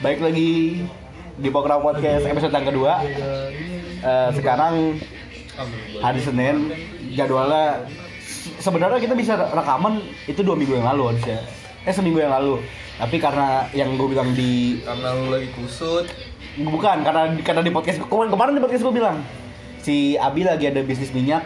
Baik 0.00 0.24
lagi 0.24 0.80
di 1.36 1.48
Pokra 1.52 1.76
Podcast 1.76 2.24
episode 2.24 2.48
yang 2.48 2.64
kedua. 2.64 3.04
Eh, 4.00 4.28
sekarang 4.40 4.96
hari 6.00 6.20
Senin 6.24 6.72
jadwalnya 7.12 7.84
sebenarnya 8.56 9.04
kita 9.04 9.12
bisa 9.12 9.36
rekaman 9.36 10.00
itu 10.24 10.40
dua 10.40 10.56
minggu 10.56 10.80
yang 10.80 10.88
lalu 10.96 11.12
harusnya. 11.12 11.44
Eh 11.84 11.92
seminggu 11.92 12.24
yang 12.24 12.32
lalu. 12.32 12.64
Tapi 12.96 13.20
karena 13.20 13.68
yang 13.76 14.00
gue 14.00 14.16
bilang 14.16 14.32
di 14.32 14.80
karena 14.80 15.12
lu 15.12 15.28
lagi 15.28 15.52
kusut 15.52 16.08
bukan 16.64 17.04
karena 17.04 17.36
karena 17.44 17.60
di 17.60 17.68
podcast 17.68 18.00
kemarin 18.00 18.32
kemarin 18.32 18.52
di 18.56 18.62
podcast 18.64 18.80
gue 18.80 18.94
bilang 18.96 19.20
si 19.84 20.16
Abi 20.16 20.48
lagi 20.48 20.72
ada 20.72 20.80
bisnis 20.80 21.12
minyak 21.12 21.44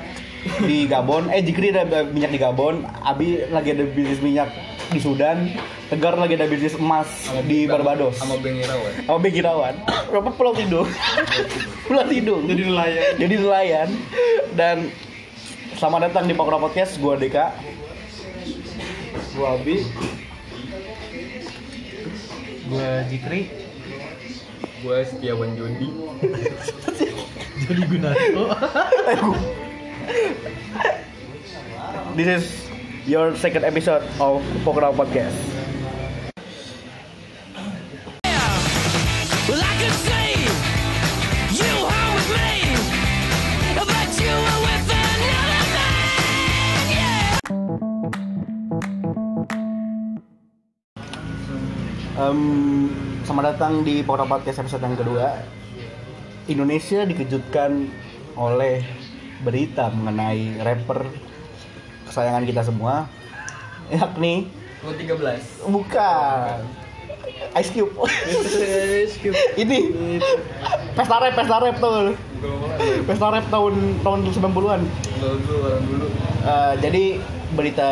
di 0.62 0.87
Gabon 0.87 1.35
eh 1.35 1.43
Jikri 1.43 1.75
ada 1.75 2.07
minyak 2.07 2.30
di 2.30 2.39
Gabon 2.39 2.87
Abi 3.03 3.43
lagi 3.51 3.75
ada 3.75 3.83
bisnis 3.91 4.23
minyak 4.23 4.68
di 4.89 5.00
Sudan 5.00 5.52
Tegar 5.89 6.16
lagi 6.16 6.36
ada 6.36 6.45
bisnis 6.48 6.77
emas 6.77 7.09
di 7.48 7.64
Barbados. 7.64 8.20
sama 8.20 8.37
Beng 8.41 8.61
Irawan. 8.61 8.93
Sama 9.09 9.18
Begi 9.20 9.41
Rawan 9.41 9.75
berapa 10.12 10.30
pulau 10.37 10.52
Tidung. 10.52 10.88
Pulau 11.88 12.05
Tidung. 12.05 12.45
Jadi 12.45 12.62
nelayan. 12.69 13.12
Jadi 13.16 13.34
nelayan. 13.41 13.88
Dan 14.52 14.92
selamat 15.80 16.12
datang 16.12 16.28
di 16.28 16.37
Pokra 16.37 16.61
Podcast 16.61 17.01
gue 17.01 17.14
Deka. 17.16 17.56
Gua 19.33 19.56
Abi. 19.56 19.80
Gue 22.69 22.89
Jikri. 23.09 23.42
Gua 24.84 25.00
Setiawan 25.09 25.56
Jodi 25.56 25.89
jadi 27.69 27.83
Gunarto. 27.84 28.45
This 32.16 32.28
is 32.28 32.67
your 33.09 33.33
second 33.41 33.65
episode 33.65 34.05
of 34.21 34.45
Pokra 34.61 34.93
Podcast 34.93 35.33
Well, 39.48 39.65
I 39.65 39.73
could 39.81 39.97
see 40.05 40.45
you 41.57 41.73
home 41.89 42.12
with 42.20 42.28
me, 42.37 42.77
but 43.81 44.12
you 44.12 44.28
were 44.28 44.61
with 44.61 44.92
another 44.92 45.65
man. 45.73 46.84
Yeah. 46.92 47.41
Em, 52.20 52.41
selamat 53.25 53.56
datang 53.56 53.89
di 53.89 54.05
Pokra 54.05 54.28
Podcast 54.28 54.61
episode 54.61 54.84
yang 54.84 55.00
kedua. 55.00 55.41
Indonesia 56.45 57.09
dikejutkan 57.09 57.89
oleh 58.37 58.84
berita 59.41 59.89
mengenai 59.97 60.61
rapper 60.61 61.09
kesayangan 62.09 62.45
kita 62.48 62.62
semua, 62.64 63.06
yakni? 63.92 64.48
Gua 64.83 64.95
13 64.95 65.69
bukan. 65.69 66.59
Ice 67.59 67.70
Cube. 67.75 67.92
Ini. 69.59 69.78
Pesta 70.95 71.17
rap, 71.19 71.33
pesta 71.34 71.56
rap 71.59 71.77
tuh. 71.81 72.15
Pesta 73.06 73.27
rap 73.33 73.45
tahun 73.50 73.75
tahun 74.03 74.19
90-an. 74.31 74.81
dulu. 75.87 76.06
Eh, 76.45 76.75
jadi 76.81 77.05
berita 77.56 77.87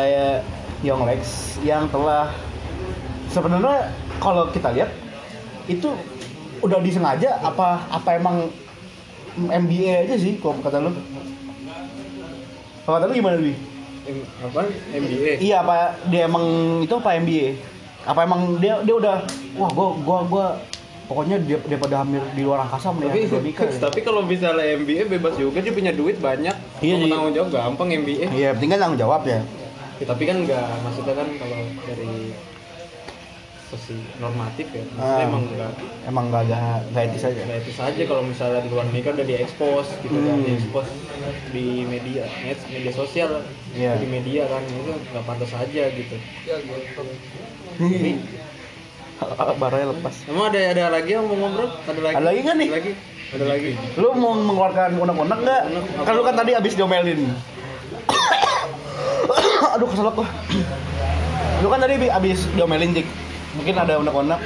Young 0.85 1.03
Lex 1.09 1.57
yang 1.65 1.89
telah 1.89 2.31
sebenarnya 3.33 3.91
kalau 4.21 4.47
kita 4.53 4.71
lihat 4.71 4.93
itu 5.67 5.91
udah 6.63 6.79
disengaja 6.81 7.37
apa 7.43 7.85
apa 7.91 8.09
emang 8.17 8.49
MBA 9.37 10.07
aja 10.09 10.15
sih 10.17 10.39
kalau 10.41 10.57
kata 10.61 10.81
lu? 10.81 10.91
Kalau 12.85 12.95
kata 12.97 13.05
lu 13.09 13.13
gimana 13.13 13.37
Bi? 13.37 13.76
M- 14.07 14.27
apa 14.41 14.59
MBA 14.91 15.31
Iya 15.37 15.55
apa 15.61 15.75
dia 16.07 16.25
emang 16.25 16.45
itu 16.79 16.93
apa 16.93 17.15
MBA? 17.15 17.47
Apa 18.03 18.19
emang 18.23 18.41
dia 18.57 18.79
dia 18.81 18.95
udah 18.95 19.15
wah 19.53 19.69
gua 19.69 19.87
gua 19.99 20.17
gua 20.23 20.45
pokoknya 21.05 21.39
dia 21.39 21.55
daripada 21.61 22.01
hamil 22.01 22.19
di 22.31 22.41
luar 22.41 22.59
angkasa 22.61 22.89
mendingan 22.89 23.27
tapi 23.29 23.43
nikah. 23.45 23.67
ya. 23.69 23.79
tapi 23.79 23.99
kalau 24.01 24.21
misalnya 24.21 24.63
MBA 24.75 25.07
bebas 25.09 25.35
juga 25.35 25.59
dia 25.59 25.71
punya 25.71 25.91
duit 25.91 26.17
banyak 26.17 26.55
Iya, 26.77 26.93
mau 26.93 27.01
iya. 27.01 27.11
tanggung 27.11 27.33
jawab 27.33 27.49
gampang 27.49 27.89
MBA 27.97 28.25
Iya, 28.29 28.49
penting 28.53 28.69
kan 28.69 28.79
tanggung 28.81 28.99
jawab 28.99 29.21
ya. 29.23 29.39
Ya, 29.97 30.05
tapi 30.05 30.23
kan 30.23 30.37
nggak 30.39 30.65
maksudnya 30.83 31.13
kan 31.15 31.27
kalau 31.33 31.57
dari 31.81 32.11
sisi 33.69 33.91
normatif 34.17 34.63
ya 34.69 34.83
Ah. 34.95 35.21
emang 35.21 35.43
nggak 35.45 35.71
Emang 36.03 36.25
gak 36.27 36.47
gak, 36.47 36.87
gak 36.89 37.03
etis 37.05 37.23
aja. 37.25 37.41
nggak 37.41 37.59
itu 37.61 37.71
saja 37.73 38.01
kalau 38.01 38.23
misalnya 38.23 38.63
di 38.63 38.69
luar 38.69 38.87
nikah 38.87 39.11
udah 39.11 39.25
diekspos 39.25 39.87
gitu 39.99 40.15
kan 40.15 40.33
Hmm. 40.33 40.45
diekspos 40.45 40.87
di 41.49 41.65
media 41.83 42.23
med- 42.39 42.67
media 42.69 42.91
sosial 42.91 43.43
Iya. 43.71 43.97
di 43.97 44.07
media 44.07 44.43
kan 44.45 44.63
itu 44.63 44.87
nggak 45.11 45.23
pantas 45.23 45.51
aja 45.53 45.83
gitu 45.89 46.15
Baranya 49.57 49.87
lepas. 49.91 50.15
emang 50.25 50.45
ada 50.47 50.59
ada 50.69 50.83
lagi 50.89 51.09
yang 51.11 51.25
mau 51.25 51.35
ngobrol 51.39 51.67
ada 51.81 51.99
lagi 51.99 52.15
Ada 52.15 52.25
lagi 52.25 52.39
nggak 52.39 52.55
nih? 52.55 52.67
Ada 52.67 52.77
lagi 52.77 52.91
ada 53.27 53.45
lagi 53.45 53.71
Lu 53.97 54.07
mau 54.13 54.31
mengeluarkan 54.33 54.89
unek-unek 54.95 55.39
nggak? 55.41 55.61
Kan 55.99 56.13
lu 56.13 56.23
kan 56.23 56.35
tadi 56.35 56.51
abis 56.53 56.73
diomelin. 56.73 57.21
Aduh 59.73 59.87
keselak 59.87 60.13
gua. 60.13 60.27
Lu 61.61 61.67
kan 61.67 61.79
tadi 61.79 61.93
abi- 61.97 62.13
abis 62.13 62.45
diomelin 62.53 62.93
Dik. 62.93 63.07
Mungkin 63.67 63.83
ada 63.83 63.99
unek-unek. 63.99 64.39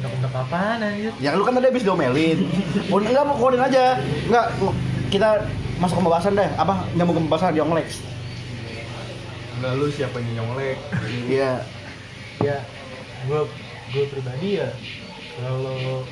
Unek-unek 0.00 0.32
apaan 0.32 0.80
anjir 0.80 1.12
Ya 1.20 1.36
lu 1.36 1.44
kan 1.44 1.52
tadi 1.52 1.68
abis 1.68 1.84
diomelin. 1.84 2.48
Oh, 2.88 2.96
enggak 2.96 3.20
mau 3.20 3.36
kodin 3.36 3.60
aja. 3.60 4.00
Enggak 4.00 4.48
kita 5.12 5.44
masuk 5.76 6.00
ke 6.00 6.04
pembahasan 6.08 6.40
deh. 6.40 6.48
Apa 6.56 6.88
nyambung 6.96 7.20
ke 7.20 7.22
pembahasan 7.28 7.52
Young 7.52 7.76
Lex. 7.76 8.00
enggak 9.60 9.72
lu 9.76 9.86
siapa 9.92 10.16
nyonglek 10.24 10.80
Iya. 11.28 11.62
ya 12.40 12.56
gue 13.28 13.40
gue 13.92 14.04
pribadi 14.10 14.58
ya 14.58 14.72
kalau 15.38 16.02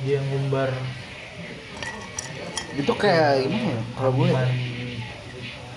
dia 0.00 0.22
ngumbar 0.22 0.70
Itu 2.78 2.94
kayak 2.96 3.44
gimana 3.44 3.76
ya? 3.76 3.80
Kalau 3.92 4.10
gue 4.16 4.28
ya. 4.30 4.46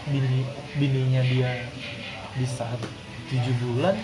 bini 0.08 0.40
bininya 0.80 1.22
dia 1.28 1.52
di 2.38 2.46
saat 2.46 2.80
tujuh 3.28 3.56
bulan 3.62 3.98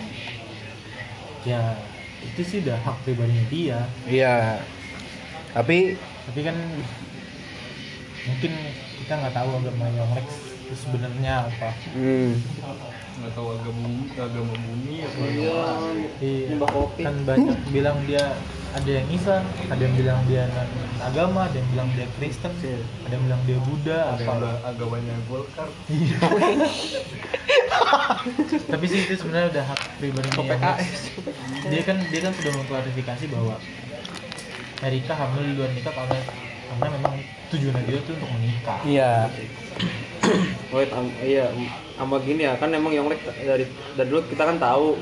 ya 1.44 1.78
itu 2.20 2.40
sih 2.42 2.58
udah 2.60 2.76
hak 2.78 2.96
pribadinya 3.02 3.44
dia 3.48 3.78
Iya. 4.04 4.60
Tapi 5.52 5.94
tapi 6.24 6.40
kan 6.40 6.56
mungkin 8.24 8.52
kita 8.98 9.12
nggak 9.14 9.34
tahu 9.34 9.50
agama 9.54 9.84
yang 9.92 10.08
Lex 10.12 10.26
itu 10.64 10.74
sebenarnya 10.74 11.44
apa 11.44 11.70
hmm, 11.92 12.32
nggak 13.20 13.32
tahu 13.36 13.48
agama 13.52 13.84
agama 14.16 14.54
bumi 14.56 15.04
apa 15.04 15.22
iya 15.28 15.60
Iya. 16.18 16.56
Kopi. 16.64 17.02
Kan 17.04 17.16
banyak 17.22 17.58
bilang 17.68 18.00
dia 18.08 18.32
ada 18.74 18.90
yang 18.90 19.06
Islam, 19.06 19.44
ada 19.70 19.78
yang 19.78 19.94
bilang 19.94 20.18
dia 20.26 20.50
non 20.50 20.66
agama, 20.98 21.46
ada 21.46 21.54
yang 21.54 21.68
bilang 21.70 21.88
dia 21.94 22.10
Kristen, 22.18 22.50
ada 23.06 23.12
yang 23.14 23.22
bilang 23.22 23.42
dia 23.46 23.58
Buddha, 23.62 23.98
ada 24.16 24.22
yang 24.24 24.40
apa. 24.42 24.50
agamanya 24.66 25.14
Golkar 25.30 25.68
Tapi 28.66 28.84
sih 28.84 28.98
itu 29.02 29.14
sebenarnya 29.16 29.48
udah 29.50 29.64
hak 29.66 29.80
pribadi 29.96 30.28
PKS 30.28 30.90
Dia 31.64 31.82
kan 31.82 31.96
dia 32.02 32.20
kan 32.20 32.32
sudah 32.32 32.52
mengklarifikasi 32.54 33.24
bahwa 33.28 33.54
Erika 34.80 35.14
hamil 35.14 35.42
di 35.42 35.52
luar 35.54 35.70
nikah 35.70 35.92
karena 35.92 36.18
karena 36.66 36.88
memang 36.92 37.14
tujuannya 37.46 37.82
dia 37.84 37.98
tuh 38.02 38.12
untuk 38.14 38.30
menikah. 38.32 38.78
iya. 38.84 39.10
Wait, 40.68 40.90
am- 40.90 41.14
iya, 41.20 41.46
sama 41.94 42.18
gini 42.18 42.42
ya, 42.42 42.56
kan 42.56 42.68
emang 42.68 42.90
Yonglek 42.90 43.20
dari 43.22 43.64
dari 43.94 44.08
dulu 44.08 44.26
kita 44.26 44.42
kan 44.42 44.56
tahu 44.58 44.98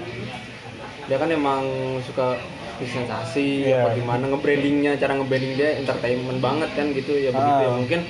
dia 1.03 1.17
kan 1.17 1.29
emang 1.29 1.63
suka 2.03 2.37
sensasi 2.79 3.65
Iya. 3.65 3.79
apa 3.81 3.95
gimana 3.95 4.25
nge-brandingnya, 4.29 4.93
cara 4.97 5.15
nge-branding 5.15 5.55
dia 5.55 5.71
entertainment 5.79 6.39
banget 6.39 6.71
kan 6.73 6.87
gitu 6.91 7.13
ya 7.15 7.31
begitu 7.31 7.61
ya 7.61 7.69
Ah. 7.69 7.75
mungkin 7.75 8.01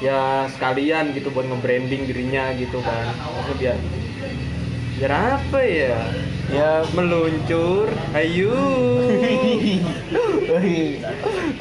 ya 0.00 0.48
sekalian 0.48 1.12
gitu 1.12 1.28
buat 1.30 1.44
nge-branding 1.44 2.08
dirinya 2.08 2.56
gitu 2.56 2.80
kan. 2.80 3.12
Maksudnya 3.12 3.56
biar 3.60 3.76
biar 4.96 5.12
apa 5.12 5.60
ya? 5.64 5.96
Ya 6.50 6.82
Meluncur, 6.92 7.88
ayo. 8.16 8.50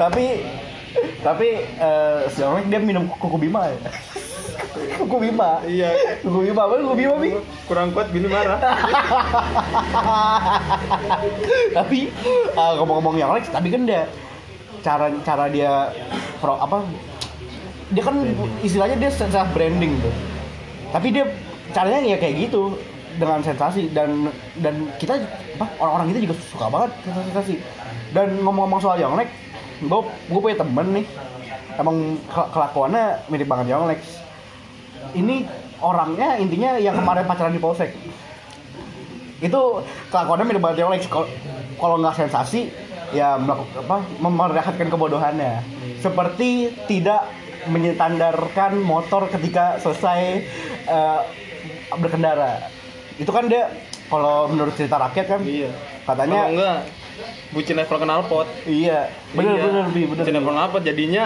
tapi 0.02 0.26
tapi 1.22 1.48
eh 1.62 2.20
Young 2.40 2.56
Lex 2.58 2.66
dia 2.72 2.80
minum 2.82 3.06
kuku 3.12 3.38
bima 3.38 3.70
ya. 3.70 3.78
kuku 5.04 5.16
bima. 5.30 5.62
Iya, 5.68 5.92
Kuku 6.24 6.40
bima 6.50 6.66
apa 6.66 6.80
kuku 6.80 6.96
bima 6.96 7.16
Bi? 7.20 7.30
kurang 7.68 7.92
kuat 7.94 8.10
bini 8.10 8.28
marah. 8.32 8.60
tapi 11.78 12.10
eh, 12.34 12.74
ngomong-ngomong 12.80 13.16
yang 13.20 13.36
Lex 13.36 13.52
tapi 13.52 13.70
kan 13.70 13.86
dia 13.86 14.08
cara 14.80 15.12
cara 15.28 15.52
dia 15.52 15.92
pro 16.40 16.56
apa 16.56 16.88
dia 17.90 18.04
kan 18.06 18.16
istilahnya 18.62 18.98
dia 18.98 19.12
self 19.12 19.50
branding 19.54 19.98
tuh. 20.02 20.14
Tapi 20.90 21.08
dia 21.14 21.26
caranya 21.74 22.02
ya 22.02 22.18
kayak 22.18 22.50
gitu 22.50 22.78
dengan 23.18 23.44
sensasi 23.44 23.92
dan 23.92 24.30
dan 24.62 24.90
kita 24.98 25.20
apa 25.60 25.66
orang-orang 25.82 26.14
kita 26.16 26.20
juga 26.30 26.36
suka 26.50 26.66
banget 26.70 26.92
sensasi. 27.06 27.56
Dan 28.14 28.42
ngomong-ngomong 28.42 28.82
soal 28.82 28.98
Young 29.02 29.18
Lex 29.18 29.30
gue 29.80 30.02
gue 30.06 30.40
punya 30.40 30.58
temen 30.58 30.88
nih. 31.02 31.06
Emang 31.80 32.20
ke- 32.28 32.50
kelakuannya 32.52 33.24
mirip 33.32 33.48
banget 33.48 33.72
Young 33.72 33.88
Lex 33.88 34.02
ini 35.16 35.48
orangnya 35.80 36.36
intinya 36.38 36.76
yang 36.76 36.96
kemarin 37.00 37.24
pacaran 37.24 37.56
di 37.56 37.62
polsek. 37.62 37.96
Itu 39.40 39.82
kelakuannya 40.12 40.46
mirip 40.46 40.62
banget 40.62 40.84
Yolex 40.84 41.08
kalau 41.80 41.96
nggak 42.04 42.16
sensasi 42.20 42.68
ya 43.16 43.40
melakukan 43.40 43.88
apa 43.88 43.98
memperlihatkan 44.20 44.88
kebodohannya. 44.92 45.64
Seperti 46.04 46.76
tidak 46.86 47.26
menyetandarkan 47.70 48.76
motor 48.78 49.30
ketika 49.30 49.78
selesai 49.78 50.44
eh, 50.86 51.22
berkendara 51.92 52.70
itu 53.16 53.30
kan 53.30 53.46
dia 53.46 53.70
kalau 54.08 54.48
menurut 54.48 54.74
cerita 54.74 54.98
rakyat 54.98 55.26
kan 55.28 55.42
Iya. 55.42 55.70
katanya 56.04 56.40
Kalau 56.40 56.52
enggak 56.52 56.78
bucin 57.50 57.76
level 57.76 57.98
knalpot. 58.00 58.48
iya 58.66 59.00
bener 59.32 59.54
Iya. 59.54 59.64
bener 59.64 59.86
bi 59.90 60.02
bener 60.04 60.18
Bucin 60.20 60.34
level 60.34 60.54
knalpot 60.54 60.82
jadinya 60.82 61.24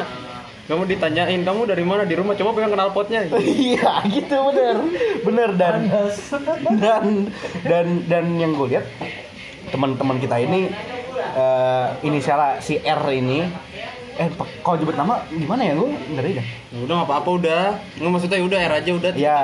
kamu 0.63 0.88
ditanyain 0.88 1.42
kamu 1.42 1.62
dari 1.66 1.84
mana 1.84 2.04
di 2.04 2.16
rumah 2.16 2.34
coba 2.34 2.50
pegang 2.54 2.72
knalpotnya. 2.72 3.19
iya 3.68 4.00
gitu 4.06 4.36
bener 4.48 4.75
bener 5.22 5.50
dan 5.54 5.75
dan 6.81 7.06
dan 7.62 7.86
dan 8.06 8.25
yang 8.36 8.51
gue 8.54 8.68
lihat 8.69 8.86
teman-teman 9.69 10.18
kita 10.18 10.39
ini 10.39 10.72
eh 11.34 11.88
inisial 12.04 12.57
si 12.60 12.78
R 12.78 13.04
ini 13.12 13.48
eh 14.13 14.30
kalau 14.62 14.75
jemput 14.77 14.94
nama 14.94 15.25
gimana 15.27 15.62
ya 15.63 15.74
gue 15.74 15.89
ngeri 16.13 16.31
dah 16.38 16.48
Ya 16.69 16.80
udah 16.86 16.94
nggak 17.01 17.10
apa-apa 17.10 17.30
udah. 17.33 17.63
Nggak 17.98 18.12
maksudnya 18.13 18.38
udah 18.42 18.57
air 18.62 18.74
aja 18.74 18.92
udah 18.94 19.12
ya. 19.18 19.39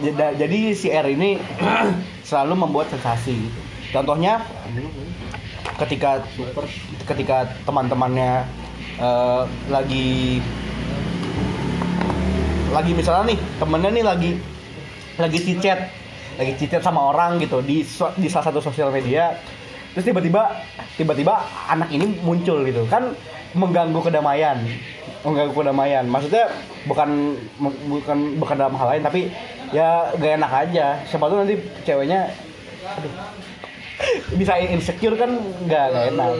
Jeda- 0.00 0.36
jadi 0.36 0.58
si 0.72 0.88
R 0.88 1.06
ini 1.08 1.36
selalu 2.28 2.54
membuat 2.56 2.88
sensasi 2.88 3.36
contohnya 3.90 4.40
ketika 5.76 6.22
ketika 7.04 7.50
teman-temannya 7.66 8.46
eh, 8.96 9.42
lagi 9.68 10.38
lagi 12.70 12.92
misalnya 12.94 13.34
nih 13.34 13.38
temennya 13.58 13.90
nih 13.90 14.04
lagi 14.06 14.30
lagi 15.18 15.38
cicet 15.42 15.80
lagi 16.38 16.52
cicet 16.56 16.80
sama 16.80 17.10
orang 17.10 17.42
gitu 17.42 17.60
di 17.60 17.82
di 18.16 18.28
salah 18.30 18.46
satu 18.48 18.62
sosial 18.62 18.94
media 18.94 19.36
terus 19.90 20.06
tiba-tiba 20.06 20.54
tiba-tiba 20.94 21.34
anak 21.66 21.90
ini 21.90 22.14
muncul 22.22 22.62
gitu. 22.62 22.86
Kan 22.86 23.10
mengganggu 23.54 24.00
kedamaian. 24.00 24.58
Mengganggu 25.26 25.54
kedamaian. 25.54 26.04
Maksudnya 26.06 26.50
bukan 26.88 27.36
bukan 27.88 28.18
bukan 28.40 28.56
dalam 28.56 28.74
hal 28.78 28.88
lain 28.96 29.02
tapi 29.04 29.20
ya 29.74 30.10
gak 30.16 30.32
enak 30.40 30.52
aja. 30.68 30.86
Siapa 31.06 31.30
tuh 31.30 31.42
nanti 31.42 31.54
ceweknya 31.84 32.30
aduh 32.80 33.12
bisa 34.32 34.56
insecure 34.56 35.12
kan 35.12 35.36
nggak 35.68 35.84
nggak 35.92 36.04
enak. 36.16 36.30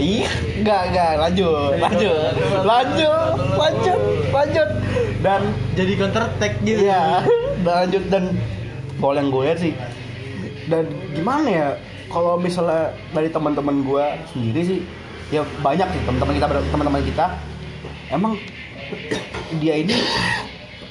Iya 0.00 0.30
nggak 0.64 0.82
nggak 0.96 1.12
lanjut. 1.20 1.72
Lanjut. 1.76 2.32
Lanjut. 2.64 3.32
Lanjut. 3.60 4.00
Lanjut. 4.32 4.68
Dan 5.20 5.40
jadi 5.76 5.92
counter 6.00 6.24
attack 6.24 6.56
gitu. 6.64 6.88
Dan 6.88 7.74
lanjut 7.84 8.04
dan 8.08 8.24
kalau 8.96 9.12
yang 9.12 9.28
gue 9.28 9.42
lihat 9.44 9.58
sih. 9.60 9.74
Dan 10.66 10.88
gimana 11.12 11.46
ya 11.46 11.68
kalau 12.08 12.40
misalnya 12.40 12.96
dari 13.12 13.28
teman-teman 13.28 13.84
gue 13.84 14.04
sendiri 14.32 14.60
sih 14.64 14.80
ya 15.30 15.42
banyak 15.62 15.88
sih 15.90 16.00
teman-teman 16.06 16.34
kita 16.38 16.46
teman-teman 16.70 17.02
kita. 17.02 17.26
Emang 18.10 18.38
dia 19.58 19.74
ini 19.82 19.96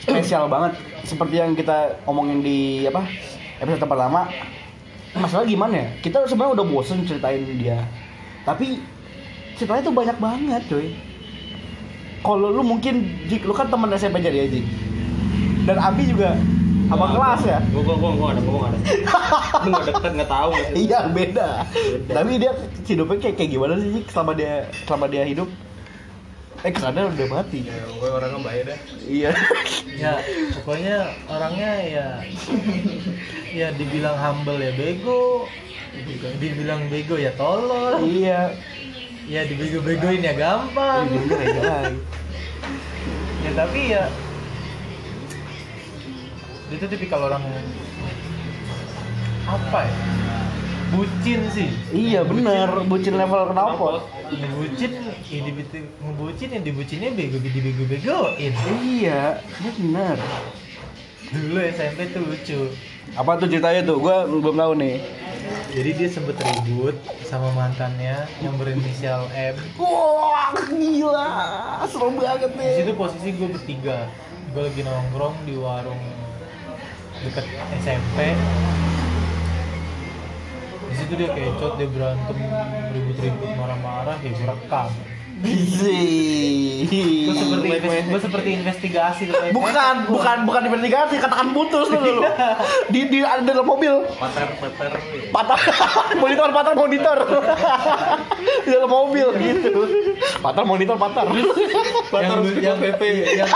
spesial 0.03 0.51
banget. 0.51 0.75
Seperti 1.05 1.37
yang 1.37 1.53
kita 1.53 2.01
omongin 2.09 2.41
di 2.41 2.83
apa 2.89 3.05
episode 3.61 3.87
pertama. 3.87 4.27
Masalah 5.15 5.47
gimana 5.47 5.73
ya? 5.79 5.87
Kita 6.03 6.27
sebenarnya 6.27 6.59
udah 6.59 6.65
bosen 6.67 7.07
ceritain 7.07 7.47
dia. 7.55 7.79
Tapi 8.43 8.83
ceritanya 9.55 9.87
tuh 9.87 9.95
banyak 9.95 10.17
banget 10.19 10.61
cuy. 10.67 10.91
Kalau 12.25 12.49
lu 12.51 12.65
mungkin 12.65 13.05
Jik, 13.29 13.45
lu 13.45 13.53
kan 13.53 13.69
teman 13.69 13.93
SMP 13.93 14.19
jadi 14.19 14.43
ya 14.43 14.47
Jik? 14.49 14.65
Dan 15.69 15.77
Abi 15.77 16.09
juga 16.09 16.35
abang 16.85 17.11
kelas 17.17 17.41
ya? 17.45 17.59
Gua 17.73 17.81
gua 17.81 17.95
gua 17.97 18.11
gua 18.13 18.27
ada 18.33 18.41
gua 18.45 18.57
nggak 18.61 18.71
ada. 18.71 18.79
Lu 19.63 19.67
nggak 19.73 19.85
deket 19.89 20.11
nggak 20.21 20.31
tahu 20.31 20.51
iya 20.77 20.99
beda. 21.09 21.49
Tapi 22.09 22.31
dia 22.37 22.51
hidupnya 22.85 23.17
kayak 23.21 23.35
kayak 23.41 23.49
gimana 23.49 23.73
sih 23.81 24.03
selama 24.09 24.31
dia 24.37 24.53
selama 24.85 25.05
dia 25.09 25.23
hidup? 25.25 25.49
Eh 26.65 26.71
kesannya 26.73 27.13
udah 27.13 27.27
mati. 27.29 27.59
Ya 27.65 27.77
gue 27.85 28.09
orangnya 28.09 28.39
baik 28.41 28.61
dah 28.69 28.79
iya. 29.05 29.31
Ya 29.93 30.13
pokoknya 30.57 30.97
orangnya 31.29 31.71
ya 31.85 32.07
ya 33.53 33.67
dibilang 33.77 34.17
humble 34.17 34.57
ya 34.61 34.73
bego. 34.73 35.45
Dibilang 36.41 36.89
bego 36.89 37.15
ya 37.21 37.31
tolol. 37.37 38.01
Iya. 38.01 38.53
Ya 39.25 39.41
dibego-begoin 39.49 40.21
ya 40.21 40.37
gampang. 40.37 41.09
Iya, 41.09 41.17
bener 41.17 41.39
ya, 41.41 41.53
guys. 41.57 41.97
ya 43.45 43.51
tapi 43.57 43.79
ya 43.89 44.03
dia 46.69 46.77
tuh 46.81 46.89
tipikal 46.89 47.29
orang 47.29 47.43
apa 49.45 49.79
ya? 49.85 49.93
Bucin 50.93 51.41
sih. 51.53 51.69
Iya 51.93 52.25
bener. 52.25 52.85
bucin 52.89 53.17
level 53.17 53.51
knalpot 53.53 54.05
ngebucin 54.25 54.91
ya 55.29 55.39
dibucin 55.45 55.85
ngebucin 56.01 56.49
yang 56.49 56.63
dibucinnya 56.65 57.09
bego 57.13 57.37
dibego-begoin 57.37 58.53
iya 58.81 59.37
bener. 59.61 60.17
Dulu 61.29 61.57
SMP 61.73 62.09
tuh 62.13 62.21
lucu. 62.21 62.61
Apa 63.17 63.37
tuh 63.37 63.49
ceritanya 63.49 63.81
tuh? 63.85 63.97
Gua 64.01 64.25
belum 64.25 64.55
tahu 64.57 64.73
nih. 64.77 64.97
Jadi 65.75 65.89
dia 65.97 66.09
sempet 66.09 66.37
ribut 66.41 66.95
sama 67.27 67.51
mantannya 67.53 68.25
yang 68.41 68.55
berinisial 68.55 69.27
M. 69.33 69.57
Wah 69.77 70.53
gila. 70.69 71.29
Seru 71.89 72.13
banget 72.15 72.53
di 72.55 72.61
nih 72.61 72.73
situ 72.81 72.93
posisi 72.95 73.29
gue 73.35 73.49
bertiga. 73.51 74.09
Gue 74.55 74.71
lagi 74.71 74.81
nongkrong 74.87 75.35
di 75.43 75.53
warung 75.59 75.99
deket 77.23 77.45
SMP 77.79 78.17
di 80.85 80.93
situ 80.93 81.13
dia 81.15 81.29
kecot 81.31 81.79
dia 81.79 81.87
berantem 81.87 82.37
ribut-ribut 82.91 83.51
marah-marah 83.55 84.17
ya 84.19 84.29
gue 84.31 84.47
rekam 84.47 84.89
Gizi. 84.91 85.14
Gue 85.45 87.35
seperti 87.35 87.67
inves- 87.71 88.05
gue 88.05 88.19
seperti 88.19 88.49
investigasi 88.55 89.23
bukan 89.51 89.95
bukan 90.07 90.37
bukan 90.43 90.61
investigasi 90.65 91.15
katakan 91.17 91.49
putus 91.51 91.87
dulu 91.87 92.21
di 92.87 93.07
di 93.07 93.19
ada 93.21 93.41
dalam 93.41 93.63
mobil. 93.63 94.05
Pater 94.11 94.49
pater 94.57 94.91
patah 95.31 95.59
monitor 96.21 96.49
patah 96.51 96.73
monitor. 96.73 97.17
Di 98.61 98.69
dalam 98.69 98.89
mobil. 98.89 99.27
Gitu 99.35 99.69
patah 100.39 100.63
monitor 100.63 100.95
patah 100.95 101.23
yang 102.15 102.33
lu- 102.39 102.59
yang 102.59 102.77
PP. 102.77 103.01
yang 103.35 103.49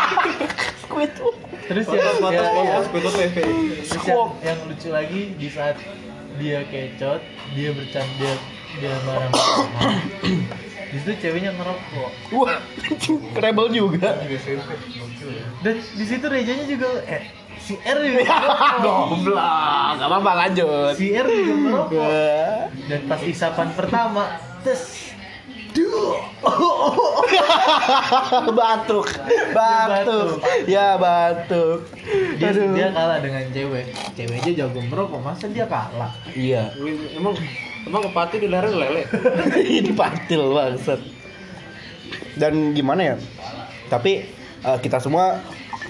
Squidward. 0.80 1.36
terus 1.62 1.86
yang 1.88 2.34
yang- 2.34 2.82
sepeda 2.82 3.10
PP 3.12 3.38
terus 3.80 4.04
yang, 4.04 4.30
yang 4.42 4.58
lucu 4.66 4.90
lagi 4.90 5.22
di 5.38 5.48
saat 5.48 5.78
dia 6.36 6.66
kecot 6.66 7.22
dia 7.54 7.70
bercanda 7.72 8.34
dia, 8.78 8.94
di 10.90 10.98
situ 11.02 11.14
ceweknya 11.22 11.54
ngerokok. 11.54 12.10
Wah 12.34 12.58
rebel 13.38 13.68
juga. 13.74 14.18
Lucu 14.26 15.28
ya. 15.30 15.46
Dan 15.62 15.76
di 15.82 16.06
situ 16.06 16.26
rejanya 16.26 16.66
juga 16.66 16.90
eh 17.06 17.30
si 17.62 17.78
R 17.78 17.98
juga 18.02 18.22
Ya, 18.26 18.38
goblok. 18.82 19.38
Gak 20.02 20.08
apa-apa 20.10 20.32
lanjut. 20.46 20.94
Si 20.98 21.14
R 21.14 21.28
juga 21.30 21.54
ngerokok. 21.62 22.62
Dan 22.90 23.00
pas 23.06 23.22
isapan 23.22 23.70
pertama 23.78 24.24
tes 24.66 25.09
batuk. 28.60 29.08
Batuk. 29.54 30.42
Ya 30.66 30.98
batuk. 30.98 31.86
Dia, 32.40 32.50
Aduh. 32.54 32.74
dia 32.74 32.88
kalah 32.94 33.20
dengan 33.22 33.44
cewek. 33.52 33.86
Cewek 34.16 34.42
aja 34.42 34.52
jago 34.66 34.82
merokok 34.82 35.22
masa 35.22 35.48
dia 35.52 35.68
kalah? 35.70 36.14
Iya. 36.34 36.74
Emang 37.14 37.36
emang 37.86 38.02
kepati 38.10 38.36
di 38.42 38.48
leher 38.50 38.72
lele. 38.72 39.04
ini 39.78 39.92
patil 39.94 40.54
bangsat. 40.54 41.00
Dan 42.40 42.74
gimana 42.74 43.04
ya? 43.14 43.16
Tapi 43.92 44.26
eh, 44.64 44.78
kita 44.82 45.00
semua 45.02 45.42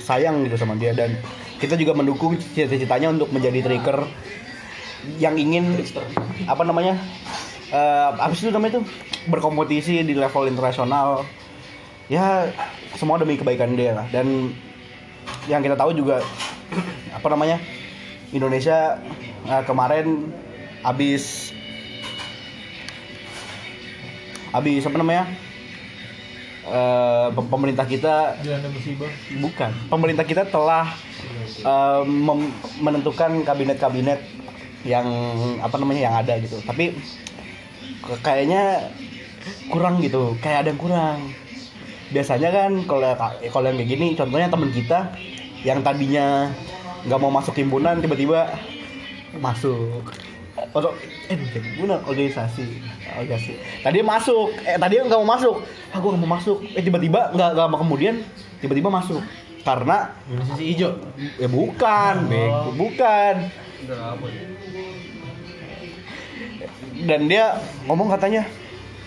sayang 0.03 0.43
gitu 0.48 0.57
sama 0.57 0.75
dia 0.79 0.95
dan 0.95 1.19
kita 1.59 1.75
juga 1.75 1.91
mendukung 1.91 2.39
cita-citanya 2.39 3.12
untuk 3.12 3.36
menjadi 3.36 3.67
trigger 3.67 4.07
yang 5.19 5.36
ingin 5.39 5.79
apa 6.48 6.63
namanya 6.67 7.00
eh 7.70 8.08
apa 8.14 8.34
sih 8.34 8.50
itu 8.50 8.54
namanya 8.54 8.82
tuh 8.82 8.86
berkompetisi 9.30 10.02
di 10.02 10.14
level 10.18 10.50
internasional. 10.50 11.26
Ya 12.10 12.50
semua 12.98 13.22
demi 13.22 13.38
kebaikan 13.38 13.78
dia 13.78 13.94
lah. 13.94 14.10
Dan 14.10 14.54
yang 15.46 15.62
kita 15.62 15.78
tahu 15.78 15.94
juga 15.94 16.26
apa 17.14 17.28
namanya? 17.30 17.62
Indonesia 18.34 18.98
eh, 19.46 19.64
kemarin 19.66 20.34
habis 20.82 21.54
habis 24.50 24.82
apa 24.86 24.98
namanya? 24.98 25.26
Pem- 27.34 27.50
pemerintah 27.50 27.86
kita 27.86 28.38
bukan. 29.42 29.72
Pemerintah 29.90 30.22
kita 30.22 30.46
telah 30.46 30.86
mem- 32.06 32.54
menentukan 32.78 33.42
kabinet-kabinet 33.42 34.22
yang 34.86 35.06
apa 35.66 35.76
namanya 35.82 36.02
yang 36.06 36.16
ada 36.22 36.38
gitu. 36.38 36.62
Tapi 36.62 36.94
kayaknya 38.24 38.89
kurang 39.70 40.01
gitu 40.01 40.36
kayak 40.39 40.65
ada 40.65 40.70
yang 40.74 40.82
kurang. 40.82 41.18
Biasanya 42.10 42.50
kan 42.50 42.72
kalau 42.89 43.06
kalau 43.53 43.65
yang 43.70 43.77
kayak 43.77 43.89
gini 43.89 44.08
contohnya 44.18 44.50
temen 44.50 44.70
kita 44.74 45.13
yang 45.62 45.86
tadinya 45.86 46.50
nggak 47.06 47.20
mau 47.22 47.32
masuk 47.32 47.53
himpunan 47.56 48.01
tiba-tiba 48.01 48.50
masuk. 49.38 50.03
Untuk 50.75 50.91
eh 51.32 51.38
bener 51.79 52.03
organisasi. 52.03 52.65
Organisasi. 53.15 53.53
Tadi 53.86 54.00
masuk 54.03 54.51
eh 54.65 54.75
tadi 54.75 55.00
nggak 55.00 55.20
mau 55.22 55.29
masuk. 55.38 55.62
Ah 55.94 55.98
gue 56.01 56.10
nggak 56.10 56.24
mau 56.25 56.32
masuk. 56.36 56.58
Eh 56.74 56.82
tiba-tiba 56.84 57.32
nggak 57.32 57.50
nggak 57.56 57.65
lama 57.70 57.77
kemudian 57.79 58.25
tiba-tiba 58.60 58.89
masuk. 58.89 59.22
Karena 59.63 60.15
Organisasi 60.25 60.63
hijau. 60.72 60.91
ya 61.38 61.48
bukan 61.51 62.15
bego 62.32 62.72
bukan. 62.74 63.36
Apa 63.89 64.25
ya? 64.27 64.59
Dan 67.08 67.29
dia 67.29 67.60
ngomong 67.88 68.12
katanya 68.12 68.44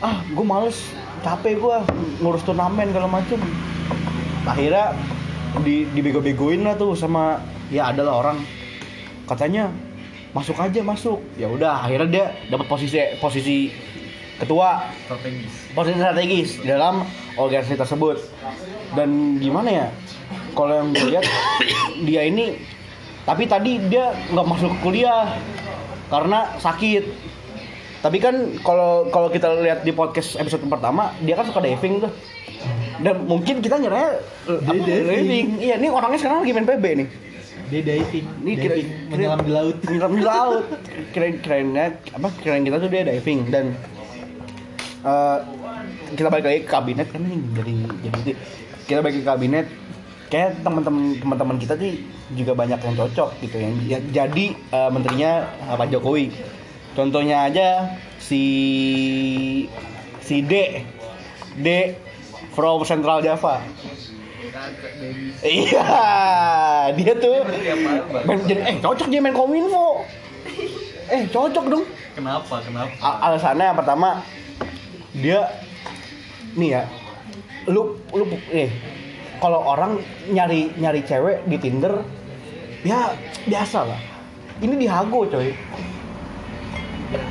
ah 0.02 0.24
gue 0.24 0.46
males 0.46 0.76
capek 1.22 1.60
gue 1.60 1.76
ngurus 2.22 2.42
turnamen 2.42 2.90
segala 2.90 3.08
macem. 3.08 3.38
Akhirnya 4.42 4.96
di 5.62 5.86
dibego-begoin 5.92 6.66
lah 6.66 6.74
tuh 6.74 6.98
sama 6.98 7.38
ya 7.70 7.92
adalah 7.92 8.24
orang. 8.24 8.38
Katanya 9.28 9.70
masuk 10.34 10.58
aja 10.58 10.80
masuk. 10.82 11.22
Ya 11.38 11.46
udah 11.46 11.86
akhirnya 11.86 12.08
dia 12.08 12.26
dapat 12.50 12.66
posisi 12.66 12.98
posisi 13.22 13.70
ketua. 14.40 14.90
Strategis. 15.06 15.52
posisi 15.76 15.98
strategis 16.02 16.50
dalam 16.66 17.06
organisasi 17.38 17.78
tersebut. 17.78 18.18
Dan 18.98 19.38
gimana 19.38 19.70
ya 19.70 19.86
kalau 20.58 20.82
yang 20.82 20.88
gue 20.90 21.06
lihat 21.16 21.24
dia 22.08 22.26
ini 22.26 22.58
tapi 23.22 23.46
tadi 23.46 23.78
dia 23.86 24.10
nggak 24.34 24.46
masuk 24.50 24.72
kuliah 24.82 25.38
karena 26.10 26.58
sakit 26.58 27.06
tapi 28.02 28.18
kan 28.18 28.34
kalau 28.60 29.06
kalau 29.08 29.28
kita 29.28 29.46
lihat 29.56 29.80
di 29.80 29.90
podcast 29.90 30.34
episode 30.34 30.60
pertama 30.64 31.14
dia 31.18 31.32
kan 31.32 31.46
suka 31.46 31.58
diving 31.58 32.02
tuh 32.02 32.10
dan 32.98 33.24
mungkin 33.24 33.58
kita 33.58 33.78
apa, 33.78 34.18
diving. 34.44 35.06
diving 35.06 35.46
iya 35.58 35.74
ini 35.76 35.86
orangnya 35.86 36.18
sekarang 36.18 36.42
lagi 36.42 36.52
main 36.52 36.66
PB 36.66 36.86
nih 36.96 37.08
Dia 37.64 37.80
diving. 37.80 38.26
Ini 38.42 38.52
kira- 38.54 38.76
diving. 38.76 38.88
kira- 39.08 39.08
menyelam 39.08 39.40
di 39.40 39.50
laut. 39.50 39.76
menyelam 39.80 40.12
di 40.12 40.22
laut 40.22 40.64
kirain 41.08 41.36
kirainnya 41.38 41.84
apa 42.10 42.28
kirain 42.36 42.60
kita 42.60 42.76
tuh 42.76 42.88
dia 42.88 43.02
diving 43.02 43.40
dan 43.48 43.64
eh, 45.02 45.38
kita 46.12 46.28
balik 46.28 46.44
lagi 46.44 46.60
ke 46.60 46.68
kabinet 46.68 47.08
kan 47.08 47.20
ini 47.20 47.38
jadi 47.52 47.74
jadi 48.04 48.30
kita 48.84 48.98
balik 49.00 49.16
ke 49.16 49.24
kabinet 49.24 49.66
kayak 50.28 50.60
teman-teman 50.60 51.16
teman-teman 51.16 51.56
kita 51.56 51.74
sih 51.76 52.02
juga 52.32 52.52
banyak 52.52 52.78
yang 52.78 52.94
cocok 52.94 53.28
gitu 53.40 53.56
yang 53.56 53.72
ya- 53.82 54.04
jadi 54.12 54.44
eh, 54.52 54.90
menterinya 54.90 55.32
eh, 55.64 55.74
Pak 55.74 55.88
Jokowi 55.88 56.26
contohnya 56.92 57.48
aja 57.48 57.96
si 58.20 58.44
si 60.20 60.44
D 60.44 60.84
D 61.58 61.96
from 62.52 62.84
Central 62.84 63.20
Java. 63.24 63.64
Iya, 65.42 65.88
dia 66.92 67.12
tuh 67.16 67.40
main, 68.28 68.38
jadi, 68.44 68.60
eh 68.68 68.76
cocok 68.78 69.08
dia 69.08 69.18
main 69.24 69.34
kominfo. 69.34 70.04
Eh 71.08 71.24
cocok 71.32 71.64
dong. 71.66 71.84
Kenapa? 72.12 72.60
Kenapa? 72.60 72.92
Alasannya 73.00 73.72
yang 73.72 73.78
pertama 73.80 74.20
dia 75.16 75.48
nih 76.52 76.76
ya, 76.76 76.82
lu 77.66 77.96
lu 78.12 78.28
eh 78.52 78.68
kalau 79.40 79.64
orang 79.64 79.98
nyari 80.28 80.68
nyari 80.76 81.00
cewek 81.02 81.48
di 81.48 81.56
Tinder 81.56 82.04
ya 82.84 83.16
biasa 83.48 83.88
lah. 83.88 84.00
Ini 84.60 84.76
dihago 84.76 85.26
coy. 85.26 85.56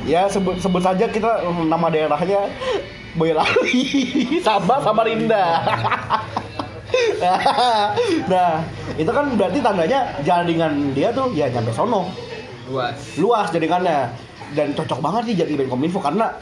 Ya 0.06 0.26
sebut 0.30 0.58
sebut 0.58 0.82
saja 0.82 1.06
kita 1.08 1.46
mm, 1.46 1.66
nama 1.70 1.86
daerahnya 1.90 2.50
Boyolali, 3.12 3.84
Sabah, 4.46 4.80
Samarinda. 4.80 5.44
nah, 8.32 8.64
itu 8.96 9.10
kan 9.12 9.24
berarti 9.36 9.58
tandanya 9.60 10.00
jaringan 10.24 10.92
dia 10.96 11.12
tuh 11.12 11.32
ya 11.32 11.48
nyampe 11.48 11.72
sono 11.72 12.08
Luas. 12.68 12.96
luas 13.16 13.48
jaringannya 13.52 14.12
dan 14.52 14.76
cocok 14.76 15.00
banget 15.00 15.22
sih 15.32 15.36
jadi 15.44 15.52
band 15.56 15.70
kominfo 15.72 15.98
karena 16.00 16.36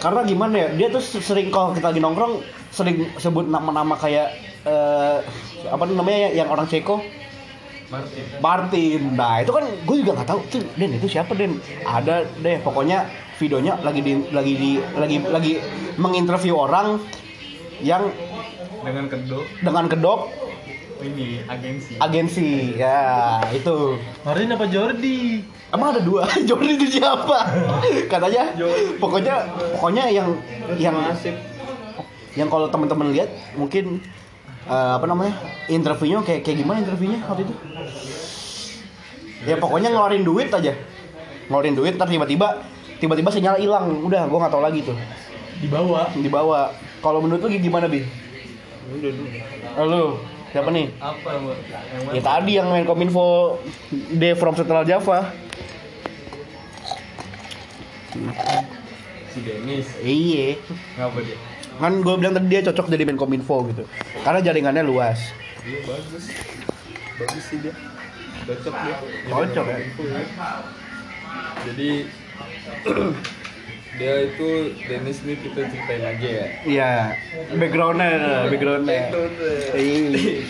karena 0.00 0.20
gimana 0.26 0.54
ya 0.56 0.68
dia 0.74 0.88
tuh 0.90 1.02
sering 1.04 1.52
kalau 1.52 1.76
kita 1.76 1.92
lagi 1.92 2.00
nongkrong 2.02 2.42
sering 2.72 3.06
sebut 3.20 3.46
nama-nama 3.46 3.94
kayak 3.94 4.32
eh, 4.66 5.18
apa 5.68 5.84
namanya 5.86 6.32
yang 6.32 6.48
orang 6.50 6.66
Ceko 6.66 6.98
Martin. 7.92 8.24
Martin 8.40 9.00
nah 9.12 9.44
itu 9.44 9.52
kan 9.52 9.64
gue 9.68 9.96
juga 10.00 10.12
nggak 10.16 10.28
tahu 10.32 10.40
tuh 10.48 10.64
Den 10.80 10.96
itu 10.96 11.08
siapa 11.12 11.36
Den 11.36 11.60
ada 11.84 12.24
deh 12.40 12.56
pokoknya 12.64 13.04
videonya 13.36 13.76
lagi 13.84 14.00
di 14.00 14.12
lagi 14.32 14.54
di 14.56 14.70
lagi 14.96 15.16
lagi 15.28 15.52
menginterview 16.00 16.56
orang 16.56 16.96
yang 17.84 18.08
Dengan 18.82 19.06
kedok 19.06 19.44
dengan 19.62 19.84
kedok 19.86 20.20
ini 21.02 21.42
agensi. 21.50 21.98
agensi 21.98 22.50
ya 22.78 23.42
itu 23.50 23.98
Martin 24.22 24.54
apa 24.54 24.66
Jordi? 24.70 25.42
Emang 25.74 25.98
ada 25.98 26.02
dua? 26.02 26.30
Jordi 26.48 26.78
itu 26.78 26.98
siapa? 26.98 27.42
Katanya 28.12 28.54
pokoknya 29.02 29.34
pokoknya 29.74 30.04
yang 30.14 30.28
yang 30.78 30.94
yang 32.38 32.48
kalau 32.48 32.70
teman-teman 32.70 33.12
lihat 33.12 33.28
mungkin 33.58 34.00
eh, 34.68 34.92
apa 34.98 35.06
namanya? 35.08 35.34
interviewnya 35.70 36.22
kayak 36.26 36.42
kayak 36.46 36.58
gimana 36.62 36.82
interviewnya 36.82 37.20
waktu 37.26 37.42
itu? 37.46 37.54
Ya 39.42 39.58
pokoknya 39.58 39.90
ngeluarin 39.90 40.22
duit 40.22 40.50
aja. 40.54 40.74
Ngeluarin 41.50 41.74
duit 41.74 41.94
ntar 41.98 42.06
tiba-tiba 42.06 42.62
tiba-tiba 43.02 43.30
sinyal 43.34 43.58
hilang. 43.58 44.06
Udah 44.06 44.26
gua 44.30 44.46
nggak 44.46 44.52
tahu 44.54 44.62
lagi 44.62 44.80
tuh. 44.86 44.96
Dibawa. 45.58 46.10
Dibawa. 46.14 46.60
Kalau 47.02 47.18
menurut 47.18 47.42
lu 47.42 47.50
gimana, 47.58 47.90
Bi? 47.90 48.06
Dulu. 48.90 49.22
Lu 49.82 50.04
siapa 50.54 50.70
nih? 50.70 50.86
Apa 51.02 51.28
yang 51.34 51.44
yang 51.50 52.14
Ya 52.14 52.22
tadi 52.22 52.52
yang 52.58 52.68
main 52.70 52.86
kominfo 52.86 53.58
D 53.90 54.38
from 54.38 54.54
Central 54.54 54.86
Java. 54.86 55.32
si 59.32 59.40
Denis. 59.40 59.88
Iya. 60.04 60.60
Ngapa 61.00 61.18
dia? 61.24 61.51
Kan 61.80 61.92
gue 62.02 62.14
bilang 62.20 62.34
tadi 62.36 62.46
dia 62.50 62.60
cocok 62.64 62.92
jadi 62.92 63.02
main 63.08 63.20
kominfo 63.20 63.68
gitu 63.72 63.84
karena 64.24 64.40
jaringannya 64.44 64.84
luas 64.84 65.20
Iya 65.62 65.78
bagus. 65.86 66.24
Bagus 67.22 67.44
sih 67.46 67.58
dia. 67.62 67.74
Cocok 68.50 68.74
dia. 68.82 68.96
Cocok 69.30 69.66
ya? 69.70 69.78
Jadi 71.70 71.90
dia 74.02 74.14
itu 74.26 74.48
Dennis 74.90 75.18
nih 75.22 75.38
kita 75.38 75.60
ceritain 75.70 76.02
aja 76.02 76.26
ya. 76.26 76.46
iya 76.66 76.90
backgroundnya 77.54 78.50
backgroundnya 78.50 79.02
iya 79.78 80.42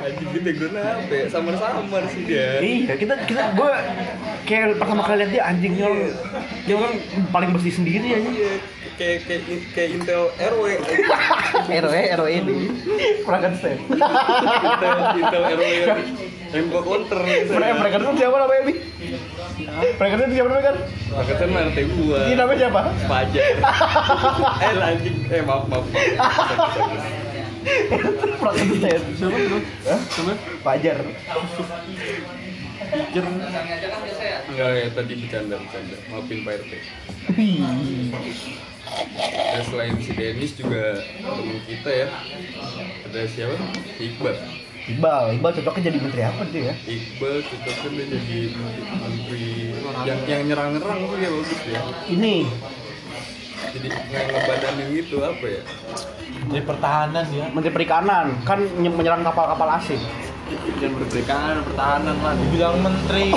Anjing 0.00 0.28
dia 0.36 0.42
background 0.44 0.76
apa 0.76 1.12
ya? 1.16 1.24
Samar-samar 1.32 2.02
sih 2.12 2.22
dia. 2.28 2.60
iya 2.60 2.94
kita 3.00 3.16
kita 3.24 3.56
gue 3.56 3.72
kayak 4.44 4.76
pertama 4.76 5.02
kali 5.08 5.24
lihat 5.24 5.30
dia 5.32 5.42
anjing 5.48 5.72
dia 6.68 6.74
orang 6.76 6.94
paling 7.32 7.50
bersih 7.56 7.72
sendiri 7.72 8.20
aja 8.20 8.28
Iya, 8.28 8.52
kayak 9.00 9.18
kayak 9.24 9.42
kayak 9.72 9.90
Intel 9.96 10.22
RW. 10.36 10.64
RW 11.72 11.94
RW 12.20 12.26
ini 12.36 12.56
Frankenstein 13.24 13.78
Intel 13.88 14.96
Intel 15.16 15.42
RW 15.56 15.62
yang 16.52 16.66
gua 16.68 16.82
counter. 16.84 17.20
mereka 17.48 17.96
siapa 18.12 18.36
namanya 18.36 18.62
bi 18.68 18.74
siapa 20.04 20.48
namanya 20.52 20.64
kan 20.68 20.76
RT 21.48 21.78
gua. 21.96 22.18
ini 22.28 22.34
namanya 22.36 22.58
siapa 22.60 22.80
Fajar. 23.08 23.44
eh 24.68 24.72
anjing, 24.84 25.16
eh 25.32 25.42
maaf 25.48 25.64
maaf. 25.72 25.84
Frankenstein 28.36 29.00
siapa 29.16 29.36
terus 29.40 29.64
Hah? 29.88 30.00
Fajar 30.60 30.98
enggak 34.50 34.70
ya 34.74 34.88
tadi 34.90 35.12
bercanda 35.14 35.54
bercanda. 35.56 35.96
Maafin 36.10 36.38
Pak 36.42 36.54
RT. 36.58 36.72
Dan 39.26 39.62
selain 39.64 39.94
si 39.98 40.12
Dennis 40.12 40.52
juga 40.54 40.98
temen 41.14 41.58
kita 41.64 41.90
ya. 41.90 42.08
Ada 43.04 43.20
siapa? 43.26 43.54
Iqbal. 43.96 44.36
Iqbal 44.80 45.24
Iqbal 45.36 45.52
cocoknya 45.52 45.82
jadi 45.84 45.98
menteri 46.00 46.22
apa 46.24 46.42
tuh 46.42 46.60
ya 46.62 46.74
Iqbal 46.74 47.34
cocoknya 47.42 47.88
dia 47.92 48.06
jadi 48.08 48.38
menteri, 48.48 48.88
menteri 48.96 49.44
yang 50.02 50.18
yang 50.24 50.42
nyerang-nyerang 50.48 50.98
tuh 51.04 51.16
dia 51.16 51.30
bagus 51.30 51.60
ya. 51.62 51.80
ini 52.08 52.34
Jadi 53.70 53.86
ngebadanin 53.86 54.86
gitu 54.96 55.16
apa 55.20 55.44
ya? 55.44 55.62
Dari 56.48 56.64
pertahanan 56.64 57.26
ya. 57.28 57.46
menteri 57.52 57.70
perikanan 57.70 58.26
kan 58.42 58.58
ny- 58.80 58.90
menyerang 58.90 59.20
kapal-kapal 59.20 59.68
asing 59.76 60.00
Yang 60.80 60.92
berperikanan, 60.98 61.62
pertahanan 61.62 62.16
lah. 62.18 62.34
Dibilang 62.34 62.76
menteri 62.80 63.30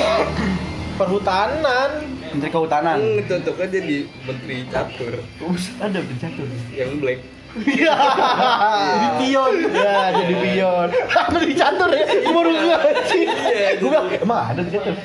perhutanan. 0.98 2.13
Menteri 2.34 2.50
kehutanan. 2.50 2.98
Hmm, 2.98 3.22
cocoknya 3.30 3.68
jadi 3.70 3.98
menteri 4.26 4.56
catur. 4.74 5.14
Buset, 5.38 5.76
ada 5.78 6.00
berjatuh 6.02 6.48
yang 6.74 6.92
black. 6.98 7.22
jadi 7.54 9.08
pion. 9.22 9.54
Ya 9.70 9.98
jadi 10.10 10.36
pion. 10.42 10.90
Menteri 11.38 11.54
catur 11.54 11.90
ya? 11.94 12.06
Gua 12.26 12.34
baru 12.34 12.50
nggak 12.50 12.82
sih 13.06 13.24
Iya, 13.30 13.70
gue 13.78 13.90
bilang 13.94 14.10
emang 14.10 14.40
ada 14.42 14.62
di 14.66 14.72
catur? 14.74 14.98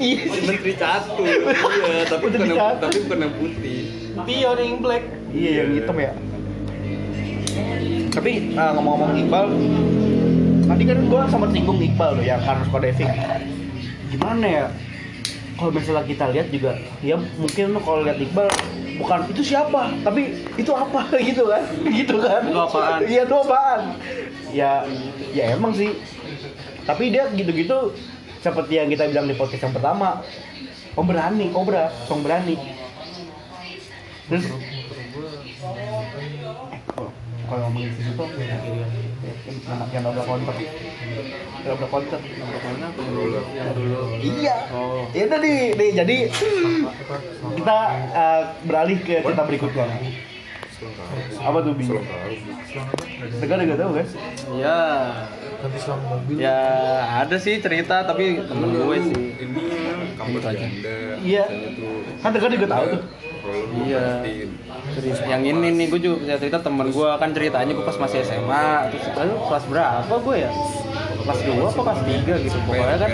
Iya 0.00 0.24
menteri 0.48 0.72
catur. 0.72 1.26
Iya, 1.28 2.02
tapi 2.08 2.22
Menteri 2.32 2.48
bukan 2.48 2.56
catur. 2.56 2.80
tapi 2.80 2.96
bukan 3.04 3.18
yang 3.20 3.34
putih. 3.36 3.80
Pion 4.24 4.56
yang 4.56 4.80
black. 4.80 5.04
iya 5.36 5.50
yang 5.60 5.68
hitam 5.76 5.96
ya. 6.00 6.12
Tapi 8.08 8.32
ah, 8.56 8.70
ngomong-ngomong 8.72 9.12
Iqbal 9.20 9.46
tadi 10.72 10.82
kan 10.88 10.98
gue 11.04 11.20
sempat 11.28 11.50
singgung 11.52 11.76
Iqbal 11.76 12.10
tuh 12.16 12.24
yang 12.24 12.40
kan 12.40 12.56
suka 12.64 12.78
diving 12.80 13.12
gimana 14.08 14.46
ya 14.48 14.64
kalau 15.62 15.78
misalnya 15.78 16.02
kita 16.02 16.26
lihat 16.34 16.50
juga 16.50 16.74
ya 17.06 17.14
mungkin 17.38 17.78
kalau 17.78 18.02
lihat 18.02 18.18
Iqbal 18.18 18.50
bukan 18.98 19.20
itu 19.30 19.42
siapa? 19.54 19.94
Tapi 20.02 20.22
itu 20.58 20.72
apa? 20.74 21.06
Gitu 21.30 21.46
kan? 21.46 21.62
Gitu 21.86 22.16
kan? 22.18 22.42
Itu 22.50 22.60
apaan? 22.66 22.98
iya 23.06 23.22
itu 23.22 23.36
apaan? 23.38 23.80
Ya 24.50 24.70
ya 25.30 25.54
emang 25.54 25.70
sih. 25.70 25.94
Tapi 26.82 27.14
dia 27.14 27.30
gitu-gitu 27.30 27.94
seperti 28.42 28.82
yang 28.82 28.90
kita 28.90 29.06
bilang 29.06 29.30
di 29.30 29.38
podcast 29.38 29.70
yang 29.70 29.74
pertama 29.78 30.18
pemberani 30.98 31.46
kobra 31.54 31.94
pemberani 32.10 32.58
terus 34.26 34.50
kalau- 37.52 37.68
ngomongin 37.68 37.90
di 37.90 38.02
situ 38.02 38.24
yang 38.40 38.64
yang 39.92 40.02
dobrak 40.02 40.24
counter 40.24 40.54
yang 40.56 41.68
dobrak 41.68 41.90
counter 41.90 42.20
Mana? 42.62 42.88
Yang 43.52 43.74
dulu? 43.76 43.98
iya. 44.18 44.56
Oh. 44.72 45.04
ya 45.12 45.22
udah 45.26 45.38
nih, 45.38 45.58
nih 45.74 45.90
jadi 45.94 46.16
kita 47.52 47.76
eh, 48.10 48.42
beralih 48.64 48.98
ke 48.98 49.20
cerita 49.20 49.44
berikutnya. 49.44 49.86
Apa 51.38 51.58
tuh 51.60 51.72
bi? 51.76 51.84
Tegar 53.38 53.58
juga 53.60 53.76
tahu 53.76 53.90
kan 53.94 54.06
Ya, 54.52 54.78
ganti 55.60 55.78
selang 55.78 56.02
mobil 56.02 56.34
ya 56.36 56.58
ada 57.22 57.36
sih 57.36 57.54
cerita 57.56 58.02
tapi 58.02 58.34
temen 58.40 58.68
gue 58.72 58.96
sih. 58.98 59.14
ini 59.38 59.62
kamar 60.16 60.30
Gitu 60.32 60.48
aja. 60.48 60.58
janda 60.58 60.94
Iya. 61.22 61.44
tuh 61.46 62.02
kan 62.18 62.30
tegar 62.32 62.50
juga 62.50 62.66
tahu 62.68 62.84
tuh 62.88 63.02
lu 63.42 63.82
Iya. 63.82 64.06
Cerita- 64.92 65.26
Yang 65.26 65.42
ini 65.48 65.68
nih 65.72 65.86
gue 65.88 66.00
juga 66.00 66.16
punya 66.18 66.36
cerita 66.36 66.58
temen 66.58 66.86
gue 66.88 67.08
kan 67.12 67.30
ceritanya 67.30 67.72
gue 67.72 67.82
pas 67.82 67.96
masih 67.96 68.18
SMA 68.20 68.66
terus 68.88 69.04
lalu 69.12 69.34
kelas 69.42 69.64
berapa 69.66 70.14
gue 70.16 70.36
ya? 70.38 70.50
Kelas 71.22 71.38
2 71.40 71.54
apa 71.64 71.80
kelas 71.82 72.00
3 72.02 72.34
gitu 72.40 72.58
pokoknya 72.60 72.96
kan 72.98 73.10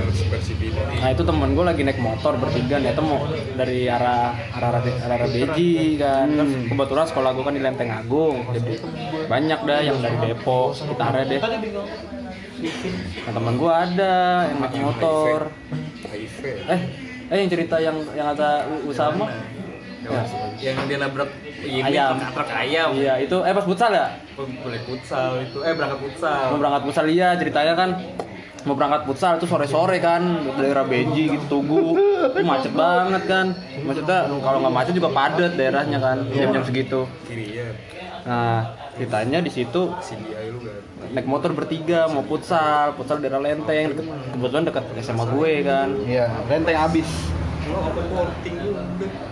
Nah 0.99 1.09
itu 1.09 1.23
temen 1.23 1.49
gue 1.51 1.61
lagi 1.63 1.83
naik 1.83 1.99
motor 1.99 2.33
bertiga 2.35 2.77
nih, 2.79 2.91
itu 2.91 3.03
mau 3.03 3.21
dari 3.55 3.85
arah 3.87 4.33
arah 4.51 4.69
arah, 4.71 4.81
arah, 4.81 5.15
arah 5.15 5.29
Beji 5.29 5.73
kan. 5.97 6.27
Terus 6.27 6.53
kebetulan 6.67 7.07
sekolah 7.07 7.31
gue 7.33 7.45
kan 7.45 7.55
di 7.55 7.63
Lenteng 7.63 7.91
Agung. 7.91 8.37
Jadi 8.51 8.73
banyak 9.27 9.61
dah 9.63 9.81
yang 9.81 9.99
dari 9.99 10.17
Depok, 10.19 10.73
sekitarnya 10.73 11.25
deh. 11.27 11.41
Nah 13.19 13.33
temen 13.33 13.55
gue 13.55 13.73
ada 13.73 14.15
yang 14.47 14.59
naik 14.59 14.75
motor. 14.79 15.41
Eh, 16.67 16.81
eh 17.29 17.37
yang 17.37 17.49
cerita 17.49 17.77
yang 17.77 17.97
yang 18.13 18.33
ada 18.33 18.49
Usama? 18.83 19.29
Ya. 20.09 20.73
yang 20.73 20.89
dia 20.89 20.99
nabrak 20.99 21.31
ini 21.61 21.85
Ayam. 21.85 22.17
nabrak 22.17 22.49
ayam. 22.49 22.89
Iya 22.97 23.15
itu, 23.21 23.37
eh 23.45 23.53
pas 23.53 23.65
futsal 23.65 23.93
ya? 23.93 24.07
boleh 24.39 24.81
futsal 24.89 25.31
itu. 25.45 25.59
Eh 25.61 25.73
berangkat 25.77 25.99
futsal. 26.01 26.43
Mau 26.55 26.59
berangkat 26.59 26.83
futsal 26.89 27.07
iya 27.13 27.29
ceritanya 27.37 27.75
kan 27.77 27.91
mau 28.67 28.75
berangkat 28.75 29.03
futsal 29.07 29.33
itu 29.39 29.47
sore-sore 29.47 29.97
kan 30.03 30.23
daerah 30.59 30.85
Beji 30.85 31.37
gitu 31.37 31.45
Tugu. 31.47 31.95
Itu 32.33 32.45
macet 32.45 32.73
banget 32.75 33.23
kan. 33.29 33.47
Maksudnya 33.85 34.19
kalau 34.41 34.59
nggak 34.65 34.75
macet 34.75 34.93
juga 34.97 35.11
padat 35.13 35.53
daerahnya 35.55 35.99
kan 36.01 36.17
jam-jam 36.33 36.65
segitu. 36.65 37.05
Kiri 37.29 37.47
ya 37.55 37.69
nah 38.29 38.77
ceritanya 38.93 39.41
di 39.41 39.49
situ 39.49 39.89
naik 41.15 41.25
motor 41.25 41.55
bertiga 41.57 42.11
mau 42.13 42.21
futsal. 42.27 42.93
Futsal 42.99 43.25
daerah 43.25 43.41
Lenteng 43.41 43.95
deket, 43.95 44.05
kebetulan 44.37 44.65
dekat 44.69 44.85
SMA 45.01 45.25
gue 45.33 45.53
kan. 45.65 45.89
Iya 46.05 46.27
renteng 46.51 46.77
habis 46.77 47.09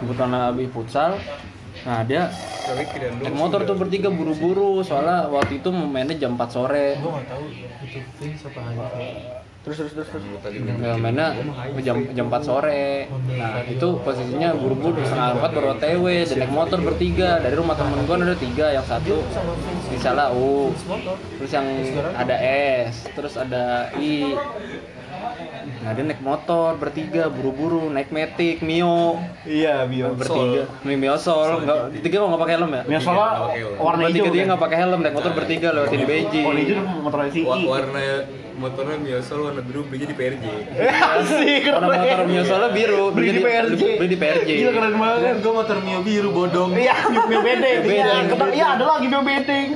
kebetulan 0.01 0.33
habis 0.33 0.69
futsal. 0.71 1.11
Nah 1.85 2.03
dia 2.03 2.33
naik 3.23 3.37
motor 3.37 3.63
tuh 3.69 3.77
bertiga 3.77 4.09
buru-buru. 4.11 4.81
Soalnya 4.83 5.29
waktu 5.29 5.61
itu 5.61 5.69
mainnya 5.71 6.17
jam 6.17 6.35
4 6.35 6.49
sore. 6.51 6.97
Gue 6.99 7.11
nggak 7.13 7.27
tahu 7.31 7.45
itu 7.53 7.99
Vince 8.19 8.45
apa 8.49 8.61
Hai 8.65 9.45
terus 9.67 9.83
terus 9.83 9.93
terus 9.99 10.09
terus. 10.15 10.23
Tadi 10.47 10.63
Ya, 10.63 10.95
mainnya 10.95 11.35
jam 11.83 11.99
jam 12.15 12.31
4 12.31 12.39
sore. 12.47 13.11
Nah, 13.11 13.67
itu 13.67 13.99
posisinya 13.99 14.55
buru-buru 14.55 15.03
setengah 15.03 15.43
empat 15.43 15.51
baru 15.59 15.67
OTW 15.75 16.05
dan 16.23 16.37
naik 16.39 16.55
motor 16.55 16.79
bertiga. 16.87 17.43
Dari 17.43 17.59
rumah 17.59 17.75
temen 17.75 17.99
gue 18.07 18.15
ada 18.15 18.39
tiga, 18.39 18.71
yang 18.71 18.87
satu 18.87 19.27
di 19.91 19.99
salah 19.99 20.31
U, 20.31 20.71
terus 21.43 21.51
yang 21.51 21.67
ada 22.15 22.39
S, 22.87 23.11
terus 23.11 23.35
ada 23.35 23.91
I. 23.99 24.39
Nah, 25.87 25.91
dia 25.95 26.03
naik 26.03 26.23
motor 26.23 26.75
bertiga, 26.79 27.31
buru-buru 27.31 27.91
naik 27.91 28.11
Matic, 28.11 28.59
Mio. 28.63 29.19
Iya 29.47 29.87
bio 29.87 30.15
bertiga, 30.15 30.67
Mio 30.83 31.15
Sol, 31.19 31.63
enggak 31.63 31.95
tiga 32.03 32.23
kok 32.23 32.29
nggak 32.33 32.43
pakai 32.43 32.55
helm 32.59 32.71
ya? 32.71 32.83
yang 32.87 33.03
salah 33.03 33.51
warna 33.79 34.07
hijau 34.07 34.27
Bertiga 34.27 34.31
dia 34.35 34.45
nggak 34.47 34.63
pakai 34.63 34.77
helm 34.83 35.01
naik 35.03 35.15
motor 35.15 35.33
bertiga 35.35 35.69
lewatin 35.75 36.01
Beji. 36.07 36.41
warna 36.43 36.61
hijau 36.63 36.77
motor 37.03 37.19
CI 37.31 37.63
warna 37.67 38.03
motornya 38.57 38.97
biasa 39.05 39.31
warna 39.37 39.63
biru 39.63 39.81
belinya 39.85 40.07
di 40.09 40.17
PRJ 40.17 40.45
asik 41.13 41.63
Warna 41.69 41.87
motor 41.93 42.21
Mio 42.25 42.43
Solnya 42.47 42.69
biru, 42.73 43.05
beli 43.13 43.29
di 43.31 43.41
PRJ 43.45 43.81
beli 44.01 44.09
di 44.09 44.19
PRJ. 44.19 44.49
gila 44.49 44.73
keren 44.73 44.95
banget. 44.97 45.35
Gue 45.45 45.53
motor 45.53 45.77
Mio 45.85 46.01
biru 46.01 46.29
bodong. 46.33 46.71
Iya 46.73 46.95
bio 47.13 47.41
bedeng 47.45 47.81
iya 47.85 48.07
iya 48.55 48.67
ada 48.79 48.85
lagi 48.87 49.07
bio 49.11 49.23
bedeng 49.23 49.71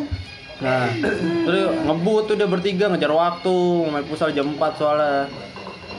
Nah, 0.60 0.92
terus 1.48 1.72
ngebut 1.88 2.28
tuh 2.28 2.36
dia 2.36 2.44
bertiga 2.44 2.92
ngejar 2.92 3.08
waktu, 3.08 3.56
main 3.88 4.04
pusal 4.04 4.28
jam 4.28 4.44
4 4.44 4.76
soalnya. 4.76 5.24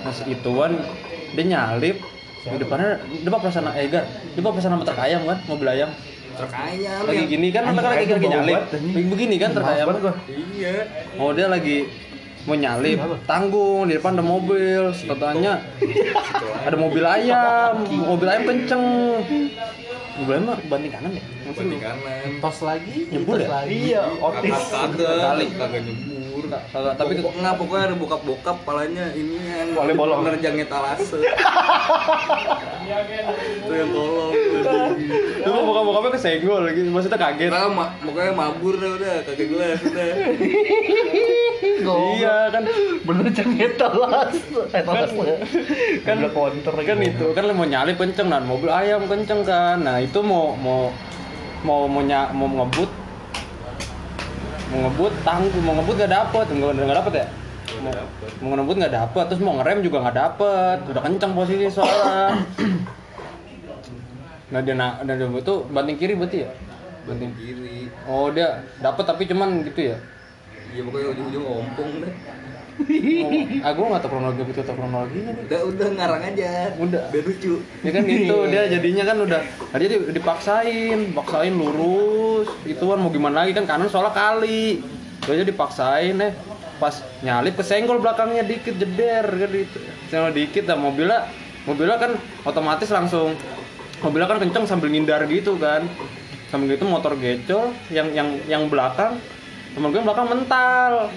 Nah, 0.01 0.13
ituan 0.25 0.71
dia 1.37 1.43
nyalip. 1.45 1.97
Di 2.41 2.57
depannya 2.57 2.97
dia 3.21 3.29
bawa 3.29 3.41
perasaan 3.45 3.69
Gar, 3.69 4.03
dia 4.33 4.41
bawa 4.41 4.53
perasaan 4.57 4.81
truk 4.81 4.97
ayam 4.97 5.21
kan, 5.29 5.37
mobil 5.45 5.67
ayam. 5.69 5.93
truk 6.31 6.53
ayam 6.57 7.05
Lagi 7.05 7.23
gini 7.29 7.47
kan, 7.53 7.69
mereka 7.69 7.89
lagi 7.93 8.05
lagi 8.17 8.27
nyalip. 8.33 8.59
Lagi 8.73 9.07
begini 9.13 9.35
kan 9.37 9.49
truk 9.53 9.69
ayam. 9.69 9.87
iya. 10.57 10.89
Oh, 11.21 11.37
dia 11.37 11.45
lagi 11.45 11.85
mau 12.49 12.57
nyalip, 12.57 12.97
tanggung 13.29 13.85
di 13.85 14.01
depan 14.01 14.17
ada 14.17 14.25
mobil, 14.25 14.89
katanya 14.89 15.61
ada 16.65 16.73
mobil 16.73 17.05
ayam, 17.05 17.85
mobil 17.85 18.25
ayam 18.25 18.43
kenceng. 18.49 18.85
Mobil 20.17 20.33
ayam 20.41 20.49
banting 20.65 20.91
kanan 20.91 21.11
ya? 21.13 21.23
banting 21.53 21.77
kanan. 21.77 22.29
Tos 22.41 22.57
lagi? 22.65 23.05
Nyebur 23.13 23.37
ya? 23.37 23.47
lagi. 23.53 23.93
Iya 23.93 24.03
otis. 24.17 24.61
kagak 24.73 25.13
Kali. 25.21 25.45
kagak 25.53 25.81
nyebur 25.85 26.20
Kagak, 26.43 26.93
tapi 26.95 27.12
ke- 27.13 27.21
Pokok- 27.21 27.38
nggak 27.38 27.56
pokoknya 27.56 27.84
ada 27.84 27.95
bokap-bokap 27.95 28.58
palanya 28.62 29.06
ini 29.12 29.36
kan 29.43 29.67
Boleh 29.75 29.93
bolong. 29.93 30.19
nerjangnya 30.23 30.65
talase 30.65 31.19
itu 33.62 33.71
yang 33.71 33.89
tolong 33.89 34.34
Lu 35.41 35.49
mau 35.51 35.63
buka-bukanya 35.65 36.13
kesenggol 36.13 36.63
gitu, 36.69 36.88
maksudnya 36.88 37.17
kaget. 37.17 37.49
Nah, 37.49 37.65
ma 37.67 37.86
pokoknya 37.97 38.32
mabur 38.32 38.75
dah 38.75 38.91
udah. 38.93 39.15
Kagak 39.23 39.47
jelas 39.47 39.80
udah 39.82 40.06
Iya 42.13 42.36
kan. 42.49 42.63
Bener 43.01 43.25
cenget 43.32 43.71
telas 43.75 44.34
telas 44.71 45.10
kan 46.01 46.15
Udah 46.19 46.32
counter 46.32 46.73
kan 46.77 46.97
itu 46.99 47.25
kan 47.32 47.43
mau 47.49 47.65
nyalip 47.65 47.97
kenceng 47.97 48.27
dan 48.27 48.43
mobil 48.45 48.69
ayam 48.69 49.06
kenceng 49.06 49.41
kan. 49.41 49.82
Nah 49.82 49.97
itu 49.97 50.21
mau 50.21 50.54
mau 50.56 50.93
mau 51.62 51.86
mau, 51.86 52.01
mau 52.32 52.47
ngebut 52.60 52.89
mau 54.71 54.79
ngebut 54.88 55.13
tangguh 55.27 55.62
mau 55.62 55.73
ngebut 55.77 55.95
gak 55.99 56.12
dapet. 56.12 56.45
Nggak 56.47 56.71
nggak 56.79 56.99
dapet 57.03 57.13
ya? 57.13 57.27
Mau, 57.84 57.91
mau 58.41 58.55
ngebut 58.55 58.75
nggak 58.79 58.95
dapet 58.95 59.23
terus 59.27 59.41
mau 59.43 59.53
ngerem 59.60 59.79
juga 59.84 59.97
nggak 60.07 60.17
dapet. 60.17 60.77
Udah 60.88 61.01
kenceng 61.03 61.31
posisi 61.36 61.67
soalnya. 61.67 62.36
Nah 64.51 64.60
dia 64.60 64.75
na- 64.75 64.99
dan 65.07 65.15
dia 65.15 65.31
itu 65.31 65.55
banting 65.71 65.95
kiri 65.95 66.12
berarti 66.12 66.43
ya? 66.43 66.51
Banting 67.07 67.31
kiri. 67.39 67.88
Oh 68.03 68.27
dia 68.36 68.67
dapet 68.84 69.07
tapi 69.07 69.23
cuman 69.23 69.63
gitu 69.63 69.95
ya? 69.95 69.97
Iya 70.75 70.84
pokoknya 70.84 71.07
ujung-ujung 71.15 71.45
ompong 71.47 71.91
deh 72.03 72.12
ah 73.62 73.72
gue 73.72 73.86
nggak 73.86 74.02
tahu 74.02 74.12
kronologi 74.12 74.41
itu 74.50 74.62
atau 74.62 74.76
kronologinya 74.76 75.32
nih. 75.36 75.44
Udah 75.48 75.62
udah 75.67 75.88
ngarang 75.98 76.24
aja. 76.34 76.52
Udah. 76.78 77.04
biar 77.13 77.24
lucu. 77.26 77.54
Ya 77.86 77.91
kan 77.94 78.02
gitu 78.08 78.38
dia 78.52 78.62
jadinya 78.70 79.04
kan 79.08 79.17
udah 79.22 79.41
tadi 79.72 79.84
dia 79.88 80.00
dipaksain 80.12 81.00
paksain 81.13 81.54
lurus 81.54 82.48
itu 82.65 82.84
kan 82.84 82.98
mau 83.00 83.12
gimana 83.13 83.46
lagi 83.46 83.54
kan 83.58 83.65
kanan 83.65 83.88
soalnya 83.88 84.13
kali. 84.13 84.82
Dia 85.26 85.46
dipaksain 85.46 86.17
eh 86.17 86.34
pas 86.82 87.06
nyalip 87.22 87.62
kesenggol 87.62 88.02
belakangnya 88.02 88.41
dikit 88.41 88.74
jeder 88.74 89.22
kan 89.30 89.50
gitu 89.54 89.78
senggol 90.10 90.34
dikit 90.34 90.65
dah 90.65 90.74
mobilnya 90.74 91.30
mobilnya 91.70 92.02
kan 92.02 92.17
otomatis 92.41 92.89
langsung 92.89 93.38
mobilnya 94.02 94.26
kan 94.26 94.41
kenceng 94.41 94.65
sambil 94.65 94.89
ngindar 94.89 95.24
gitu 95.30 95.56
kan. 95.62 95.86
Sambil 96.52 96.76
gitu 96.76 96.84
motor 96.84 97.15
gecol 97.15 97.72
yang 97.88 98.12
yang 98.12 98.28
yang 98.44 98.67
belakang 98.67 99.15
temen 99.72 99.88
gue 99.96 100.04
belakang 100.04 100.28
mental 100.28 101.08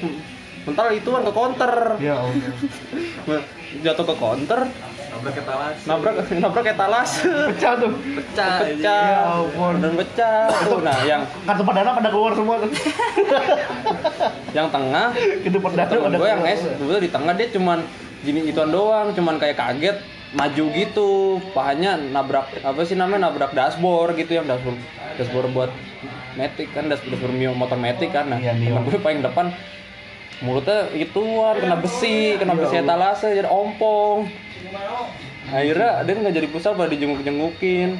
mental 0.64 0.86
itu 0.90 1.08
kan 1.08 1.22
ke 1.22 1.32
counter. 1.32 1.72
Ya 2.00 2.14
Allah 2.18 3.40
jatuh 3.80 4.04
ke 4.04 4.14
counter. 4.16 4.60
Nabrak 5.14 5.36
etalas. 5.38 5.76
Nabrak 5.86 6.14
nabrak 6.42 6.66
etalas. 6.66 7.10
Pecah 7.22 7.72
tuh. 7.78 7.90
Pecah 7.94 8.54
pecah 8.66 9.02
Ya 9.06 9.20
ampun. 9.38 9.74
dan 9.78 9.92
pecah. 9.94 10.50
Tuh 10.66 10.80
nah 10.82 10.98
yang 11.06 11.22
kartu 11.46 11.62
perdana 11.62 11.90
pada 11.94 12.08
keluar 12.10 12.32
semua 12.34 12.58
tuh. 12.58 12.70
Yang 14.56 14.68
tengah. 14.70 15.08
Itu 15.42 15.58
perdana 15.58 15.86
temen 15.86 16.02
pada 16.10 16.16
gue 16.18 16.28
yang 16.28 16.42
es 16.46 16.60
sebetulnya 16.62 17.02
di 17.02 17.10
tengah 17.10 17.32
dia 17.34 17.48
cuman 17.50 17.78
gini 18.24 18.40
ituan 18.48 18.70
doang 18.70 19.12
cuman 19.12 19.34
kayak 19.38 19.56
kaget 19.58 19.96
maju 20.34 20.64
gitu. 20.74 21.10
Pahanya 21.54 21.94
nabrak 21.98 22.50
apa 22.62 22.80
sih 22.82 22.94
namanya 22.94 23.30
nabrak 23.30 23.54
dashboard 23.54 24.18
gitu 24.18 24.38
yang 24.38 24.46
dashboard 24.46 24.78
dashboard 25.14 25.50
buat 25.54 25.70
metik 26.34 26.74
kan 26.74 26.90
dashboard, 26.90 27.18
dashboard 27.18 27.34
Mio 27.34 27.54
motor 27.54 27.78
metik 27.78 28.10
kan. 28.10 28.26
Nah 28.26 28.38
Iya, 28.38 28.54
temen 28.54 28.82
gue 28.82 28.98
paling 28.98 29.22
depan 29.22 29.54
mulutnya 30.44 30.92
ituan 30.92 31.56
kena 31.56 31.80
besi 31.80 32.36
kena 32.36 32.52
besi 32.52 32.84
etalase 32.84 33.32
jadi 33.32 33.48
ompong. 33.48 34.28
Akhirnya 35.48 36.04
dia 36.04 36.12
nggak 36.20 36.34
jadi 36.36 36.48
futsal 36.52 36.76
pada 36.76 36.92
dijenguk 36.92 37.24
jengukin 37.24 37.96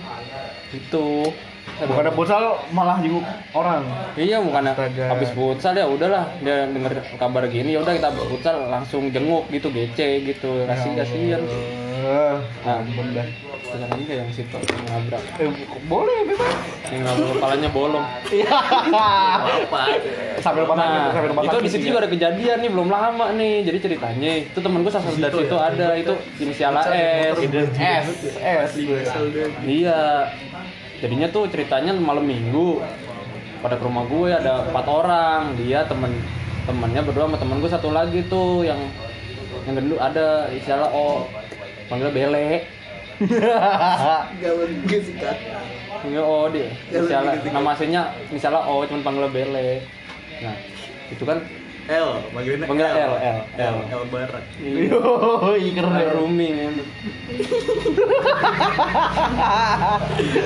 itu 0.76 1.33
Bukan 1.74 2.07
ada 2.07 2.12
futsal 2.14 2.62
malah 2.70 3.02
jenguk 3.02 3.24
orang. 3.50 3.83
Iya 4.14 4.38
bukan 4.38 4.62
habis 5.11 5.35
futsal 5.35 5.74
ya 5.74 5.90
udahlah. 5.90 6.30
Dia 6.38 6.70
denger 6.70 7.02
kabar 7.18 7.50
gini 7.50 7.74
ya 7.74 7.83
udah 7.83 7.98
kita 7.98 8.14
futsal 8.14 8.70
langsung 8.70 9.11
jenguk 9.11 9.50
gitu 9.50 9.74
gece 9.74 10.22
gitu. 10.22 10.68
Kasih 10.70 10.94
kasihan 10.94 11.42
Nah 12.04 12.78
dah. 13.16 13.26
sekarang 13.64 13.90
ini 13.96 14.04
kayak 14.06 14.20
yang 14.22 14.30
situ 14.30 14.58
yang 14.60 14.84
nabrak. 14.86 15.22
Eh, 15.40 15.48
boleh 15.88 16.18
bebas. 16.28 16.54
yang 16.92 17.02
nabrak 17.02 17.28
kepalanya 17.34 17.68
bolong. 17.72 18.06
Iya. 18.30 18.58
Sambil 20.44 20.64
patah 20.68 20.84
nah 20.84 21.10
sambil 21.10 21.32
patah. 21.32 21.48
itu 21.48 21.58
di 21.64 21.70
situ 21.72 21.84
juga 21.90 21.98
ada 22.04 22.10
kejadian 22.12 22.56
nih 22.60 22.70
belum 22.70 22.88
lama 22.92 23.26
nih. 23.34 23.64
Jadi 23.66 23.78
ceritanya 23.80 24.30
itu 24.44 24.58
temen 24.60 24.84
gue 24.84 24.92
salah 24.92 25.06
satu 25.08 25.18
dari 25.18 25.34
situ 25.34 25.56
ada 25.56 25.88
itu 25.96 26.14
inisial 26.44 26.74
S. 26.76 27.36
S. 27.40 28.70
S. 28.76 29.12
Iya. 29.64 30.02
Jadinya 31.00 31.26
tuh 31.32 31.48
ceritanya 31.48 31.96
malam 31.96 32.24
minggu. 32.28 32.84
Pada 33.64 33.80
ke 33.80 33.84
rumah 33.88 34.04
gue 34.04 34.28
ada 34.28 34.68
empat 34.68 34.86
orang. 34.86 35.56
Dia 35.56 35.88
temen 35.88 36.12
temennya 36.68 37.00
berdua 37.00 37.28
sama 37.28 37.36
temen 37.40 37.56
gue 37.60 37.70
satu 37.72 37.88
lagi 37.92 38.20
tuh 38.28 38.64
yang 38.64 38.80
yang 39.64 39.80
gendut 39.80 40.00
ada 40.00 40.48
istilah 40.52 40.92
O 40.92 41.24
panggil 41.94 42.11
bele. 42.11 42.66
Panggil 46.02 46.22
O 46.26 46.50
dia 46.50 46.74
istilah 46.90 47.38
nama 47.54 47.70
aslinya 47.70 48.11
misalnya 48.35 48.66
O 48.66 48.83
cuma 48.83 49.07
panggil 49.07 49.30
bele. 49.30 49.87
Nah 50.42 50.59
itu 51.14 51.22
kan 51.22 51.38
L, 51.85 52.16
panggilannya 52.33 52.64
Panggil 52.64 52.88
L, 52.88 52.96
L, 52.96 53.12
L, 53.20 53.38
L. 53.61 53.76
L 53.92 54.02
barat. 54.09 54.44
Yoi, 54.57 55.68
keren. 55.76 56.16
Rooming 56.16 56.80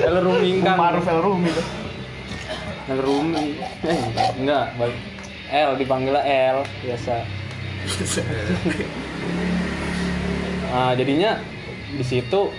El 0.03 0.15
rooming 0.19 0.59
kan 0.59 0.75
Maruf 0.75 1.07
Rumi. 1.07 1.49
Tuh. 1.55 1.67
El 2.91 2.99
rooming 2.99 3.55
eh, 3.87 3.99
enggak 4.35 4.75
L 5.49 5.69
dipanggilnya 5.79 6.21
L 6.53 6.57
biasa 6.85 7.23
nah 10.69 10.93
jadinya 10.93 11.41
di 11.97 12.05
situ 12.05 12.53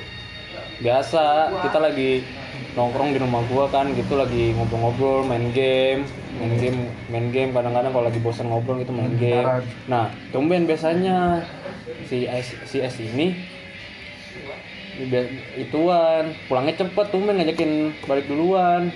biasa 0.83 1.55
kita 1.63 1.79
lagi 1.79 2.27
nongkrong 2.75 3.15
di 3.15 3.19
rumah 3.19 3.43
gua 3.51 3.67
kan 3.71 3.91
gitu 3.95 4.19
lagi 4.19 4.55
ngobrol-ngobrol 4.55 5.27
main 5.27 5.51
game 5.55 6.07
main 6.39 6.55
game 6.59 6.79
main 7.11 7.27
game 7.31 7.51
kadang-kadang 7.51 7.91
kalau 7.91 8.07
lagi 8.07 8.21
bosan 8.23 8.51
ngobrol 8.51 8.79
gitu 8.79 8.95
main 8.95 9.15
game. 9.19 9.47
nah 9.91 10.11
tumben 10.31 10.67
biasanya 10.67 11.47
si 12.07 12.27
S 12.27 12.55
si 12.67 12.83
S 12.83 12.99
ini 13.03 13.35
ituan 15.57 16.37
pulangnya 16.45 16.85
cepet 16.85 17.07
tumben 17.09 17.41
ngajakin 17.41 17.95
balik 18.05 18.29
duluan. 18.29 18.93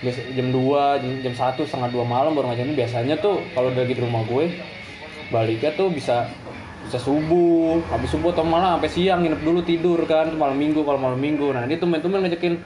Biasa, 0.00 0.20
jam 0.36 0.52
2, 0.52 1.00
jam, 1.00 1.12
jam 1.32 1.34
1, 1.36 1.64
setengah 1.64 1.90
2 1.92 2.04
malam 2.04 2.36
baru 2.36 2.52
ngajakin. 2.52 2.76
Biasanya 2.76 3.16
tuh 3.20 3.40
kalau 3.56 3.72
udah 3.72 3.88
lagi 3.88 3.96
di 3.96 4.02
rumah 4.04 4.20
gue 4.28 4.52
baliknya 5.32 5.72
tuh 5.72 5.88
bisa 5.88 6.28
bisa 6.84 6.98
subuh 7.00 7.80
habis 7.88 8.12
subuh 8.12 8.30
atau 8.30 8.44
malah 8.44 8.76
sampai 8.76 8.90
siang 8.92 9.24
nginep 9.24 9.40
dulu 9.40 9.60
tidur 9.64 10.00
kan 10.04 10.30
malam 10.36 10.54
minggu 10.54 10.84
kalau 10.84 11.00
malam 11.00 11.18
minggu 11.18 11.50
nah 11.50 11.64
ini 11.64 11.80
tumben-tumben 11.80 12.22
ngajakin 12.24 12.60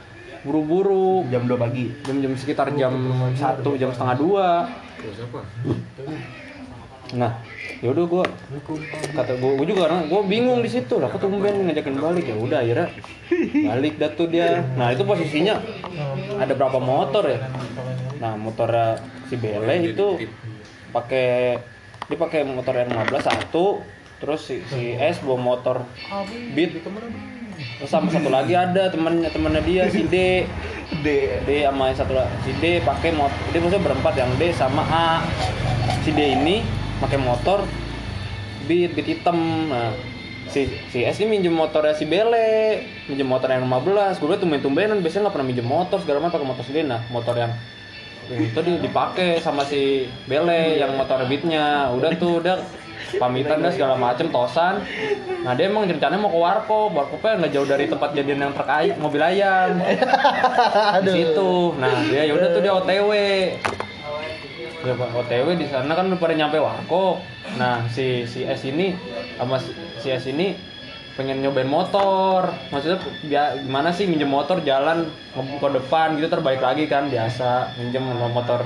buru-buru 0.47 1.27
Jam 1.35 1.51
2 1.51 1.59
pagi. 1.59 1.91
jam-jam 2.07 2.33
sekitar 2.39 2.71
jam 2.79 2.95
1, 3.35 3.63
jam 3.79 3.91
setengah 3.91 4.17
2 4.19 4.99
Tuh, 4.99 5.13
siapa? 5.15 5.41
Nah, 7.15 7.41
yaudah 7.81 8.05
gue 8.05 8.25
kata 9.17 9.33
gue, 9.41 9.51
gue 9.57 9.67
juga 9.73 9.89
karena 9.89 10.05
gue 10.05 10.21
bingung 10.29 10.61
di 10.61 10.69
situ 10.69 11.01
lah, 11.01 11.09
kok 11.09 11.25
tumben 11.25 11.65
ngajakin 11.65 11.97
balik 11.97 12.27
ya 12.29 12.37
udah 12.37 12.59
akhirnya 12.61 12.89
balik 13.65 13.95
dah 13.97 14.11
tuh 14.13 14.29
dia. 14.29 14.61
Nah 14.77 14.93
itu 14.93 15.09
posisinya 15.09 15.57
ada 16.37 16.53
berapa 16.53 16.77
motor 16.77 17.25
ya? 17.25 17.49
Nah 18.21 18.37
motornya 18.37 19.01
si 19.31 19.41
Bele 19.41 19.89
itu 19.89 20.21
pakai 20.93 21.63
dia 22.09 22.19
pakai 22.19 22.41
motor 22.45 22.73
R15 22.77 23.15
satu, 23.25 23.81
terus 24.19 24.41
si, 24.43 24.61
si 24.65 24.93
S 24.93 25.19
bawa 25.21 25.39
motor 25.39 25.83
Beat. 26.53 26.83
Terus 27.75 27.89
sama 27.89 28.07
satu 28.09 28.29
lagi 28.29 28.53
ada 28.53 28.87
temannya 28.89 29.29
temannya 29.29 29.63
dia 29.63 29.87
si 29.87 30.03
D. 30.05 30.47
D. 30.97 31.07
D 31.43 31.51
sama 31.61 31.91
yang 31.91 31.97
satu 31.97 32.13
la- 32.13 32.31
si 32.41 32.55
D 32.55 32.79
pakai 32.81 33.11
motor 33.13 33.35
dia 33.49 33.59
maksudnya 33.59 33.85
berempat 33.85 34.15
yang 34.15 34.31
D 34.35 34.51
sama 34.51 34.83
A 34.85 35.09
si 36.01 36.11
D 36.11 36.35
ini 36.35 36.63
pakai 36.99 37.17
motor 37.17 37.63
beat 38.65 38.93
beat 38.93 39.07
hitam 39.09 39.39
nah 39.67 39.95
si 40.47 40.65
si 40.89 41.03
S 41.03 41.19
ini 41.19 41.39
minjem 41.39 41.53
motornya 41.53 41.93
si 41.93 42.05
Bele 42.05 42.81
minjem 43.05 43.25
motor 43.25 43.49
yang 43.49 43.63
15 43.63 43.85
gue 44.17 44.27
bilang 44.27 44.41
tumben 44.41 44.61
tumbenan 44.61 44.99
biasanya 44.99 45.29
nggak 45.29 45.35
pernah 45.35 45.47
minjem 45.47 45.67
motor 45.67 45.99
segala 46.01 46.19
macam 46.19 46.35
pakai 46.35 46.49
motor 46.49 46.65
sendiri 46.65 46.87
nah 46.87 47.01
motor 47.09 47.35
yang 47.35 47.53
itu 48.31 48.59
di- 48.59 48.81
dipakai 48.81 49.39
sama 49.39 49.63
si 49.63 50.05
Bele 50.25 50.77
yang 50.77 50.97
motor 50.97 51.21
beatnya 51.25 51.89
udah 51.91 52.11
tuh 52.15 52.41
udah 52.41 52.57
pamitan 53.17 53.65
dah 53.65 53.73
segala 53.73 53.97
macem 53.97 54.29
tosan. 54.29 54.85
Nah 55.41 55.57
dia 55.57 55.73
emang 55.73 55.89
rencananya 55.89 56.21
mau 56.21 56.29
ke 56.29 56.37
warkop 56.37 56.93
warkopnya 56.93 57.41
nggak 57.41 57.53
jauh 57.57 57.65
dari 57.65 57.89
tempat 57.89 58.13
jadian 58.13 58.45
yang 58.45 58.53
ay- 58.53 58.97
mobil 59.01 59.23
ayam. 59.25 59.81
Di 61.05 61.11
situ. 61.11 61.73
Nah 61.81 62.05
dia 62.05 62.29
yaudah 62.29 62.49
tuh 62.53 62.61
dia 62.61 62.73
OTW 62.77 63.11
ya 64.79 64.95
Pak, 64.95 65.11
OTW 65.11 65.59
di 65.59 65.67
sana 65.67 65.91
kan 65.91 66.07
udah 66.07 66.23
pada 66.23 66.39
nyampe 66.39 66.55
warkop 66.63 67.19
nah 67.59 67.83
si 67.91 68.23
si 68.31 68.47
S 68.47 68.63
ini 68.63 68.95
sama 69.35 69.59
si, 69.59 70.07
S 70.07 70.31
ini 70.31 70.55
pengen 71.19 71.43
nyobain 71.43 71.67
motor. 71.67 72.47
Maksudnya 72.71 73.03
bia- 73.27 73.59
gimana 73.59 73.91
sih 73.91 74.07
minjem 74.07 74.31
motor 74.31 74.63
jalan 74.63 75.11
ngebuka 75.35 75.83
depan 75.83 76.15
gitu 76.15 76.31
terbaik 76.31 76.63
lagi 76.63 76.87
kan 76.87 77.11
biasa. 77.11 77.75
Minjem 77.75 78.07
motor 78.31 78.63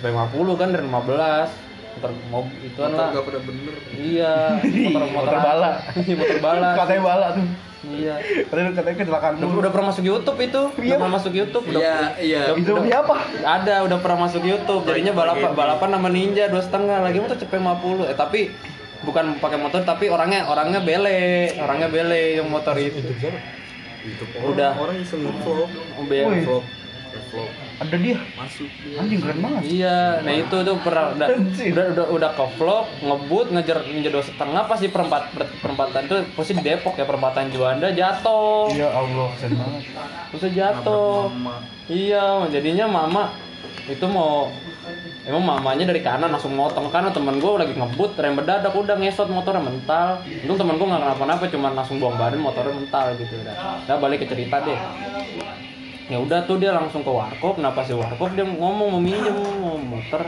sampai 0.00 0.16
50 0.16 0.56
kan 0.56 0.68
dari 0.72 0.84
15 0.88 1.69
motor 1.92 2.10
mobil 2.26 2.58
itu 2.62 2.76
kan 2.76 2.86
Motor 2.86 2.96
lah 2.96 3.08
nggak 3.10 3.24
pada 3.24 3.40
bener. 3.42 3.74
iya 3.94 4.32
motor 4.86 5.08
Motor 5.10 5.36
bala. 5.38 5.70
Iya, 6.00 6.14
motor 6.16 6.38
bala 6.40 6.68
Katanya 6.78 7.02
bala 7.02 7.26
tuh. 7.32 7.46
iya 7.82 8.14
Katanya 8.44 8.70
katanya 8.74 8.96
kecelakaan 8.98 9.32
udah, 9.34 9.42
dulu. 9.42 9.58
udah 9.58 9.70
pernah 9.70 9.86
masuk 9.88 10.04
YouTube 10.06 10.38
itu 10.38 10.60
udah 10.70 10.96
pernah 10.96 11.12
masuk 11.12 11.32
YouTube 11.32 11.64
udah 11.66 11.80
Iya, 11.80 11.96
iya. 12.18 12.42
udah- 12.46 12.56
Itu 12.56 12.70
udah- 12.72 12.84
dia 12.84 12.96
apa? 12.98 13.16
ada 13.40 13.74
udah 13.82 13.98
pernah 13.98 14.18
masuk 14.22 14.42
YouTube 14.42 14.82
jadinya 14.84 15.12
balapan 15.12 15.50
balapan 15.52 15.88
sama 15.90 16.08
ninja 16.08 16.44
dua 16.46 16.60
setengah 16.60 16.98
lagi 17.00 17.18
motor 17.18 17.36
cepet 17.36 17.56
50 17.56 18.04
eh 18.06 18.14
tapi 18.14 18.40
bukan 19.00 19.24
pakai 19.36 19.56
motor 19.56 19.80
tapi 19.80 20.06
orangnya 20.06 20.44
orangnya 20.44 20.78
bele 20.78 21.48
orangnya 21.56 21.88
bele 21.88 22.36
yang 22.36 22.46
motor 22.46 22.76
itu 22.76 23.00
Itu 24.00 24.24
Udah. 24.40 24.76
orang 24.76 24.96
iseng 24.96 25.20
ngevlog. 25.22 25.68
Oh, 25.94 26.04
bele. 26.04 26.24
Wih. 26.26 26.40
Vlog. 26.42 26.64
Vlog. 27.28 27.50
Ada 27.80 27.96
dia. 27.96 28.20
Masuk. 28.36 28.68
Anjing 28.92 29.18
keren 29.18 29.40
banget. 29.40 29.62
iya 29.66 30.20
nah 30.20 30.32
itu 30.32 30.52
tuh 30.52 30.76
pernah 30.84 31.16
udah 31.16 31.28
udah 31.32 31.84
udah, 31.96 32.06
udah 32.12 32.30
ke 32.30 32.44
vlog 32.54 32.86
ngebut 33.00 33.46
ngejar 33.50 33.78
ninja 33.88 34.12
dua 34.12 34.20
setengah 34.20 34.62
pas 34.64 34.76
di 34.76 34.88
perempat 34.88 35.32
per- 35.32 35.56
perempatan 35.58 36.00
itu 36.04 36.16
posisi 36.30 36.60
di 36.60 36.64
Depok 36.66 36.94
ya 36.94 37.08
perempatan 37.08 37.48
Juanda 37.48 37.88
jatuh 37.88 38.68
Ya 38.70 38.92
Allah, 38.92 39.32
keren 39.34 39.56
banget. 39.56 39.82
terus 40.28 40.42
dia 40.44 40.52
jatuh. 40.70 41.32
Iya, 41.86 42.24
jadinya 42.48 42.86
mama 42.86 43.32
itu 43.86 44.04
mau 44.04 44.52
emang 45.22 45.42
mamanya 45.42 45.84
dari 45.84 46.00
kanan 46.00 46.28
langsung 46.28 46.52
motong 46.52 46.88
kanan 46.88 47.10
temen 47.10 47.36
gue 47.36 47.50
lagi 47.52 47.74
ngebut 47.74 48.14
rem 48.14 48.34
mendadak 48.34 48.70
udah 48.70 48.94
ngesot 48.94 49.26
motornya 49.26 49.62
mental 49.62 50.08
untung 50.42 50.58
temen 50.58 50.74
gue 50.76 50.86
nggak 50.86 51.02
kenapa-napa 51.02 51.44
cuma 51.48 51.68
langsung 51.70 51.96
buang 51.96 52.14
badan 52.14 52.38
motornya 52.38 52.72
mental 52.72 53.14
gitu 53.16 53.34
udah 53.36 53.54
udah 53.84 53.96
balik 53.98 54.22
ke 54.22 54.26
cerita 54.26 54.62
deh 54.62 54.78
ya 56.10 56.18
udah 56.18 56.42
tuh 56.42 56.58
dia 56.58 56.74
langsung 56.74 57.06
ke 57.06 57.10
warkop 57.10 57.62
kenapa 57.62 57.86
sih 57.86 57.94
warkop 57.94 58.34
dia 58.34 58.42
ngomong 58.42 58.98
mau 58.98 59.00
minjem 59.00 59.30
mau 59.62 59.78
motor 59.78 60.26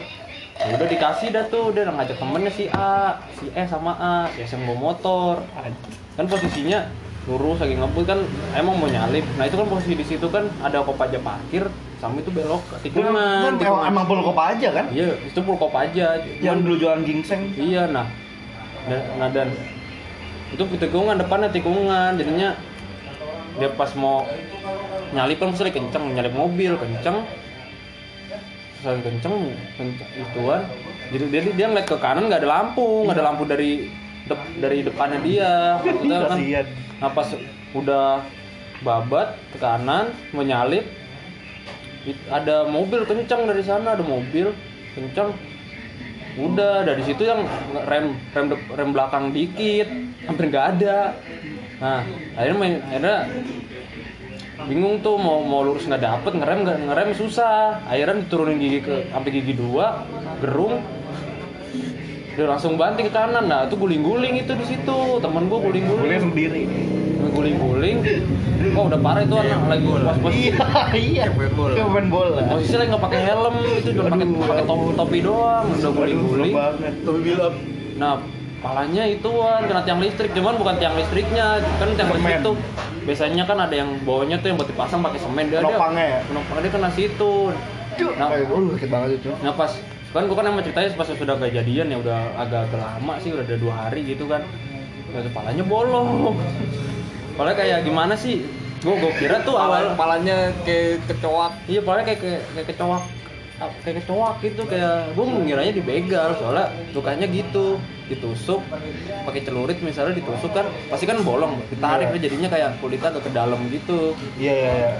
ya 0.63 0.79
udah 0.79 0.87
dikasih 0.87 1.35
dah 1.35 1.45
tuh 1.51 1.75
dia 1.75 1.91
ngajak 1.91 2.23
temennya 2.23 2.53
si 2.55 2.71
A 2.71 3.19
si 3.35 3.51
E 3.51 3.67
sama 3.67 3.99
A 3.99 4.31
si 4.31 4.47
S 4.47 4.55
yang 4.55 4.63
bawa 4.71 4.95
motor 4.95 5.43
kan 6.15 6.25
posisinya 6.31 6.87
lurus 7.27 7.59
lagi 7.63 7.75
ngebut 7.75 8.05
kan 8.07 8.19
emang 8.55 8.79
mau 8.79 8.87
nyalip 8.87 9.27
nah 9.35 9.47
itu 9.51 9.59
kan 9.59 9.67
posisi 9.67 9.99
di 9.99 10.07
situ 10.07 10.27
kan 10.31 10.47
ada 10.63 10.87
kopaja 10.87 11.19
parkir 11.19 11.67
sama 12.03 12.19
itu 12.19 12.35
belok 12.35 12.63
ke 12.67 12.91
Itu 12.91 12.99
kan 12.99 13.15
tikungan 13.15 13.15
emang, 13.15 13.55
tikungan. 13.63 13.87
emang 13.95 14.05
pulkop 14.11 14.39
aja 14.39 14.69
kan? 14.75 14.87
iya 14.91 15.15
itu 15.23 15.39
pulkop 15.39 15.71
aja 15.71 16.19
Yang 16.43 16.57
dulu 16.67 16.75
jualan 16.83 17.03
gingseng. 17.07 17.55
Iya, 17.55 17.87
nah, 17.95 18.11
nah 18.91 19.31
dan 19.31 19.55
itu 20.51 20.67
tikungan 20.83 21.15
depannya 21.15 21.47
tikungan, 21.55 22.19
jadinya 22.19 22.59
dia 23.61 23.69
pas 23.73 23.91
mau 23.99 24.25
nyalip 25.13 25.37
kan 25.37 25.53
mesti 25.53 25.73
kenceng, 25.73 26.17
nyalip 26.17 26.33
mobil 26.33 26.73
kenceng, 26.81 27.21
lagi 28.83 29.01
kenceng, 29.05 29.55
kenceng 29.77 30.09
ituan, 30.19 30.65
jadi 31.13 31.25
dia 31.29 31.41
dia 31.55 31.67
ngeliat 31.69 31.87
ke 31.87 31.97
kanan 32.01 32.27
nggak 32.33 32.43
ada 32.43 32.51
lampu, 32.51 33.07
nggak 33.07 33.17
ada 33.21 33.27
lampu 33.29 33.45
dari 33.45 33.93
dep- 34.27 34.55
dari 34.59 34.79
depannya 34.83 35.19
dia, 35.21 35.53
maksudnya 35.85 36.19
kan, 36.27 36.39
nah 36.99 37.11
pas 37.13 37.29
udah 37.77 38.25
babat 38.81 39.37
ke 39.55 39.59
kanan 39.61 40.11
mau 40.33 40.43
nyalip, 40.43 40.89
it- 42.09 42.27
ada 42.33 42.65
mobil 42.67 43.05
kenceng 43.05 43.47
dari 43.47 43.63
sana, 43.63 43.95
ada 43.95 44.03
mobil 44.03 44.51
kenceng, 44.97 45.37
udah 46.41 46.89
dari 46.89 47.05
situ 47.05 47.29
yang 47.29 47.45
rem 47.85 48.17
rem 48.33 48.47
rem 48.73 48.89
belakang 48.97 49.31
dikit 49.37 49.93
hampir 50.25 50.49
nggak 50.49 50.67
ada 50.81 51.13
nah 51.83 52.07
akhirnya 52.39 52.59
main 52.63 52.75
akhirnya 52.79 53.17
bingung 54.71 55.03
tuh 55.03 55.19
mau 55.19 55.43
mau 55.43 55.67
lurus 55.67 55.87
nggak 55.91 56.03
dapet 56.03 56.33
ngerem 56.39 56.59
nggak 56.63 56.79
ngerem 56.87 57.09
susah. 57.17 57.83
Akhirnya 57.89 58.23
diturunin 58.23 58.59
gigi 58.63 58.81
ke 58.85 59.11
sampai 59.11 59.31
gigi 59.35 59.55
dua 59.57 60.07
gerung. 60.39 60.83
Dia 62.33 62.49
langsung 62.49 62.81
banting 62.81 63.11
ke 63.11 63.13
kanan. 63.13 63.45
Nah 63.45 63.69
itu 63.69 63.77
guling-guling 63.77 64.41
itu 64.41 64.53
di 64.57 64.65
situ. 64.65 64.99
Temen 65.21 65.51
gua 65.51 65.59
guling-guling. 65.61 66.21
Sendiri. 66.33 66.65
guling-guling. 67.23 67.97
Kok 68.77 68.85
udah 68.93 69.01
parah 69.01 69.23
itu 69.25 69.37
anak 69.39 69.61
lagi 69.65 69.85
pas 69.89 70.17
pas 70.21 70.33
Iya, 70.35 70.53
iya. 70.93 71.25
Kayak 71.33 71.33
pemain 71.33 71.53
bola. 71.57 71.75
Pemain 71.81 72.09
bola. 72.11 72.41
posisi 72.51 72.75
lagi 72.77 72.89
nggak 72.93 73.05
pakai 73.09 73.21
helm 73.25 73.55
itu 73.63 73.89
cuma 73.95 74.11
pakai 74.11 74.27
pakai 74.27 74.65
topi, 74.69 74.87
topi 74.99 75.19
doang. 75.25 75.65
Udah 75.71 75.93
guling-guling. 75.97 76.55
bilang 77.23 77.55
nah 77.93 78.17
palanya 78.63 79.03
ituan 79.05 79.67
kena 79.67 79.83
tiang 79.83 79.99
listrik. 79.99 80.31
Cuman 80.33 80.55
bukan 80.57 80.75
tiang 80.79 80.95
listriknya 80.95 81.59
kan 81.77 81.89
tiang 81.93 82.09
Semen. 82.09 82.17
listrik 82.23 82.39
tuh 82.41 82.55
biasanya 83.03 83.45
kan 83.45 83.59
ada 83.59 83.75
yang 83.75 83.91
bawahnya 84.07 84.39
tuh 84.39 84.55
yang 84.55 84.57
buat 84.57 84.71
dipasang 84.71 85.03
pakai 85.03 85.19
semen. 85.19 85.51
Dia 85.51 85.59
Penopangnya 85.61 86.05
ya? 86.07 86.19
dia 86.23 86.29
penopangnya 86.31 86.63
dia 86.63 86.73
kena 86.73 86.91
situ. 86.95 87.35
Nah, 87.93 88.29
Kayak, 88.33 88.49
uh, 88.49 88.73
sakit 88.73 88.89
banget 88.89 89.11
itu. 89.21 89.31
nah 89.45 89.53
pas 89.53 89.69
kan 90.13 90.23
gua 90.25 90.37
kan 90.41 90.47
emang 90.49 90.65
ceritanya 90.65 90.89
pas 90.97 91.09
sudah 91.09 91.37
kejadian 91.37 91.87
ya 91.93 91.97
udah 92.01 92.19
agak 92.41 92.61
agak 92.69 92.81
lama 92.81 93.15
sih 93.21 93.31
udah 93.37 93.45
ada 93.45 93.57
dua 93.61 93.75
hari 93.77 94.01
gitu 94.07 94.25
kan. 94.31 94.41
Nah, 95.13 95.21
kepalanya 95.21 95.65
bolong. 95.67 96.09
Kepalanya 97.37 97.57
kayak 97.59 97.79
gimana 97.85 98.15
sih? 98.17 98.47
Gua 98.81 98.97
gua 98.97 99.13
kira 99.19 99.45
tuh 99.45 99.59
awal 99.59 99.93
kepalanya 99.93 100.55
kayak 100.65 101.05
kecoak. 101.05 101.53
Iya, 101.69 101.81
palanya 101.85 102.05
kayak 102.09 102.21
kayak, 102.23 102.43
kayak 102.55 102.67
kecoak 102.73 103.03
kayak 103.81 103.97
kecoak 104.01 104.37
gitu 104.41 104.63
kayak 104.65 105.13
gue 105.13 105.25
mengiranya 105.25 105.73
dibegal 105.73 106.35
soalnya 106.35 106.67
lukanya 106.91 107.27
gitu 107.27 107.77
ditusuk 108.07 108.61
pakai 109.23 109.41
celurit 109.41 109.79
misalnya 109.79 110.15
ditusuk 110.15 110.51
kan 110.51 110.65
pasti 110.87 111.05
kan 111.05 111.21
bolong 111.21 111.61
ditarik 111.69 112.09
Iya. 112.09 112.15
dia 112.15 112.23
jadinya 112.27 112.49
kayak 112.49 112.71
kulitnya 112.79 113.09
agak 113.09 113.25
ke 113.25 113.31
dalam 113.31 113.61
gitu 113.69 114.13
Iya, 114.37 114.53
iya, 114.53 114.73
iya. 114.75 114.91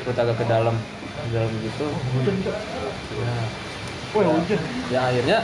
kulit 0.00 0.16
agak 0.16 0.36
ke 0.36 0.44
dalam 0.46 0.74
ke 1.12 1.28
dalam 1.30 1.50
gitu 1.60 1.86
ya, 3.12 3.34
Wah, 4.12 4.24
hujan. 4.28 4.60
ya 4.88 5.00
akhirnya 5.06 5.38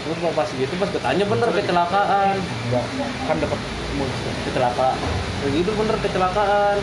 terus 0.00 0.18
mau 0.18 0.32
pas 0.32 0.48
gitu 0.48 0.72
pas 0.74 0.88
ketanya 0.88 1.24
bener 1.24 1.48
kecelakaan 1.52 2.36
Enggak, 2.40 2.84
kan 3.26 3.36
dapat 3.38 3.58
mulut. 3.94 4.16
kecelakaan 4.44 4.94
gitu 5.50 5.70
bener 5.74 5.96
kecelakaan 5.98 6.78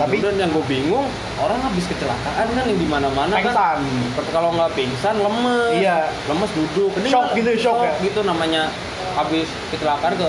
Tapi 0.00 0.16
dan 0.16 0.32
yang 0.34 0.48
gue 0.48 0.64
bingung 0.64 1.04
orang 1.36 1.60
habis 1.60 1.84
kecelakaan 1.84 2.46
kan 2.48 2.64
yang 2.64 2.74
di 2.74 2.88
mana-mana 2.88 3.28
kan 3.30 3.44
pengsan. 3.44 3.78
Seperti 4.08 4.30
kalau 4.30 4.48
nggak 4.50 4.72
pingsan 4.72 5.14
lemes 5.14 5.76
Iya. 5.76 6.08
lemes 6.24 6.50
duduk 6.50 6.90
Ini 6.96 7.06
Shock 7.06 7.28
gitu, 7.36 7.50
shock 7.60 7.84
ya? 7.84 7.92
gitu 8.00 8.20
namanya 8.22 8.72
habis 9.12 9.44
kecelakaan 9.68 10.16
ke 10.16 10.28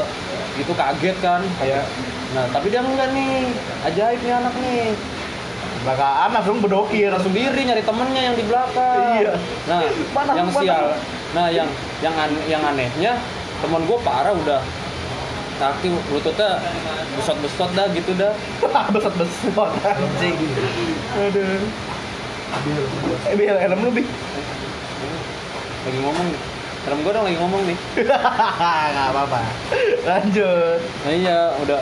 gitu 0.57 0.73
kaget 0.73 1.15
kan 1.17 1.39
Kayak 1.57 1.87
nah 2.31 2.47
tapi 2.47 2.67
dia 2.67 2.79
enggak 2.79 3.11
nih 3.11 3.47
ajaib 3.85 4.19
nih 4.19 4.33
anak 4.33 4.53
nih 4.57 4.91
belakaan 5.81 6.29
langsung 6.31 6.57
bedokir. 6.59 7.09
langsung 7.09 7.31
diri 7.31 7.61
nyari 7.61 7.81
temennya 7.81 8.21
yang 8.23 8.35
di 8.35 8.43
belakang 8.43 9.15
Iya. 9.17 9.33
nah 9.65 9.79
Mana, 10.11 10.31
yang 10.33 10.47
mana? 10.47 10.59
sial 10.59 10.85
nah 11.31 11.47
yang 11.47 11.67
yang 11.99 12.11
an- 12.13 12.43
yang 12.45 12.59
anehnya 12.61 13.15
temen 13.57 13.81
gue 13.81 13.97
parah 14.01 14.33
udah 14.33 14.59
kaki 15.61 15.93
lututnya 16.09 16.57
besot-besot 17.13 17.69
dah 17.77 17.85
gitu 17.93 18.11
dah 18.17 18.33
Besot-besot 18.93 19.71
anjing. 19.85 20.35
Aduh. 21.21 21.61
Eh, 23.29 23.35
Bil, 23.37 23.55
helm 23.55 23.79
lu, 23.85 23.91
Bi. 23.93 24.03
lagi 25.81 25.97
ngomong 25.97 26.25
nih 26.29 26.39
Helm 26.81 26.99
gue 27.05 27.11
dong 27.13 27.25
lagi 27.25 27.37
ngomong 27.37 27.61
nih 27.69 27.77
Enggak 28.89 29.07
apa-apa. 29.13 29.39
Lanjut. 30.01 30.79
Nah 31.05 31.13
iya 31.13 31.39
udah 31.61 31.79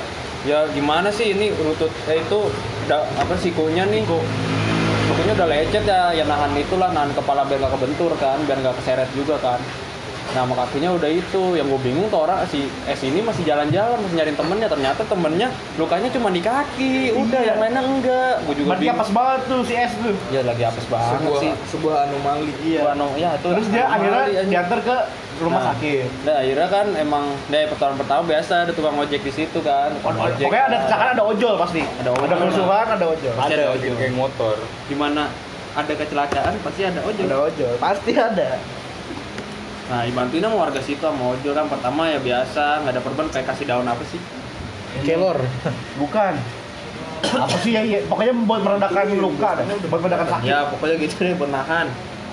ya 0.48 0.68
gimana 0.72 1.12
sih 1.12 1.36
ini 1.36 1.52
lutut 1.52 1.92
eh, 2.08 2.24
itu 2.24 2.39
udah 2.88 3.04
apa 3.20 3.36
sikunya 3.36 3.84
nih 3.92 4.08
sikunya 4.08 5.34
udah 5.36 5.48
lecet 5.52 5.84
ya 5.84 6.15
ya 6.15 6.24
nahan 6.24 6.56
itulah 6.56 6.96
nahan 6.96 7.12
kepala 7.12 7.44
biar 7.44 7.60
nggak 7.60 7.74
kebentur 7.76 8.12
kan 8.15 8.39
biar 8.48 8.58
nggak 8.63 8.76
keseret 8.80 9.10
juga 9.12 9.36
kan 9.44 9.60
nah 10.30 10.46
sama 10.46 10.54
kakinya 10.56 10.94
udah 10.94 11.10
itu 11.10 11.44
yang 11.58 11.65
gue 11.65 11.82
bingung 11.82 12.06
tuh 12.08 12.22
orang 12.22 12.46
si 12.46 12.70
S 12.86 13.02
ini 13.02 13.20
masih 13.20 13.42
jalan-jalan 13.42 13.98
masih 13.98 14.15
nyariin 14.15 14.38
temennya 14.38 14.68
ternyata 14.70 15.02
temennya 15.04 15.48
lukanya 15.74 16.10
cuma 16.10 16.30
di 16.30 16.38
kaki 16.39 16.94
udah 17.18 17.42
yang 17.42 17.58
lainnya 17.58 17.82
enggak 17.82 18.34
gue 18.46 18.54
juga 18.56 18.68
Berarti 18.70 18.84
bingung 18.86 19.00
apes 19.02 19.10
banget 19.10 19.42
tuh 19.46 19.60
si 19.65 19.74
S 19.74 19.92
tuh. 19.98 20.13
ya 20.30 20.42
lagi 20.46 20.63
apes 20.63 20.86
banget 20.86 21.18
Sebuah 21.20 21.39
sih 21.39 21.52
sebuah 21.70 21.96
anomali. 22.06 22.52
Iya. 22.62 22.82
Wah, 22.82 22.94
no, 22.94 23.08
ya 23.15 23.32
Terus 23.39 23.65
dia 23.68 23.86
akhirnya 23.86 24.24
anomali, 24.30 24.50
diantar 24.50 24.80
ke 24.80 24.98
rumah 25.39 25.60
Nah. 25.60 25.68
sakit. 25.72 26.08
Nah, 26.28 26.36
akhirnya 26.38 26.68
kan 26.68 26.86
emang 26.94 27.24
dari 27.48 27.65
pertama 27.65 27.94
pertama 27.96 28.22
biasa 28.28 28.54
ada 28.68 28.74
tukang 28.76 28.96
ojek 28.96 29.22
di 29.22 29.32
situ 29.32 29.60
kan. 29.60 29.89
Tukang 29.96 30.20
ojek. 30.20 30.46
Pokoknya 30.46 30.65
ada 30.68 30.78
kecelakaan 30.84 31.12
ada 31.15 31.24
ojol 31.26 31.54
pasti. 31.58 31.82
Ada 31.82 32.10
ojol. 32.12 32.26
Ada 32.28 32.36
kerusuhan 32.38 32.86
ada 32.92 33.06
ojol. 33.08 33.34
Pasti 33.34 33.54
ada 33.56 33.68
ojol. 33.72 33.94
Kayak 33.96 34.13
motor. 34.13 34.56
Di 34.86 34.96
mana 34.96 35.24
ada 35.72 35.94
kecelakaan 35.96 36.54
pasti 36.60 36.82
ada 36.84 37.00
ojol. 37.02 37.26
Ada 37.26 37.38
ojol. 37.39 37.74
Pasti 37.80 38.12
ada. 38.13 38.50
Nah, 39.89 40.06
dibantuin 40.06 40.45
sama 40.45 40.56
warga 40.69 40.82
situ 40.86 41.02
sama 41.02 41.34
ojol 41.34 41.54
kan 41.58 41.65
pertama 41.65 42.06
ya 42.06 42.21
biasa 42.21 42.86
nggak 42.86 42.93
ada 42.93 43.02
perban 43.02 43.28
kayak 43.34 43.47
kasih 43.49 43.65
daun 43.65 43.89
apa 43.89 44.04
sih? 44.06 44.21
kelor 45.02 45.38
Bukan. 45.97 46.34
Apa 47.19 47.56
sih 47.62 47.75
ya? 47.75 47.82
ya, 47.84 47.99
Pokoknya 48.06 48.34
buat 48.45 48.62
meredakan 48.63 49.06
luka 49.17 49.49
dah. 49.60 49.65
Buat 49.65 50.02
meredakan 50.06 50.28
sakit. 50.30 50.49
Ya 50.49 50.60
pokoknya 50.69 50.95
gitu 51.04 51.15
deh 51.25 51.36
benahan, 51.36 51.88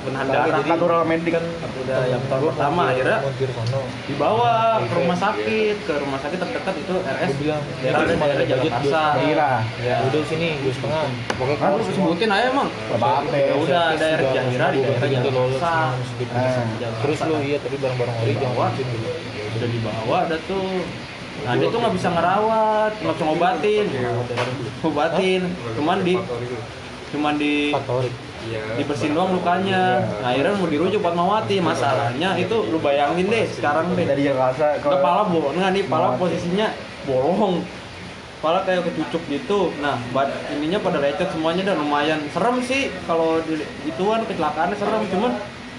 benahan 0.07 0.27
darah. 0.31 0.63
Natural 0.63 1.03
medik 1.05 1.33
kan. 1.37 1.45
Udah 1.83 2.01
yang 2.07 2.23
tahun 2.31 2.43
pertama 2.55 2.83
akhirnya 2.95 3.19
montir 3.27 3.51
sono 3.51 3.83
dibawa 4.07 4.53
ke 4.87 4.95
rumah 4.95 5.19
sakit, 5.19 5.77
ke 5.83 5.95
rumah 5.99 6.19
sakit 6.23 6.39
terdekat 6.39 6.75
itu 6.79 6.95
RS. 7.03 7.31
bilang 7.43 7.63
Daerah 7.83 8.01
"Ini 8.01 8.13
cuma 8.15 8.25
daerah 8.31 8.47
dua 8.47 8.71
Karsa. 8.71 9.05
Kira. 9.21 9.53
Ya. 9.83 9.97
udah 10.07 10.23
sini 10.27 10.49
dua 10.63 10.73
setengah 10.73 11.05
pokoknya 11.35 11.57
Kan 11.57 11.71
lu 11.75 11.85
Sebutin 11.91 12.29
aja 12.31 12.47
emang. 12.55 12.69
Ya 13.35 13.55
udah 13.59 13.85
daerah 13.99 14.23
Jahira 14.31 14.67
di 14.71 14.79
daerah 14.81 15.09
sedikit. 16.07 16.37
Eh. 16.37 16.65
terus 17.03 17.19
lu 17.27 17.35
iya 17.43 17.59
tadi 17.59 17.77
barang-barang 17.81 18.17
ori 18.23 18.35
jangan 18.37 18.73
dulu 18.77 19.11
udah 19.57 19.69
dibawa 19.73 20.17
ada 20.29 20.37
tuh 20.45 20.85
nah 21.45 21.53
dia 21.57 21.69
tuh 21.69 21.79
nggak 21.81 21.95
bisa 21.97 22.09
ngerawat 22.13 22.93
nggak 23.01 23.15
bisa 23.17 23.25
ngobatin 23.25 23.87
ngobatin 24.83 25.43
cuman 25.77 25.99
di 26.05 26.15
cuman 27.13 27.35
di 27.39 27.55
Iya. 28.47 28.61
dibersihin 28.79 29.13
doang 29.15 29.35
lukanya. 29.35 30.07
Nah 30.23 30.29
akhirnya 30.31 30.55
mau 30.55 30.69
dirujuk 30.71 31.01
buat 31.03 31.17
mawati. 31.19 31.59
Masalahnya 31.59 32.39
itu 32.39 32.57
lu 32.71 32.79
bayangin 32.79 33.27
deh 33.27 33.45
sekarang 33.51 33.93
deh. 33.99 34.07
Dari 34.07 34.23
Jakarta 34.27 34.79
ke 34.79 34.87
kepala 34.87 35.27
bolong 35.27 35.59
nggak 35.59 35.71
nih 35.75 35.85
pala 35.91 36.15
Mawati. 36.15 36.21
posisinya 36.23 36.67
bolong. 37.05 37.67
Kepala 38.39 38.59
kayak 38.63 38.83
kecucuk 38.87 39.23
gitu. 39.27 39.75
Nah 39.83 39.99
bad 40.15 40.31
ininya 40.55 40.79
pada 40.79 41.03
lecet 41.03 41.29
semuanya 41.35 41.63
dan 41.67 41.77
lumayan. 41.83 42.21
Serem 42.31 42.63
sih 42.63 42.93
kalau 43.11 43.43
di 43.43 43.59
ituan 43.89 44.23
kecelakaannya 44.29 44.77
serem. 44.79 45.03
Cuman 45.11 45.33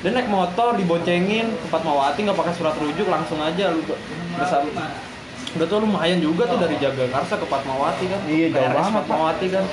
dia 0.04 0.12
naik 0.12 0.28
motor 0.28 0.76
diboncengin. 0.76 1.48
Ke 1.48 1.68
Fatmawati 1.72 2.20
nggak 2.28 2.38
pakai 2.38 2.54
surat 2.58 2.76
rujuk 2.76 3.08
langsung 3.08 3.40
aja 3.40 3.72
lu 3.72 3.82
besar 4.38 4.62
udah 5.48 5.64
tuh 5.64 5.80
lumayan 5.80 6.20
juga 6.22 6.46
tuh 6.46 6.60
dari 6.60 6.76
Jagakarsa 6.78 7.40
ke 7.40 7.48
Fatmawati 7.48 8.06
kan. 8.12 8.20
Iya, 8.30 8.48
jauh 8.54 8.72
banget. 8.78 8.94
Fatmawati 8.94 9.48
kan 9.50 9.64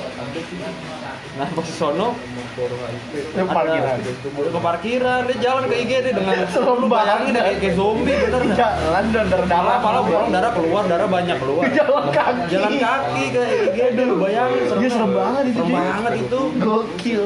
nah 1.35 1.47
pas 1.51 1.67
sono 1.67 2.15
Itu 2.55 3.43
parkiran. 3.43 3.99
ke 4.31 4.59
parkiran 4.63 5.21
dia 5.27 5.37
jalan 5.43 5.63
ke 5.67 5.75
IGD 5.83 6.07
dengan 6.15 6.47
lu 6.79 6.87
bayangin 6.87 7.35
deh, 7.35 7.43
kayak 7.59 7.75
zombie 7.75 8.15
bener 8.15 8.39
dah 8.47 8.55
Jalan 8.55 9.05
dan 9.11 9.25
darah 9.43 9.77
pala 9.77 9.99
bolong 10.01 10.31
darah 10.31 10.51
keluar 10.55 10.83
darah 10.85 11.03
banyak 11.05 11.35
keluar. 11.35 11.67
Jalan 11.67 12.05
kaki. 12.09 12.41
jalan 12.47 12.73
kaki 12.79 13.23
ke 13.29 13.41
IGD 13.67 13.97
lu 14.01 14.15
bayangin 14.17 14.61
serem, 14.65 14.79
Iya, 14.79 14.89
serem 14.89 15.11
banget. 15.11 15.43
itu, 15.45 15.59
serem 15.59 15.75
banget 15.75 16.13
itu. 16.15 16.39
Gokil. 16.55 17.23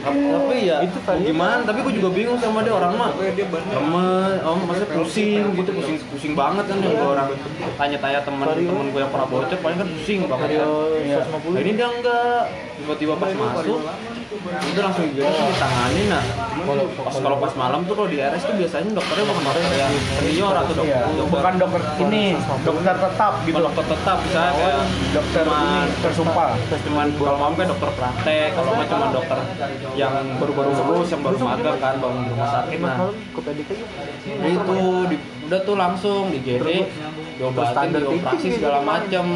Tapi 0.00 0.56
ya 0.64 0.76
itu 0.80 0.98
gimana? 1.04 1.60
Tapi 1.64 1.78
gue 1.84 1.92
juga 2.00 2.08
bingung 2.12 2.38
sama 2.40 2.64
dia 2.64 2.72
orang 2.72 2.92
mah 2.96 3.10
lemes 3.14 4.38
oh 4.42 4.56
maksudnya 4.64 4.88
pusing 4.96 5.44
gitu 5.54 5.70
pusing 5.76 5.96
pusing 6.08 6.32
banget 6.32 6.64
kan 6.64 6.78
yang 6.80 6.96
orang 7.04 7.28
tanya-tanya 7.76 8.20
teman 8.24 8.46
temen 8.56 8.86
gue 8.88 9.00
yang 9.00 9.12
pernah 9.12 9.28
bocor 9.28 9.58
paling 9.60 9.78
kan 9.78 9.88
pusing 10.00 10.18
banget 10.24 10.48
kan. 10.56 10.68
Iya. 11.04 11.20
nah, 11.28 11.60
ini 11.60 11.70
dia 11.76 11.88
enggak. 11.88 12.42
Tiba-tiba 12.78 13.14
pas 13.18 13.30
masuk 13.34 13.80
itu 14.38 14.80
langsung 14.80 15.04
gitu 15.12 15.24
ditangani 15.24 16.02
nah. 16.12 16.24
Pas 17.00 17.16
kalau 17.16 17.36
pas 17.40 17.52
malam 17.56 17.80
tuh 17.88 17.94
kalau 17.96 18.08
di 18.12 18.20
RS 18.20 18.44
tuh 18.44 18.54
biasanya 18.60 18.90
dokternya 18.92 19.24
bukan 19.24 19.42
dokter 19.48 19.72
yang 19.72 19.92
senior 20.20 20.54
atau 20.54 20.74
dokter, 20.76 20.88
Iya, 20.88 21.00
dokter. 21.16 21.32
Bukan 21.32 21.54
dokter 21.58 21.82
ini, 22.04 22.24
dokter. 22.64 22.94
tetap 22.98 23.32
gitu. 23.42 23.46
bukan 23.56 23.62
dokter 23.72 23.84
tetap 23.88 24.18
misalnya 24.20 24.52
kayak 24.52 24.80
Dokter 25.08 25.44
tersumpah. 26.04 26.48
cuman 26.68 27.06
kalau 27.16 27.38
malam 27.40 27.54
kan 27.56 27.66
dokter 27.72 27.90
praktek 27.96 28.48
kalau 28.54 28.70
nggak 28.76 28.88
cuma 28.88 29.06
dokter 29.10 29.38
yang 29.98 30.14
baru-baru 30.38 30.70
lulus 30.70 31.08
yang 31.10 31.22
baru 31.26 31.36
magang 31.42 31.78
kan 31.82 31.94
bangun 31.98 32.22
di 32.22 32.30
rumah 32.30 32.50
sakit 32.62 32.78
nah. 32.78 32.98
Itu 34.38 34.78
di, 35.10 35.16
udah 35.50 35.60
tuh 35.66 35.76
langsung 35.76 36.22
di 36.30 36.38
GD 36.42 36.68
diobatin 37.38 37.88
dioperasi 37.94 38.48
segala 38.58 38.78
macem. 38.82 39.26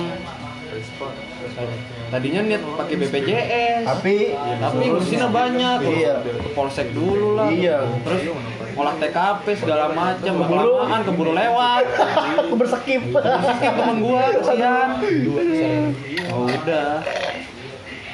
Tadinya 2.09 2.41
niat 2.49 2.65
pakai 2.65 2.97
BPJS 2.97 3.85
Tapi 3.85 4.17
Ya, 4.33 4.57
tapi 4.57 4.85
mesinnya 4.89 5.29
banyak. 5.29 5.79
Iya. 5.85 6.15
ke 6.25 6.51
polsek 6.57 6.93
dulu 6.97 7.37
lah. 7.37 7.49
Iya. 7.53 7.85
terus 8.05 8.21
olah 8.73 8.95
TKP 8.97 9.47
segala 9.61 9.93
macam 9.93 10.33
Keburu. 10.33 10.81
keburu 10.89 11.33
lewat. 11.37 11.85
Aku 12.41 12.55
berskip. 12.57 13.03
Skip 13.13 13.73
temen 13.77 13.97
gua 14.01 14.33
kesian. 14.33 14.89
Oh 16.33 16.49
udah 16.49 17.05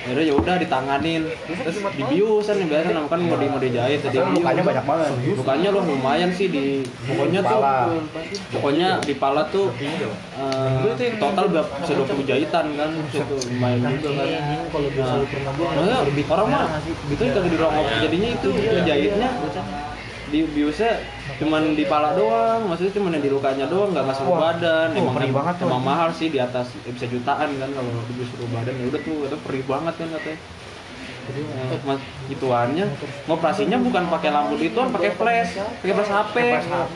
Yaudah 0.08 0.24
ya 0.24 0.34
udah 0.34 0.54
ditanganin. 0.56 1.22
Terus 1.28 1.76
dibiusan 1.92 2.54
nih 2.64 2.66
biasa 2.72 2.88
namanya 2.96 3.10
kan 3.12 3.20
mau 3.20 3.36
di 3.36 3.46
mau 3.52 3.60
dijahit 3.60 4.00
jadi 4.00 4.24
Tapi 4.24 4.32
lukanya 4.40 4.62
banyak 4.64 4.84
banget. 4.88 5.10
lukanya 5.36 5.68
loh 5.68 5.82
lumayan 5.84 6.30
sih 6.32 6.48
di 6.48 6.80
pokoknya 7.04 7.40
tuh 7.44 7.60
pokoknya 8.56 8.88
di 9.04 9.14
pala 9.20 9.42
tuh 9.52 9.68
eh, 9.76 11.12
total 11.20 11.44
berapa 11.52 11.70
bisa 11.84 11.92
20 11.92 12.24
jahitan 12.24 12.64
kan 12.72 12.90
itu 12.96 13.18
lumayan 13.52 13.80
juga 14.00 14.10
kan. 14.16 14.28
Kalau 14.72 14.88
Makanya 15.58 15.98
orang 16.32 16.48
mah 16.48 16.64
itu 17.12 17.22
kagak 17.28 17.50
dirokok 17.52 17.86
jadinya 18.00 18.28
itu 18.32 18.48
ngejahitnya 18.48 19.28
di 20.28 20.44
biusnya 20.44 21.00
cuman 21.40 21.72
di 21.72 21.84
pala 21.88 22.12
doang 22.12 22.68
maksudnya 22.68 22.92
cuman 22.96 23.16
yang 23.16 23.24
di 23.24 23.32
lukanya 23.32 23.66
doang 23.68 23.90
nggak 23.96 24.06
masuk 24.06 24.24
Wah. 24.28 24.52
badan. 24.52 24.92
Oh, 24.92 25.00
emang 25.00 25.14
perih 25.16 25.32
banget 25.32 25.54
tuh. 25.56 25.66
emang 25.68 25.82
mahal 25.84 26.08
sih 26.12 26.28
di 26.28 26.38
atas 26.40 26.72
ya 26.84 26.90
bisa 26.92 27.06
jutaan 27.08 27.48
kan 27.56 27.70
kalau 27.72 27.90
di 28.08 28.12
bius 28.16 28.28
seluruh 28.36 28.50
badan. 28.52 28.74
Ya 28.76 28.86
udah 28.92 29.00
tuh 29.00 29.16
itu 29.24 29.36
perih 29.44 29.64
banget 29.64 29.94
kan 29.96 30.08
katanya. 30.18 30.40
Eh, 31.28 31.80
mas 31.84 32.00
ituannya. 32.32 32.88
Ngoperasinya 33.28 33.76
bukan 33.84 34.08
pakai 34.08 34.32
lampu 34.32 34.56
dituan 34.56 34.88
pakai 34.88 35.12
flash 35.12 35.60
pakai 35.84 35.92
flash 35.92 36.12
HP. 36.12 36.36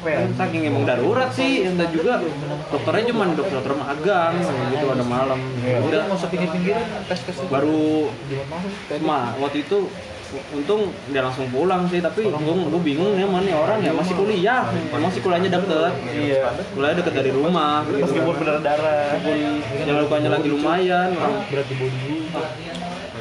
Kan 0.09 0.33
saking 0.40 0.62
emang 0.73 0.88
darurat 0.88 1.29
sih 1.37 1.68
dan 1.68 1.88
juga 1.92 2.25
dokternya 2.73 3.12
cuman 3.12 3.37
dokter 3.37 3.61
dokter 3.61 3.77
magang 3.77 4.33
gitu 4.73 4.87
ada 4.88 5.05
malam. 5.05 5.38
Iya. 5.61 5.85
udah. 5.85 6.01
Nggak 6.09 6.16
usah 6.16 6.31
tes 7.12 7.21
tes 7.29 7.37
baru 7.53 8.09
Ma, 9.05 9.37
waktu 9.37 9.68
itu 9.68 9.88
untung 10.51 10.81
dia 11.07 11.21
langsung 11.21 11.47
pulang 11.49 11.85
sih 11.87 11.99
tapi 11.99 12.25
gue 12.25 12.33
gue 12.33 12.83
bingung 12.83 13.12
nih 13.12 13.25
mana 13.25 13.42
nih 13.42 13.55
orang 13.55 13.79
ya 13.79 13.92
masih 13.92 14.14
kuliah 14.14 14.64
emang 14.88 15.11
sih 15.11 15.21
kuliahnya 15.21 15.51
deket 15.51 15.92
Iya. 16.09 16.49
kuliahnya 16.73 16.97
deket 16.99 17.14
dari 17.14 17.31
rumah 17.31 17.85
Meskipun 17.85 18.33
berdarah-darah. 18.35 19.12
walaupun 19.14 19.37
yang 19.83 19.99
lukanya 19.99 20.31
lagi 20.31 20.49
lumayan 20.49 21.09
orang 21.12 21.45
berarti 21.47 21.73
body 21.75 22.16
parah 22.33 22.53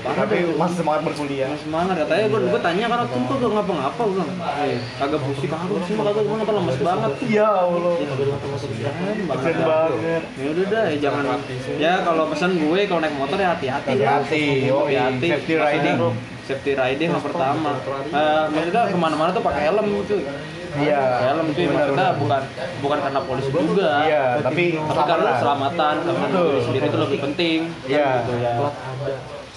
Tapi 0.01 0.33
deh 0.33 0.57
masih 0.57 0.81
semangat 0.81 1.01
berkuliah. 1.05 1.45
Masih 1.45 1.61
semangat 1.61 1.93
katanya 1.95 2.25
gue 2.25 2.39
gue 2.43 2.57
tanya 2.59 2.85
kan 2.89 2.99
waktu 3.05 3.17
itu 3.21 3.33
gak 3.37 3.51
ngapa-ngapa 3.53 4.01
gue 4.01 4.13
bilang 4.17 4.31
"Eh, 4.57 4.77
kagak 4.97 5.19
pusing 5.21 5.45
kagak 5.45 5.81
sih 5.85 5.93
kagak 5.93 6.23
gue 6.25 6.35
nonton 6.41 6.55
lemes 6.57 6.77
banget 6.81 7.11
Ya 7.29 7.45
Allah. 7.45 7.93
Keren 8.01 9.57
banget. 9.61 10.23
ya 10.33 10.47
udah 10.49 10.65
dah 10.65 10.83
ya 10.87 10.97
jangan 10.99 11.23
ya 11.77 11.93
kalau 12.01 12.23
pesan 12.27 12.51
gue 12.57 12.79
kalau 12.85 12.97
naik 12.99 13.13
motor 13.13 13.37
ya 13.37 13.53
hati-hati 13.53 13.89
Hati-hati. 13.93 14.43
Hati-hati 14.65 15.27
safety 15.29 15.53
riding. 15.55 15.97
Safety 16.51 16.71
riding 16.75 17.09
yang 17.09 17.23
pertama. 17.23 17.71
eh 18.11 18.43
maksudnya 18.49 18.83
ke 18.85 18.97
mana-mana 18.97 19.29
tuh 19.31 19.39
pakai 19.41 19.61
helm 19.65 19.87
itu 19.97 20.17
Iya. 20.71 21.01
helm 21.25 21.45
itu 21.49 21.67
maksudnya 21.67 22.15
bukan 22.15 22.41
bukan 22.79 22.97
karena 23.01 23.19
polisi 23.21 23.49
juga 23.49 23.89
Iya, 24.03 24.23
tapi 24.39 24.63
tapi 24.77 25.01
karena 25.05 25.29
keselamatan. 25.33 25.93
keselamatan 26.01 26.39
diri 26.45 26.61
sendiri 26.61 26.85
itu 26.85 26.97
lebih 26.99 27.19
penting. 27.21 27.59
Iya. 27.87 28.07
gitu 28.21 28.33
ya 28.37 28.53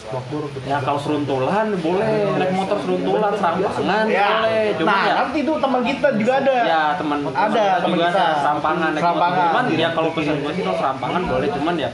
spakbor 0.04 0.42
ya 0.62 0.78
kalau 0.78 1.00
seruntulan 1.00 1.66
boleh. 1.76 2.08
Naik 2.34 2.52
motor 2.52 2.76
seruntulan 2.78 3.32
serampangan 3.34 4.04
Ya. 4.06 4.28
boleh. 4.30 4.62
Cuma 4.76 4.86
Nah, 4.86 5.02
ya. 5.02 5.14
nanti 5.18 5.38
itu 5.40 5.52
teman 5.56 5.80
kita 5.82 6.08
juga 6.14 6.32
ada. 6.36 6.54
ya 6.64 6.82
teman 6.94 7.18
Ada, 7.24 7.66
teman 7.80 7.96
kita. 7.96 8.10
ada. 8.10 8.26
serampangan 8.38 8.90
Serampangan. 8.94 9.44
cuman 9.46 9.64
ya 9.74 9.88
kalau 9.90 10.10
pesan 10.12 10.36
gue 10.38 10.52
sih 10.52 10.62
kalau 10.62 10.78
serampangan 10.78 11.22
boleh. 11.24 11.48
Cuman 11.50 11.74
ya 11.74 11.90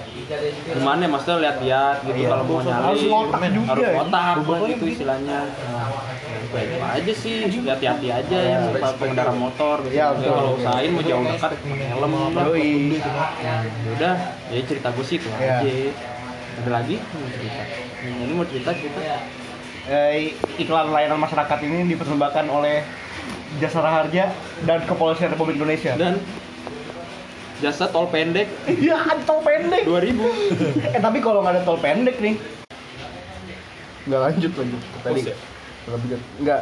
gimana 0.68 1.00
ya? 1.00 1.08
Maksudnya 1.10 1.36
lihat-lihat 1.40 1.96
gitu 2.04 2.18
Iya. 2.18 2.28
kalau 2.28 2.44
mau 2.44 2.58
nyari. 2.60 2.82
Harus 2.84 3.02
ngotak 3.04 3.40
juga 3.48 3.70
harus 3.70 3.82
ya. 3.82 3.92
ngotak 3.96 4.68
gitu. 4.68 4.84
istilahnya. 4.88 5.38
Baik 6.50 6.70
aja 6.82 7.12
sih. 7.14 7.36
Hati-hati 7.62 8.08
aja 8.10 8.38
ya. 8.40 8.56
Pengendara 8.92 9.30
motor 9.32 9.76
gitu. 9.86 9.94
Iya, 9.94 10.06
Ya, 10.12 10.28
kalau 10.28 10.52
usahain 10.56 10.90
mau 10.90 11.02
jauh 11.04 11.22
dekat 11.24 11.52
pakai 11.54 11.86
helm 11.88 12.14
Yoi. 12.32 12.70
Nah, 12.98 13.62
udah 13.88 14.14
ya 14.50 14.60
cerita 14.66 14.88
gue 14.90 15.04
sih 15.06 15.16
itu 15.16 15.28
Iya. 15.32 15.62
aja 15.62 15.70
ada 16.60 16.70
lagi 16.72 16.96
cerita 17.30 17.62
Hmm, 18.00 18.24
ini 18.24 18.32
mau 18.32 18.44
cerita 18.44 18.70
cerita 18.72 19.00
Eh, 19.82 20.36
iklan 20.56 20.88
layanan 20.88 21.18
masyarakat 21.18 21.58
ini 21.62 21.88
dipersembahkan 21.88 22.46
oleh 22.46 22.84
Jasa 23.58 23.80
Raharja 23.80 24.30
dan 24.62 24.84
Kepolisian 24.84 25.32
Republik 25.32 25.56
Indonesia. 25.56 25.96
dan 25.96 26.20
jasa 27.58 27.88
tol 27.88 28.06
pendek 28.06 28.46
Iya, 28.66 28.96
ada 28.96 29.20
tol 29.20 29.40
pendek. 29.40 29.82
2000 29.82 30.16
eh 30.96 31.00
tapi 31.00 31.18
kalau 31.18 31.42
nggak 31.42 31.54
ada 31.54 31.62
tol 31.62 31.76
pendek 31.76 32.16
nih, 32.16 32.36
nggak 34.06 34.20
lanjut 34.22 34.52
lanjut 34.54 34.80
tadi. 35.02 35.20
Lanjut. 35.82 36.20
Nggak, 36.38 36.60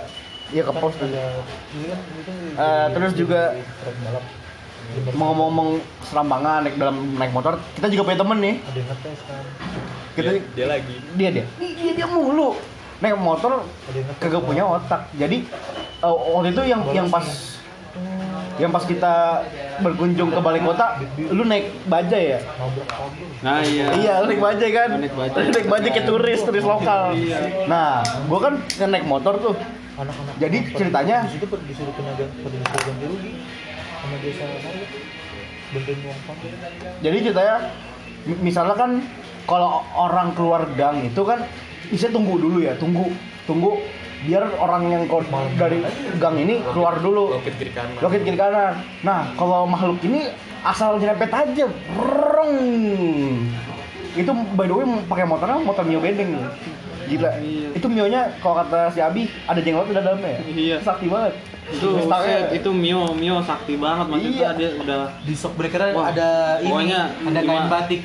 iya 0.49 0.63
ke 0.65 0.73
pos 0.73 0.95
tadi. 0.97 1.15
Eh, 1.15 2.87
terus 2.89 3.13
juga 3.13 3.55
mau 5.13 5.37
ngomong 5.37 5.79
serambangan 6.03 6.65
naik 6.65 6.75
dalam 6.75 6.97
naik 7.15 7.31
motor, 7.31 7.61
kita 7.77 7.93
juga 7.93 8.09
punya 8.09 8.19
temen 8.19 8.39
nih. 8.41 8.55
ada 8.59 8.75
yang 8.75 8.89
ngetes 8.89 9.21
kan 9.23 9.45
Kita 10.19 10.31
dia 10.53 10.67
lagi 10.67 10.95
dia 11.15 11.29
dia, 11.31 11.45
dia 11.59 11.93
dia 11.95 12.07
mulu 12.07 12.59
naik 12.99 13.15
motor 13.15 13.63
kagak 14.19 14.43
punya 14.43 14.67
otak. 14.67 15.07
Jadi 15.15 15.47
eh, 15.99 16.15
waktu 16.27 16.51
itu 16.51 16.63
yang 16.67 16.83
yang 16.91 17.07
pas 17.07 17.23
yang 18.59 18.75
pas 18.75 18.83
kita 18.83 19.47
berkunjung 19.79 20.35
ke 20.35 20.41
balai 20.41 20.59
kota, 20.59 20.99
lu 21.31 21.47
naik 21.47 21.71
bajai 21.85 22.35
ya? 22.35 22.41
nah 23.39 23.63
iya 23.63 23.87
Iya, 23.95 24.13
lu 24.19 24.27
naik 24.27 24.43
bajai 24.43 24.71
kan? 24.73 24.89
Naik 24.99 25.15
bajai. 25.15 25.43
Naik 25.49 25.67
bajai 25.69 25.91
kayak 25.93 26.07
turis, 26.07 26.41
turis 26.43 26.67
lokal. 26.67 27.15
Nah, 27.65 28.03
gua 28.27 28.39
kan 28.43 28.55
naik 28.85 29.07
motor 29.07 29.39
tuh. 29.39 29.55
anak-anak 29.95 30.35
Jadi 30.39 30.59
ceritanya 30.73 31.17
di 31.23 31.31
situ 31.33 31.47
per- 31.47 31.63
disuruh 31.65 31.91
kena 31.91 32.15
gan- 32.15 32.35
pada 32.37 32.55
disuruh 32.57 32.83
ganti 32.85 33.05
rugi 33.05 33.31
sama 33.99 34.17
desa 34.19 34.45
marga 34.47 34.71
benerin 35.69 35.99
uang 36.01 36.21
pangkal 36.23 36.51
jadi 36.99 37.17
ceritanya 37.21 37.57
mi- 38.25 38.41
misalnya 38.41 38.75
kan 38.75 38.91
kalau 39.49 39.81
orang 39.97 40.37
keluar 40.37 40.69
gang 40.77 41.09
itu 41.09 41.25
kan 41.25 41.49
bisa 41.89 42.13
tunggu 42.13 42.37
dulu 42.37 42.61
ya, 42.61 42.77
tunggu 42.77 43.09
tunggu 43.49 43.81
biar 44.29 44.45
orang 44.61 44.93
yang 44.93 45.03
kau 45.09 45.25
dari 45.57 45.81
gang 46.21 46.37
ini 46.37 46.61
keluar 46.75 47.01
dulu. 47.01 47.39
lokit 47.39 47.55
kiri 47.57 47.73
kanan 47.73 47.97
Lokit 48.03 48.21
kiri 48.27 48.37
kanan. 48.37 48.83
Nah, 49.01 49.33
kalau 49.41 49.65
makhluk 49.65 50.03
ini 50.05 50.29
asal 50.67 51.01
nyerempet 51.01 51.31
aja. 51.33 51.67
Breng. 51.97 52.55
Itu 54.19 54.31
by 54.59 54.67
the 54.67 54.75
way 54.75 54.87
pakai 55.07 55.25
motornya 55.25 55.63
motor 55.63 55.85
Mio 55.87 56.03
bedeng. 56.03 56.35
Gila. 57.09 57.41
Iya. 57.41 57.69
Itu 57.73 57.87
Mio-nya 57.89 58.37
kalau 58.45 58.61
kata 58.61 58.93
si 58.93 59.01
Abi 59.01 59.33
ada 59.49 59.65
jenglot 59.65 59.89
di 59.89 59.97
dalamnya 59.97 60.29
ya. 60.37 60.41
Iya. 60.45 60.77
Sakti 60.85 61.09
banget. 61.09 61.33
Itu 61.69 61.89
set, 62.03 62.47
itu 62.55 62.71
Mio 62.71 63.13
Mio 63.13 63.39
sakti 63.41 63.75
banget 63.75 64.07
maksudnya 64.07 64.33
Iya. 64.33 64.51
dia 64.55 64.69
udah 64.79 65.01
di 65.21 65.33
shock 65.33 65.53
breaker 65.55 65.93
Wah, 65.93 66.09
ada 66.09 66.29
ini 66.59 66.67
pokoknya 66.67 67.01
ada 67.23 67.41
kain 67.43 67.67
batik. 67.69 68.01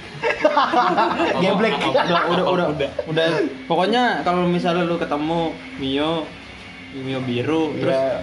Geblek. 1.41 1.73
udah 1.79 2.19
udah 2.27 2.45
udah 2.69 2.89
udah 3.07 3.25
pokoknya 3.65 4.03
kalau 4.21 4.43
misalnya 4.45 4.83
lu 4.83 4.95
ketemu 4.95 5.39
Mio 5.77 6.27
Mio 6.93 7.19
biru 7.19 7.73
terus 7.75 7.95
Iya. 7.95 8.19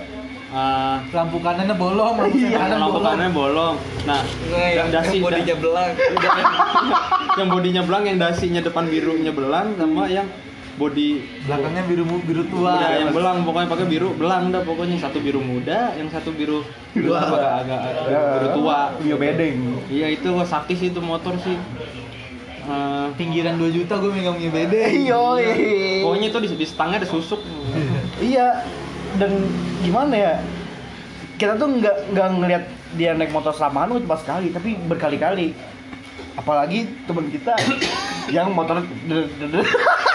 eh, 0.51 0.97
lampu 1.11 1.39
kanannya 1.39 1.75
bolong 1.75 2.15
lampu 2.19 2.37
Iya, 2.37 2.51
kanan 2.57 2.79
lampu 2.79 2.93
bolong. 2.93 3.07
kanannya 3.09 3.33
bolong. 3.33 3.75
Nah 4.05 4.21
yang, 4.51 4.89
dasi 4.91 5.15
yang 5.15 5.25
bodinya 5.25 5.55
belang. 5.57 5.91
Yang 7.31 7.49
bodinya 7.49 7.83
belang 7.83 8.03
yang 8.05 8.19
dasinya 8.19 8.61
depan 8.61 8.85
birunya 8.85 9.31
belang 9.31 9.79
sama 9.79 10.05
yang 10.05 10.27
body 10.81 11.11
belakangnya 11.45 11.85
biru 11.85 12.05
biru 12.25 12.43
tua 12.49 12.73
Ya, 12.81 13.05
yang 13.05 13.13
belang 13.13 13.45
pokoknya 13.45 13.69
pakai 13.69 13.87
biru 13.87 14.09
belang 14.17 14.49
dah 14.49 14.65
pokoknya 14.65 14.97
satu 14.97 15.21
biru 15.21 15.39
muda 15.39 15.93
yang 15.95 16.09
satu 16.09 16.33
biru 16.33 16.65
biru 16.91 17.13
Tua. 17.13 17.21
agak 17.21 17.53
agak 17.61 17.81
Ya, 18.09 18.21
biru 18.35 18.49
tua 18.57 18.79
Mio 18.99 19.17
bedeng. 19.17 19.57
iya 19.87 20.09
itu 20.09 20.33
wah, 20.33 20.43
sakti 20.43 20.73
sih 20.75 20.89
itu 20.89 20.99
motor 20.99 21.37
sih 21.39 21.61
Eh, 22.61 23.09
pinggiran 23.17 23.57
2 23.57 23.73
juta 23.73 23.99
gue 23.99 24.13
megang 24.13 24.37
punya 24.37 24.53
bede 24.53 24.83
Iya. 25.03 25.19
pokoknya 26.01 26.27
itu 26.29 26.39
di, 26.39 26.49
di 26.55 26.67
stangnya 26.69 27.03
ada 27.03 27.09
susuk 27.09 27.41
Iya. 28.23 28.63
Dan 29.11 29.33
gimana 29.83 30.15
ya? 30.15 30.33
Kita 31.35 31.57
tuh 31.57 31.67
nggak 31.73 32.15
nggak 32.15 32.29
ngelihat 32.31 32.65
dia 32.95 33.11
naik 33.11 33.33
motor 33.33 33.51
selama 33.51 33.91
cuma 33.91 34.15
sekali, 34.15 34.53
tapi 34.53 34.79
berkali-kali. 34.79 35.51
Apalagi 36.37 36.87
teman 37.09 37.27
kita 37.27 37.59
yang 38.31 38.55
motor 38.55 38.79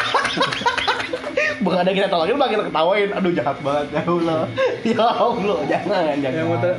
Bukan 1.55 1.81
ada 1.81 1.87
kita 1.89 2.07
tolongin, 2.07 2.35
malah 2.35 2.51
kita 2.51 2.63
ketawain. 2.63 3.09
Aduh 3.11 3.31
jahat 3.31 3.57
banget 3.59 3.87
ya 3.89 4.01
Allah. 4.05 4.41
Ya 4.83 5.01
Allah, 5.07 5.57
jangan 5.65 6.13
jangan. 6.19 6.35
Yang 6.35 6.47
motor 6.47 6.73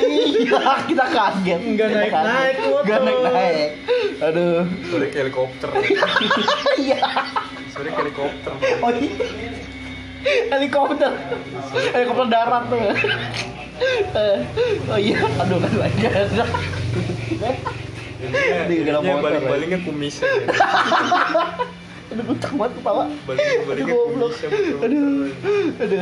Iya, 0.00 0.58
kita 0.86 1.04
kaget. 1.06 1.60
Nggak 1.60 1.88
kaget. 1.90 2.54
motor. 2.62 2.80
Nggak 2.80 3.00
naik-naik. 3.02 3.68
Aduh. 4.20 4.62
sorry 4.86 5.06
ke 5.08 5.16
helikopter 5.18 5.68
Iya. 6.78 7.00
sorry 7.68 7.88
ke 7.88 7.98
helikopter 7.98 8.52
Oh 8.78 8.92
iya. 8.92 9.12
Helikopter. 10.50 11.12
Helikopter 11.92 12.26
darat 12.28 12.64
tuh. 12.68 12.78
Eh, 14.12 14.38
oh 14.86 15.00
iya, 15.00 15.18
aduh 15.36 15.56
kan 15.56 15.70
Jadinya 18.20 19.00
motor. 19.02 19.20
balik-baliknya 19.24 19.78
kumisnya. 19.80 20.28
Aduh, 22.10 22.24
kucak 22.34 22.52
banget 22.58 22.72
kepala. 22.82 23.04
Balik-baliknya 23.22 23.86
Aduh, 23.86 24.02
goblok. 24.10 24.32
Aduh, 24.82 25.30
aduh, 25.78 26.00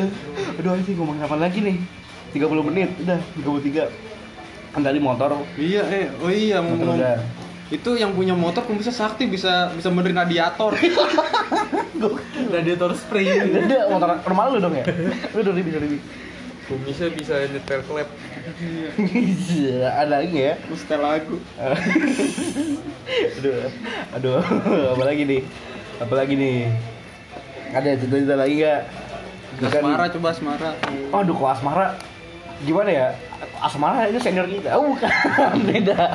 aduh 0.57 0.71
anjing 0.73 0.97
ngomongin 0.97 1.23
apa 1.23 1.37
lagi 1.37 1.59
nih? 1.61 1.77
30 2.33 2.69
menit, 2.73 2.91
udah 3.05 3.21
33. 3.37 4.73
Kan 4.73 4.81
tadi 4.85 4.99
motor, 5.01 5.33
Iya, 5.57 5.83
eh, 5.89 6.07
oh 6.21 6.33
iya 6.33 6.61
motor 6.61 6.93
ngomong. 6.93 7.01
udah. 7.01 7.19
Itu 7.69 8.01
yang 8.01 8.17
punya 8.17 8.33
motor 8.33 8.65
kok 8.65 8.73
bisa 8.73 8.89
sakti 8.89 9.29
bisa 9.29 9.69
bisa 9.77 9.93
benerin 9.93 10.17
radiator. 10.17 10.73
Radiator 12.49 12.97
spray. 12.97 13.29
Ada 13.29 13.93
motor 13.93 14.09
rumah 14.25 14.49
lu 14.49 14.57
dong 14.63 14.73
ya? 14.73 14.85
Lu 15.37 15.45
udah 15.45 15.53
lebih, 15.53 15.77
udah 15.77 15.83
lebih. 15.85 16.01
Kumisnya 16.69 17.09
bisa 17.13 17.35
nyetel 17.49 17.81
klep. 17.85 18.09
Iya, 18.97 19.89
Ada 20.01 20.21
lagi 20.21 20.37
ya? 20.37 20.55
Terus 20.57 20.81
setel 20.85 21.01
lagu. 21.01 21.37
aduh, 23.41 23.57
aduh, 24.17 24.41
apa 24.97 25.05
lagi 25.05 25.23
nih? 25.25 25.43
Apa 25.99 26.15
lagi 26.15 26.35
nih? 26.39 26.71
Ada 27.75 27.99
cerita-cerita 27.99 28.35
lagi 28.39 28.55
nggak? 28.63 28.81
Kan- 29.59 29.83
Asmara 29.83 30.07
coba 30.15 30.29
Asmara. 30.31 30.71
Aduh, 31.11 31.35
kok 31.35 31.51
Asmara 31.51 31.87
gimana 32.63 32.91
ya? 32.91 33.09
Asmara 33.59 34.07
itu 34.07 34.19
senior 34.23 34.47
kita. 34.47 34.79
Oh, 34.79 34.95
bukan, 34.95 35.11
beda. 35.69 36.15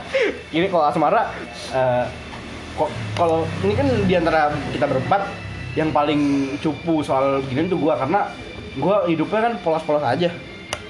Ini 0.56 0.72
kalau 0.72 0.86
Asmara 0.88 1.28
eh, 1.76 2.06
kok 2.80 2.90
kalau 3.20 3.44
ini 3.62 3.74
kan 3.76 3.88
di 4.08 4.14
antara 4.16 4.56
kita 4.72 4.88
berempat 4.88 5.28
yang 5.76 5.92
paling 5.92 6.54
cupu 6.64 7.04
soal 7.04 7.44
gini 7.46 7.68
tuh 7.68 7.78
gua 7.82 8.00
karena 8.00 8.30
gua 8.80 9.04
hidupnya 9.06 9.52
kan 9.52 9.54
polos-polos 9.60 10.06
aja. 10.06 10.32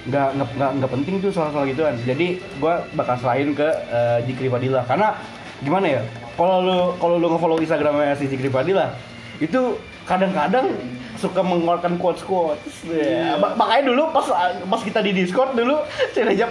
Nggak, 0.04 0.36
nggak, 0.36 0.70
nggak, 0.84 0.92
penting 0.92 1.16
tuh 1.24 1.32
soal-soal 1.34 1.66
gituan. 1.66 1.98
Jadi 2.06 2.38
gua 2.62 2.86
bakal 2.94 3.18
selain 3.18 3.58
ke 3.58 3.66
eh, 3.90 4.18
Jikri 4.30 4.54
Fadila 4.54 4.86
karena 4.86 5.18
gimana 5.64 5.88
ya? 5.90 6.02
Kalau 6.34 6.60
lu 6.60 6.78
kalau 6.98 7.16
lu 7.18 7.28
nge-follow 7.30 7.58
Instagramnya 7.58 8.14
si 8.14 8.28
Jikri 8.28 8.50
Fadila 8.50 8.94
itu 9.40 9.78
kadang-kadang 10.04 10.70
suka 11.16 11.40
mengeluarkan 11.40 11.96
quotes 11.96 12.20
quotes 12.22 12.84
ya, 12.84 13.40
mak- 13.40 13.56
makanya 13.56 13.96
dulu 13.96 14.12
pas 14.12 14.28
pas 14.68 14.82
kita 14.84 15.00
di 15.00 15.16
Discord 15.16 15.56
dulu 15.56 15.80
saya 16.12 16.28
aja 16.28 16.46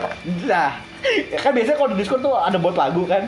nah 0.49 0.81
kan 1.37 1.51
biasanya 1.51 1.77
kalau 1.77 1.91
di 1.93 1.99
Discord 1.99 2.23
tuh 2.23 2.33
ada 2.33 2.57
bot 2.57 2.73
lagu 2.73 3.03
kan. 3.05 3.27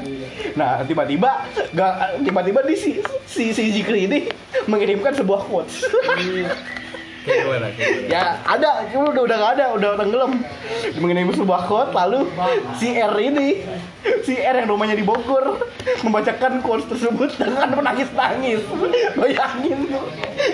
Nah 0.54 0.80
tiba-tiba 0.86 1.42
nggak 1.74 1.92
tiba-tiba 2.22 2.60
di 2.62 2.74
si 2.78 2.90
si, 3.26 3.50
si 3.50 3.62
Zikri 3.74 4.06
ini 4.06 4.18
mengirimkan 4.64 5.12
sebuah 5.12 5.42
quotes 5.44 5.82
Kayak 7.24 7.38
gimana? 7.40 7.66
Kayak 7.72 7.88
gimana? 7.88 8.12
ya 8.12 8.22
ada. 8.44 8.70
Cuma 8.92 9.04
udah 9.16 9.22
udah 9.24 9.36
nggak 9.40 9.52
ada. 9.56 9.66
Udah 9.74 9.88
tenggelam. 9.96 10.32
Mengenai 11.00 11.24
sebuah 11.32 11.60
quote 11.64 11.92
lalu 11.96 12.28
si 12.76 12.92
R 12.94 13.14
ini. 13.16 13.64
Si 14.24 14.36
R 14.36 14.54
yang 14.60 14.68
rumahnya 14.68 14.96
di 14.96 15.04
Bogor. 15.04 15.64
Membacakan 16.04 16.60
quotes 16.60 16.84
tersebut 16.88 17.32
dengan 17.40 17.72
menangis 17.72 18.08
nangis 18.12 18.60
bayangin 19.16 19.88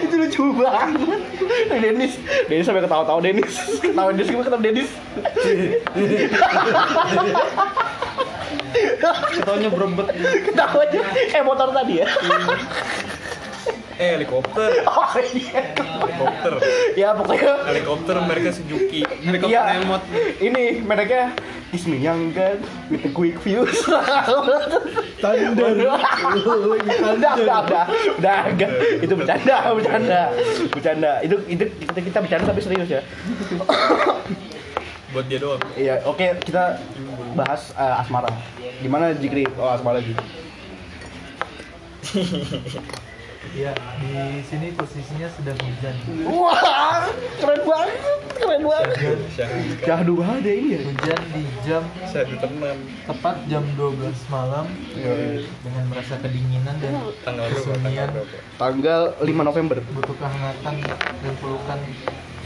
itu 0.02 0.14
lucu 0.14 0.44
banget. 0.58 1.22
Denis 1.70 2.12
Denis 2.46 2.66
sampai 2.66 2.82
ketawa-tawa. 2.86 3.18
Denis 3.22 3.54
ketawa 3.82 4.10
Denis 4.14 4.28
gimana 4.30 4.46
ketawa 4.46 4.62
Denis 4.62 4.88
Ketaunya 9.30 9.68
berebet. 9.70 10.06
ketawanya. 10.46 11.00
Eh 11.34 11.42
motor 11.42 11.68
tadi 11.74 12.02
ya 12.02 12.06
Eh 14.00 14.16
helikopter. 14.16 14.80
oh 14.88 15.12
iya 15.36 15.60
Helikopter. 15.76 16.52
ya 16.96 17.08
pokoknya 17.12 17.52
Helikopter 17.68 18.16
mereka 18.24 18.48
Sejuki. 18.48 19.04
Helikopter 19.04 19.52
Iya, 19.52 19.84
emot. 19.84 20.00
ini 20.40 20.80
mereknya 20.80 21.36
Kiss 21.68 21.84
Me 21.84 22.00
Young 22.00 22.32
Gun 22.32 22.64
with 22.88 23.04
the 23.04 23.12
quick 23.12 23.36
fuse. 23.38 23.84
Thunder. 25.20 25.68
udah, 25.76 25.92
udah, 27.12 27.32
udah, 27.36 27.84
udah, 28.16 28.38
enggak. 28.48 28.70
Itu 29.04 29.14
bercanda, 29.14 29.56
bercanda, 29.70 30.20
bercanda. 30.72 31.12
Itu 31.20 31.36
itu 31.44 31.64
kita, 31.68 32.00
kita 32.00 32.18
bercanda 32.24 32.44
tapi 32.48 32.60
serius 32.64 32.88
ya. 32.88 33.04
Buat 35.12 35.28
dia 35.28 35.38
doang. 35.38 35.60
Iya, 35.76 36.00
oke 36.08 36.40
kita 36.40 36.80
bahas 37.36 37.76
eh, 37.76 38.00
asmara. 38.00 38.32
Gimana 38.80 39.12
Jikri? 39.12 39.44
Oh 39.60 39.68
asmara 39.68 40.00
lagi. 40.00 40.16
Iya, 43.50 43.74
di 43.98 44.14
sini 44.46 44.70
posisinya 44.72 45.26
sedang 45.26 45.58
hujan. 45.58 45.94
Wah, 46.22 47.10
keren 47.34 47.62
banget, 47.66 47.98
keren 48.32 48.62
banget. 48.62 49.18
Syahdu. 49.82 50.12
Banget 50.16 50.42
ya 50.44 50.54
ini 50.54 50.68
ya. 50.70 50.80
Hujan 50.86 51.20
di 51.28 51.42
jam 51.66 51.82
Syahdu 52.06 52.38
tenan. 52.38 52.78
tepat 53.04 53.36
jam 53.46 53.66
12 53.74 54.06
malam 54.30 54.70
dengan 54.94 55.84
merasa 55.90 56.14
kedinginan 56.18 56.78
dan 56.78 56.94
Tanggal 57.20 57.46
kesunyian? 57.50 58.08
Tanggal 58.54 59.00
5 59.18 59.26
November. 59.42 59.82
butuh 59.90 60.14
kehangatan 60.14 60.74
dan 60.86 61.34
pelukan 61.42 61.78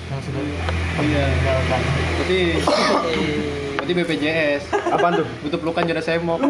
yang 0.05 0.21
sudah 0.21 0.41
Iya. 0.41 1.25
tinggalkan. 1.29 1.81
Berarti 2.17 2.41
berarti 3.77 3.93
BPJS. 3.93 4.63
Apaan 4.89 5.21
tuh? 5.21 5.27
Butuh 5.45 5.59
pelukan 5.61 5.85
jodoh 5.85 6.01
semok. 6.01 6.41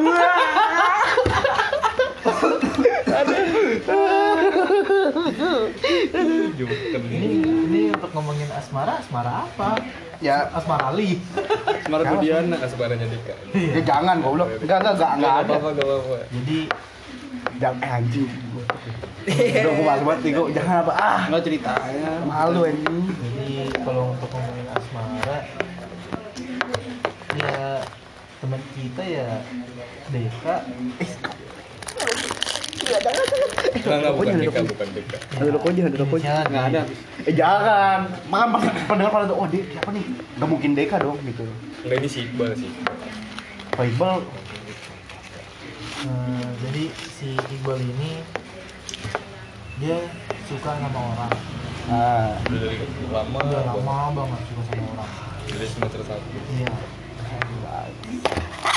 Ini 6.68 7.28
ini 7.44 7.80
untuk 7.92 8.10
ngomongin 8.14 8.48
asmara, 8.54 8.98
asmara 9.00 9.44
apa? 9.48 9.78
Ya, 10.22 10.48
Asmara 10.54 10.94
Ali. 10.94 11.20
Asmara 11.84 12.02
Budiana. 12.16 12.56
Asbaranya 12.62 13.06
Dika. 13.10 13.34
ya 13.52 13.80
jangan 13.84 14.22
goblok. 14.24 14.48
Enggak, 14.62 14.78
enggak, 14.80 14.94
enggak, 14.96 15.12
enggak 15.18 15.34
ada. 15.34 15.52
apa-apa, 15.52 15.68
gak 15.74 15.84
apa-apa. 15.84 16.16
Jadi 16.32 16.58
Jangan 17.60 17.82
eh, 17.86 17.96
anjing. 17.96 18.30
Udah 19.24 19.72
gue 19.72 19.84
bahas 19.86 20.02
banget 20.04 20.20
gua. 20.36 20.48
jangan 20.52 20.76
apa 20.84 20.92
ah. 20.96 21.20
Enggak 21.30 21.42
ceritanya. 21.46 22.10
Malu 22.26 22.60
anjing. 22.66 23.04
jadi 23.14 23.48
kalau 23.84 24.04
untuk 24.12 24.28
ngomongin 24.34 24.66
asmara 24.74 25.38
ya 27.34 27.82
teman 28.38 28.62
kita 28.78 29.02
ya 29.02 29.28
Deka 30.14 30.56
Enggak, 32.84 33.96
enggak, 34.00 34.12
bukan 34.16 34.34
Dika, 34.40 34.60
bukan 34.64 34.88
Dika. 34.92 35.16
Ada 35.40 35.50
rokoknya, 35.56 35.82
ada 35.88 35.96
rokoknya. 35.98 36.32
inisialnya 36.34 36.48
Enggak 36.48 36.64
ada. 36.68 36.80
Eh 37.24 37.34
jangan. 37.34 37.98
Makan 38.28 38.48
pas 38.52 38.64
pendengar 38.86 39.10
pada 39.12 39.24
tuh, 39.28 39.36
oh 39.40 39.46
dia 39.48 39.62
siapa 39.72 39.90
nih? 39.92 40.04
Gak 40.40 40.48
mungkin 40.48 40.70
Deka 40.76 40.96
dong 41.00 41.18
gitu. 41.24 41.44
Enggak, 41.84 41.96
ini 42.00 42.08
si 42.08 42.18
Iqbal 42.28 42.52
sih. 42.56 42.70
Pak 43.74 43.84
Iqbal 43.90 44.22
Eh, 46.04 46.48
jadi 46.60 46.84
si 46.92 47.32
Iqbal 47.32 47.80
ini 47.80 48.20
dia 49.80 49.96
suka 50.44 50.76
sama 50.76 51.00
orang 51.00 51.32
ah, 51.88 52.36
Udah 52.44 52.60
dari 52.60 52.76
lama, 53.08 53.38
udah 53.40 53.62
lama 53.72 53.96
banget 54.12 54.40
suka 54.52 54.62
sama 54.68 54.84
orang 55.00 55.10
dari 55.48 55.66
semester 55.66 56.00
satu. 56.04 56.28
iya 56.60 56.68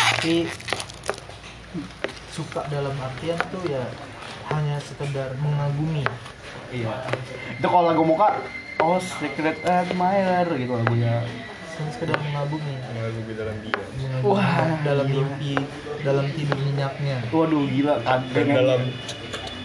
tapi 0.07 0.47
suka 2.37 2.61
dalam 2.67 2.93
artian 2.95 3.39
tuh 3.49 3.65
ya 3.65 3.81
hanya 4.47 4.77
sekedar 4.79 5.33
mengagumi 5.37 6.05
iya. 6.69 7.01
Itu 7.53 7.65
kalau 7.65 7.89
lagu 7.89 8.03
muka 8.03 8.37
Oh, 8.77 9.01
Secret 9.01 9.57
Admirer 9.63 10.45
gitu 10.53 10.69
lagunya. 10.71 11.25
hanya 11.73 11.89
sekedar 11.89 12.13
mengagumi 12.19 12.77
Mengagumi 12.87 13.33
dalam 13.33 13.55
dia. 13.59 13.73
mengagumi 13.91 14.29
Wah, 14.29 14.57
dalam 14.81 15.05
gila. 15.05 15.17
mimpi 15.25 15.53
dalam 15.99 16.25
tidur 16.31 16.57
nyenyaknya 16.59 17.17
Waduh 17.27 17.65
gila 17.67 17.95
Dan 18.05 18.21
kagak. 18.29 18.53
dalam 18.53 18.81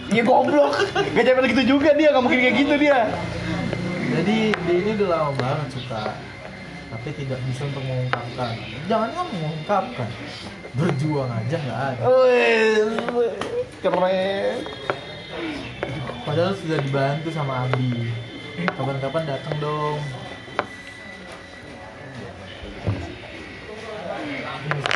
Iya 0.05 0.21
goblok. 0.21 0.73
Gak 1.15 1.23
sampai 1.23 1.47
gitu 1.47 1.63
juga 1.69 1.89
dia, 1.93 2.09
gak 2.09 2.19
mungkin 2.19 2.39
kayak 2.39 2.55
gitu 2.57 2.75
dia. 2.75 2.99
jadi 4.11 4.37
dia 4.51 4.75
ini 4.75 4.89
udah 4.95 5.09
lama 5.09 5.31
banget 5.35 5.67
suka 5.73 6.03
tapi 6.85 7.09
tidak 7.15 7.39
bisa 7.43 7.65
untuk 7.65 7.81
mengungkapkan 7.81 8.53
jangan 8.85 9.09
kan 9.09 9.25
mengungkapkan 9.27 10.09
berjuang 10.73 11.29
aja 11.29 11.55
nggak 11.61 11.81
ada 11.93 12.03
keren. 13.83 14.57
padahal 16.25 16.53
sudah 16.57 16.77
dibantu 16.81 17.29
sama 17.29 17.69
Abi 17.69 18.09
kapan-kapan 18.73 19.23
datang 19.29 19.55
dong 19.61 19.99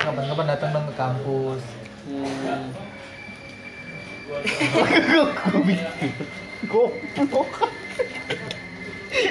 kapan-kapan 0.02 0.46
datang 0.50 0.70
dong 0.74 0.86
ke 0.90 0.96
kampus 0.98 1.64
Gue 4.28 5.62
bingung. 5.64 6.14
Goblok. 6.68 7.52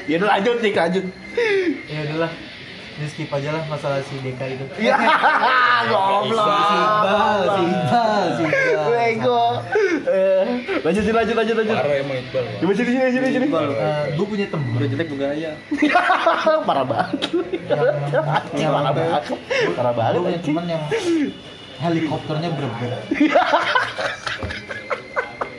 Ya 0.09 0.16
udah 0.16 0.28
lanjut 0.36 0.57
nih, 0.64 0.72
lanjut. 0.72 1.05
ya 1.86 1.99
udahlah 2.09 2.32
ini 2.97 3.07
skip 3.07 3.28
aja 3.28 3.53
lah 3.53 3.62
masalah 3.68 4.01
si 4.01 4.16
Deka 4.18 4.44
itu 4.49 4.64
Ya, 4.80 4.97
goblok. 5.84 6.49
si 6.49 6.74
Iqbal 6.74 7.40
si 7.44 7.62
Iqbal 7.62 8.24
si 8.26 8.42
Iqbal 8.42 8.84
Bego. 8.86 9.44
Eh, 10.07 10.44
lanjutin, 10.80 11.12
lanjut, 11.12 11.34
lanjut, 11.36 11.55
lanjut. 11.57 11.76
parah 11.76 11.97
emang 12.01 12.16
Iqbal. 12.18 12.42
Pak. 12.42 12.59
Coba 12.59 12.72
sini, 12.72 12.90
sini, 12.90 13.11
sini, 13.12 13.28
sini. 13.30 13.47
gue 14.11 14.26
punya 14.26 14.47
temen 14.49 14.68
Udah 14.72 14.88
jelek 14.88 15.09
bergaya. 15.11 15.51
Parah 16.64 16.84
banget. 16.84 17.20
yang 18.57 18.72
Parah 18.72 18.92
banget. 18.92 19.22
Parah 19.76 19.92
banget. 19.92 20.12
gue 20.16 20.22
punya 20.24 20.40
temen 20.40 20.64
yang 20.66 20.82
helikopternya 21.76 22.49
berebut 22.57 22.88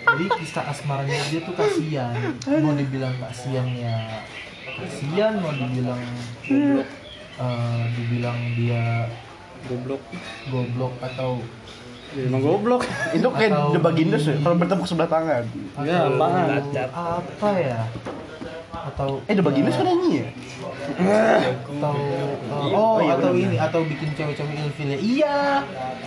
jadi 0.08 0.26
kisah 0.42 0.66
asmaranya 0.66 1.22
dia 1.30 1.46
tuh 1.46 1.54
kasihan 1.54 2.10
mau 2.58 2.74
dibilang 2.74 3.14
kasihan 3.22 3.70
ya 3.70 4.26
kasihan 4.66 5.38
mau 5.38 5.54
dibilang 5.54 6.02
goblok 6.42 6.82
eh, 7.38 7.84
dibilang 7.94 8.38
dia 8.54 9.06
goblok 9.66 10.04
goblok 10.48 10.94
atau 11.02 11.42
ya, 12.12 12.24
emang 12.24 12.42
goblok 12.42 12.82
Itu 13.18 13.28
kayak 13.30 13.52
Atau 13.52 13.74
The 13.74 13.82
Bagindas 13.82 14.24
ya, 14.24 14.36
kalau 14.40 14.56
bertepuk 14.56 14.86
sebelah 14.86 15.08
tangan. 15.08 15.44
ya 15.82 15.98
apaan 16.08 16.48
apa 16.88 17.50
ya 17.58 17.80
atau 18.88 19.20
Eh, 19.26 19.34
The 19.34 19.42
Bagindas 19.42 19.76
kan 19.76 19.86
nyanyi 19.86 20.12
ya? 20.18 20.28
atau 21.68 21.94
uh, 22.48 22.68
Oh, 22.70 22.96
oh, 22.96 22.96
iya, 23.00 23.14
atau 23.14 23.30
benar. 23.30 23.44
ini 23.44 23.58
atau 23.60 23.80
bikin 23.84 24.10
cewek-cewek 24.14 24.56
ilfil 24.58 24.88
ya 24.88 24.98
iya 24.98 25.38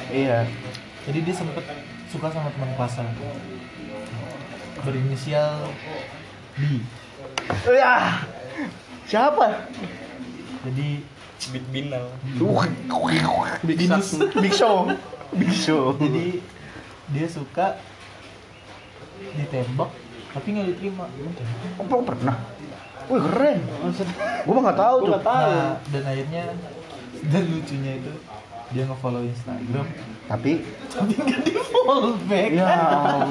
Iya. 0.08 0.38
jadi 1.04 1.18
dia 1.20 1.34
sempet 1.34 1.64
suka 2.06 2.26
sama 2.28 2.48
teman 2.50 2.70
kelasnya 2.74 3.06
berinisial 4.80 5.68
B 6.56 6.80
Ya. 7.66 8.24
Siapa? 9.04 9.66
jadi 10.60 10.88
Big 11.48 11.64
Binal. 11.72 12.06
Big 13.64 13.80
Big 14.36 14.52
Show. 14.52 14.84
Big 15.32 15.52
Show. 15.54 15.96
jadi 15.96 16.44
dia 17.10 17.26
suka 17.26 17.80
ditembak 19.34 19.90
tapi 20.30 20.46
nggak 20.52 20.66
diterima 20.74 21.04
Oh, 21.80 22.02
pernah. 22.04 22.36
Wih 23.10 23.18
keren. 23.26 23.58
Gua 24.46 24.52
mah 24.54 24.62
nggak 24.70 24.78
tahu 24.78 24.96
tuh. 25.02 25.16
nah 25.18 25.74
dan 25.90 26.02
akhirnya 26.06 26.44
dan 27.26 27.42
lucunya 27.50 27.92
itu 27.98 28.12
dia 28.70 28.86
nge-follow 28.86 29.26
Instagram 29.26 29.86
Tapi 30.30 30.62
tapi 30.86 31.12
nggak 31.18 31.40
di 31.42 31.52
follow 31.58 32.14
back 32.30 32.50
ya 32.54 32.70
Allah. 32.70 33.26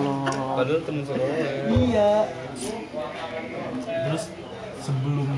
Padahal 0.60 0.82
temen 0.84 1.04
sekolah. 1.08 1.28
iya 1.72 2.12
terus 4.04 4.24
sebelum 4.90 5.30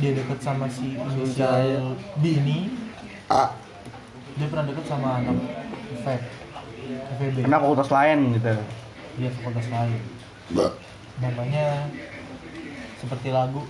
dia 0.00 0.10
deket 0.16 0.38
sama 0.40 0.64
si 0.72 0.96
inisial 0.96 1.92
B 2.24 2.24
ini 2.40 2.58
dia 4.40 4.46
pernah 4.48 4.64
deket 4.64 4.84
sama 4.88 5.08
anak 5.20 5.36
FEB 6.00 6.22
FEB 7.20 7.36
Kena 7.44 7.60
fakultas 7.60 7.90
lain 7.92 8.18
gitu. 8.32 8.54
dia 9.20 9.30
fakultas 9.36 9.66
lain 9.68 10.00
namanya 11.20 11.92
seperti 12.96 13.28
lagu 13.28 13.60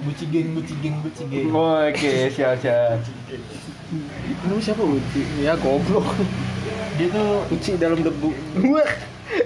Gucci 0.00 0.26
geng, 0.28 0.56
Gucci 0.56 0.74
geng, 0.82 0.98
Gucci 1.00 1.24
geng 1.30 1.52
Oke, 1.54 2.28
siap 2.32 2.58
siap. 2.58 3.00
Lu 4.50 4.58
siapa 4.58 4.82
Uci? 4.82 5.22
Ya 5.40 5.54
goblok. 5.56 6.04
dia 6.98 7.06
tuh 7.08 7.46
Uci 7.54 7.78
dalam 7.78 8.02
debu. 8.02 8.34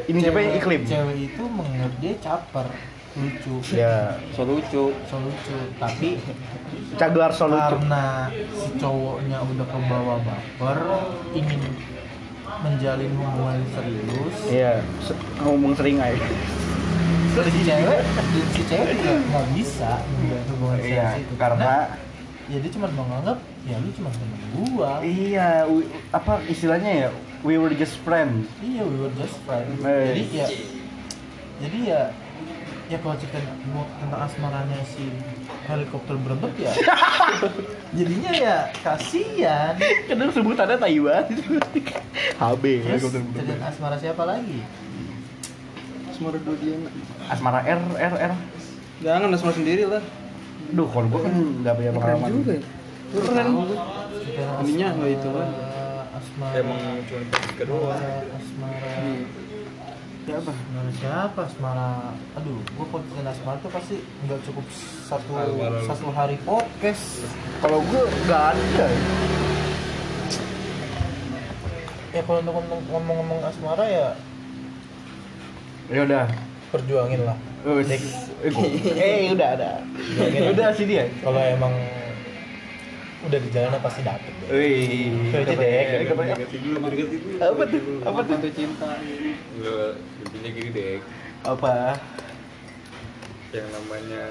Ini 0.08 0.18
siapa 0.24 0.38
yang 0.40 0.54
iklim? 0.58 0.80
cewek 0.88 1.16
itu 1.28 1.42
menurut 1.44 1.94
dia 2.00 2.16
caper 2.18 2.66
lucu 3.14 3.54
Ya, 3.70 4.18
So 4.30 4.42
lucu. 4.42 4.90
so 5.04 5.16
lucu 5.16 5.56
tapi 5.76 6.18
Cagelar 6.98 7.30
solo 7.30 7.54
karena 7.54 8.30
si 8.52 8.70
cowoknya 8.76 9.38
udah 9.40 9.66
kebawa 9.66 10.14
baper 10.20 10.78
ingin 11.30 11.58
menjalin 12.56 13.10
hubungan 13.12 13.60
serius 13.68 14.36
Iya, 14.46 14.72
ngomong 15.40 15.74
sering 15.74 15.98
aja. 15.98 16.28
si 17.34 17.60
cewek 17.60 18.02
si 18.52 18.62
cewek 18.64 18.94
juga 18.94 19.12
nggak 19.20 19.46
bisa 19.52 19.90
menjalin 20.14 20.46
hubungan 20.48 20.78
serius 20.78 20.94
Iya, 20.94 21.08
itu 21.18 21.34
karena 21.34 21.72
ya 22.44 22.56
dia 22.60 22.70
cuma 22.70 22.86
menganggap 22.88 23.38
ya 23.64 23.76
lu 23.76 23.88
cuma 23.92 24.08
temen 24.12 24.38
gua 24.52 24.92
iya, 25.00 25.48
wi- 25.64 25.90
apa 26.10 26.44
istilahnya 26.46 26.92
ya? 26.92 27.08
We 27.40 27.56
were 27.56 27.72
just 27.72 27.98
friends. 28.00 28.46
iya 28.58 28.82
we 28.82 28.96
were 28.96 29.14
just 29.14 29.34
friends 29.42 29.76
Eh. 29.76 30.04
jadi 30.06 30.22
ya 30.32 30.46
jadi 31.58 31.78
ya 31.84 32.02
ya 32.84 32.98
kalau 33.00 33.16
cerita 33.16 33.40
tentang 33.72 34.20
asmaranya 34.20 34.78
si 34.84 35.08
helikopter 35.64 36.14
berebut 36.20 36.52
ya 36.56 36.72
jadinya 37.96 38.30
ya 38.30 38.56
kasihan 38.80 39.72
Kadang 40.04 40.30
sebutannya 40.30 40.76
Taiwan. 40.76 41.24
HB. 42.36 42.64
terus 42.84 43.08
cerita 43.08 43.64
asmara 43.64 43.96
siapa 43.96 44.24
lagi 44.24 44.60
Asmara 46.14 46.38
Dodiana. 46.38 46.90
Asmara 47.26 47.58
R 47.66 47.80
R 47.98 48.14
R. 48.30 48.32
Jangan 49.02 49.34
asmara 49.34 49.50
sendiri 49.50 49.82
lah. 49.82 49.98
Duh, 50.70 50.86
kalau 50.86 51.10
gua 51.10 51.26
kan 51.26 51.34
nggak 51.34 51.74
punya 51.74 51.90
Keren 51.90 51.98
pengalaman. 51.98 52.30
juga 52.38 52.52
ya. 52.54 52.62
Keren. 53.18 53.46
Ininya 54.62 54.88
nggak 54.94 55.10
itu 55.10 55.28
kan. 55.34 55.48
Asmara. 56.14 56.54
Emang 56.54 56.78
cuma 57.02 57.22
doang. 57.66 57.98
Asmara. 58.30 58.94
Siapa? 60.24 60.50
Asmara 60.50 60.90
siapa? 60.96 61.40
Asmara. 61.44 61.90
Aduh, 62.34 62.56
gua 62.74 62.86
kalau 62.88 63.04
cerita 63.06 63.30
Asmara 63.30 63.58
tuh 63.60 63.68
pasti 63.68 63.96
nggak 64.24 64.40
cukup 64.42 64.64
satu 65.04 65.30
Asmara 65.36 65.76
lu. 65.76 65.84
satu 65.84 66.06
hari 66.10 66.36
podcast. 66.40 67.28
Kalau 67.60 67.84
gua 67.84 68.02
nggak 68.24 68.42
ada. 68.50 68.86
Ya 72.14 72.22
kalau 72.22 72.38
untuk 72.40 72.54
ngomong- 72.56 72.86
ngomong-ngomong 72.88 73.40
Asmara 73.42 73.84
ya 73.84 74.08
Ya 75.92 76.00
udah. 76.02 76.24
perjuangin 76.72 77.20
lah. 77.22 77.36
Eh, 78.44 79.28
udah 79.30 79.48
ada. 79.56 79.70
udah 80.46 80.68
sih 80.72 80.84
dia. 80.84 81.04
Kalau 81.20 81.36
emang 81.38 81.72
udah 83.24 83.38
di 83.38 83.50
jalan 83.50 83.78
pasti 83.78 84.00
dapet. 84.00 84.32
deh. 84.36 84.48
Wih, 84.50 85.08
Itu 85.24 85.36
aja 85.36 85.54
deh. 85.54 85.82
dapat- 86.04 86.26
Dekati 86.30 86.56
dulu, 86.58 86.76
dekati 86.84 87.16
dulu. 87.16 87.36
Apa 87.38 87.62
tuh? 87.64 87.80
Apa 88.02 88.18
tuh? 88.20 88.34
Mantu 88.34 88.50
cinta. 88.50 88.90
Enggak, 88.96 89.92
intinya 90.20 90.50
gini 90.50 90.70
dek. 90.70 91.00
Apa? 91.42 91.74
Yang 93.50 93.68
namanya 93.70 94.22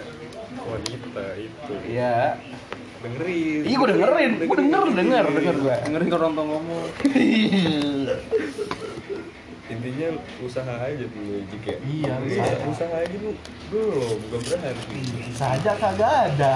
wanita 0.60 1.26
itu 1.38 1.74
Ya. 1.88 2.36
dengerin. 3.00 3.62
Iya, 3.64 3.76
gua 3.76 3.88
dengerin. 3.90 4.32
Gua 4.42 4.58
denger, 4.58 4.84
denger, 4.94 5.24
denger 5.30 5.56
gua. 5.60 5.76
Dengerin 5.82 6.08
kalau 6.08 6.24
Ronto 6.24 6.42
ngomong. 6.44 6.84
Intinya 9.66 10.08
usaha 10.40 10.74
aja 10.78 11.06
dulu 11.08 11.40
jika. 11.48 11.72
Iya, 11.82 12.14
usaha, 12.20 12.46
usaha. 12.46 12.68
usaha 12.68 12.96
aja 13.00 13.16
dulu. 13.16 13.32
Belum, 13.72 14.18
belum 14.28 14.42
berani. 14.44 15.02
Saja 15.34 15.72
kagak 15.74 16.12
ada. 16.30 16.54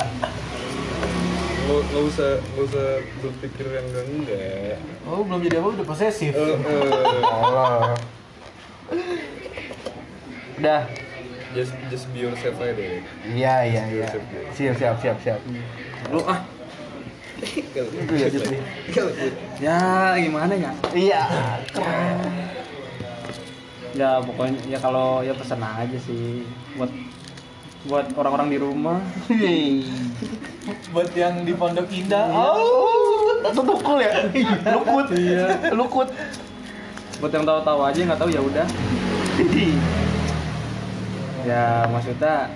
Nggak 1.67 1.83
nggak 1.91 2.03
usah 2.07 2.31
nggak 2.39 2.65
usah 2.71 2.87
berpikir 3.19 3.65
yang 3.67 3.85
enggak 3.91 4.05
enggak. 4.07 4.79
Oh, 5.03 5.19
belum 5.27 5.39
jadi 5.43 5.59
apa 5.59 5.67
udah 5.75 5.85
posesif. 5.87 6.31
Eh, 6.31 6.55
eh, 6.55 7.21
Allah. 7.27 7.91
Udah. 10.57 10.81
just 11.55 11.73
just 11.89 12.05
be 12.13 12.23
yourself 12.23 12.59
aja 12.61 12.71
deh. 12.75 13.01
Iya, 13.25 13.55
iya, 13.65 13.83
iya. 13.91 14.07
Siap, 14.53 14.75
siap, 14.79 14.95
siap, 15.01 15.17
siap. 15.19 15.39
Lu 16.13 16.23
ah. 16.23 16.39
Itu 17.41 18.13
ya, 18.15 18.27
gitu. 18.31 18.51
Ya 19.59 19.79
gimana 20.21 20.53
ya? 20.53 20.71
Iya. 20.93 21.21
Ya 23.97 24.09
pokoknya 24.21 24.59
ya 24.69 24.77
kalau 24.77 25.25
ya 25.25 25.33
pesan 25.33 25.61
aja 25.61 25.97
sih 25.97 26.45
buat 26.77 26.91
buat 27.87 28.11
orang-orang 28.19 28.47
di 28.51 28.57
rumah. 28.59 28.99
Buat 30.91 31.09
yang 31.15 31.47
di 31.47 31.55
Pondok 31.55 31.87
Indah. 31.89 32.27
Oh, 32.27 33.39
itu 33.39 33.61
tukul 33.63 33.97
ya? 34.03 34.27
Lukut. 34.75 35.07
Iya. 35.15 35.71
Lukut. 35.71 36.07
Buat 37.17 37.31
yang 37.33 37.47
tahu-tahu 37.47 37.79
aja 37.81 37.99
nggak 38.03 38.19
tahu 38.19 38.29
ya 38.29 38.41
udah. 38.43 38.67
Ya 41.47 41.87
maksudnya 41.87 42.51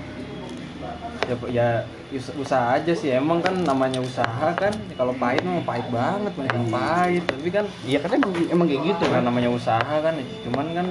ya 1.25 1.35
ya 1.47 1.67
us- 2.11 2.35
usaha 2.35 2.73
aja 2.73 2.91
sih 2.91 3.09
emang 3.09 3.39
kan 3.39 3.55
namanya 3.57 3.99
usaha 3.99 4.51
kan 4.51 4.69
kalau 4.93 5.11
pahit 5.13 5.41
mah 5.41 5.61
pahit 5.61 5.87
banget 5.87 6.31
banyak 6.31 6.53
yang 6.53 6.69
pahit 6.69 7.23
tapi 7.25 7.47
kan 7.49 7.65
Iya, 7.81 7.97
kan 7.99 8.11
emang, 8.13 8.31
emang 8.47 8.65
kayak 8.65 8.81
gitu 8.85 9.01
itu 9.01 9.05
kan. 9.07 9.21
namanya 9.21 9.49
usaha 9.49 9.79
kan 9.97 10.13
cuman 10.41 10.65
kan 10.71 10.87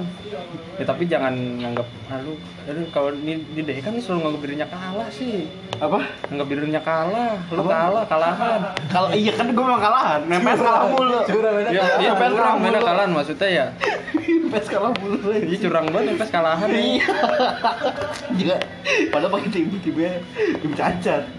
ya 0.73 0.83
tapi 0.83 1.03
jangan 1.05 1.31
nganggap 1.57 1.87
lalu 2.07 2.33
aduh 2.63 2.85
kalau 2.89 3.09
ini 3.13 3.33
di 3.47 3.61
deh 3.61 3.77
kan 3.77 3.93
selalu 3.95 4.19
nganggap 4.23 4.41
dirinya 4.41 4.67
kalah 4.67 5.09
sih 5.09 5.45
Apa? 5.77 5.97
nganggap 6.27 6.47
dirinya 6.47 6.81
kalah 6.81 7.33
lu 7.47 7.63
kalah 7.63 8.03
kalahan 8.05 8.59
Kalau 8.87 9.09
iya 9.11 9.31
kan 9.31 9.47
gue 9.47 9.61
memang 9.61 9.79
kalahan. 9.79 10.19
Mepes 10.23 10.59
kalah 10.59 10.85
mulu. 10.87 11.19
Curang 11.23 11.55
ya 11.65 11.83
iya 11.97 12.11
Pes 12.13 12.29
curang 12.29 12.35
kalah 12.35 12.57
beda 12.59 12.69
mulu. 12.73 12.85
kalahan 12.85 13.09
maksudnya 13.11 13.49
ya 13.49 13.65
Mepes 14.41 14.67
kalah 14.67 14.91
mulu. 14.93 15.17
iya 15.33 15.57
curang 15.59 15.85
banget 15.87 16.13
pes 16.15 16.29
kalahan 16.29 16.69
Iya. 16.71 17.05
Juga 18.37 18.55
padahal 19.07 19.31
pakai 19.31 19.49
tiba-tiba 19.49 20.09
tim 20.57 20.71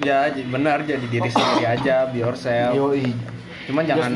ya 0.03 0.19
benar 0.49 0.83
jadi 0.85 1.07
diri 1.07 1.29
sendiri 1.29 1.65
aja 1.67 2.09
be 2.11 2.21
yourself. 2.21 2.73
Yoi. 2.75 3.13
cuman 3.63 3.87
jangan 3.87 4.11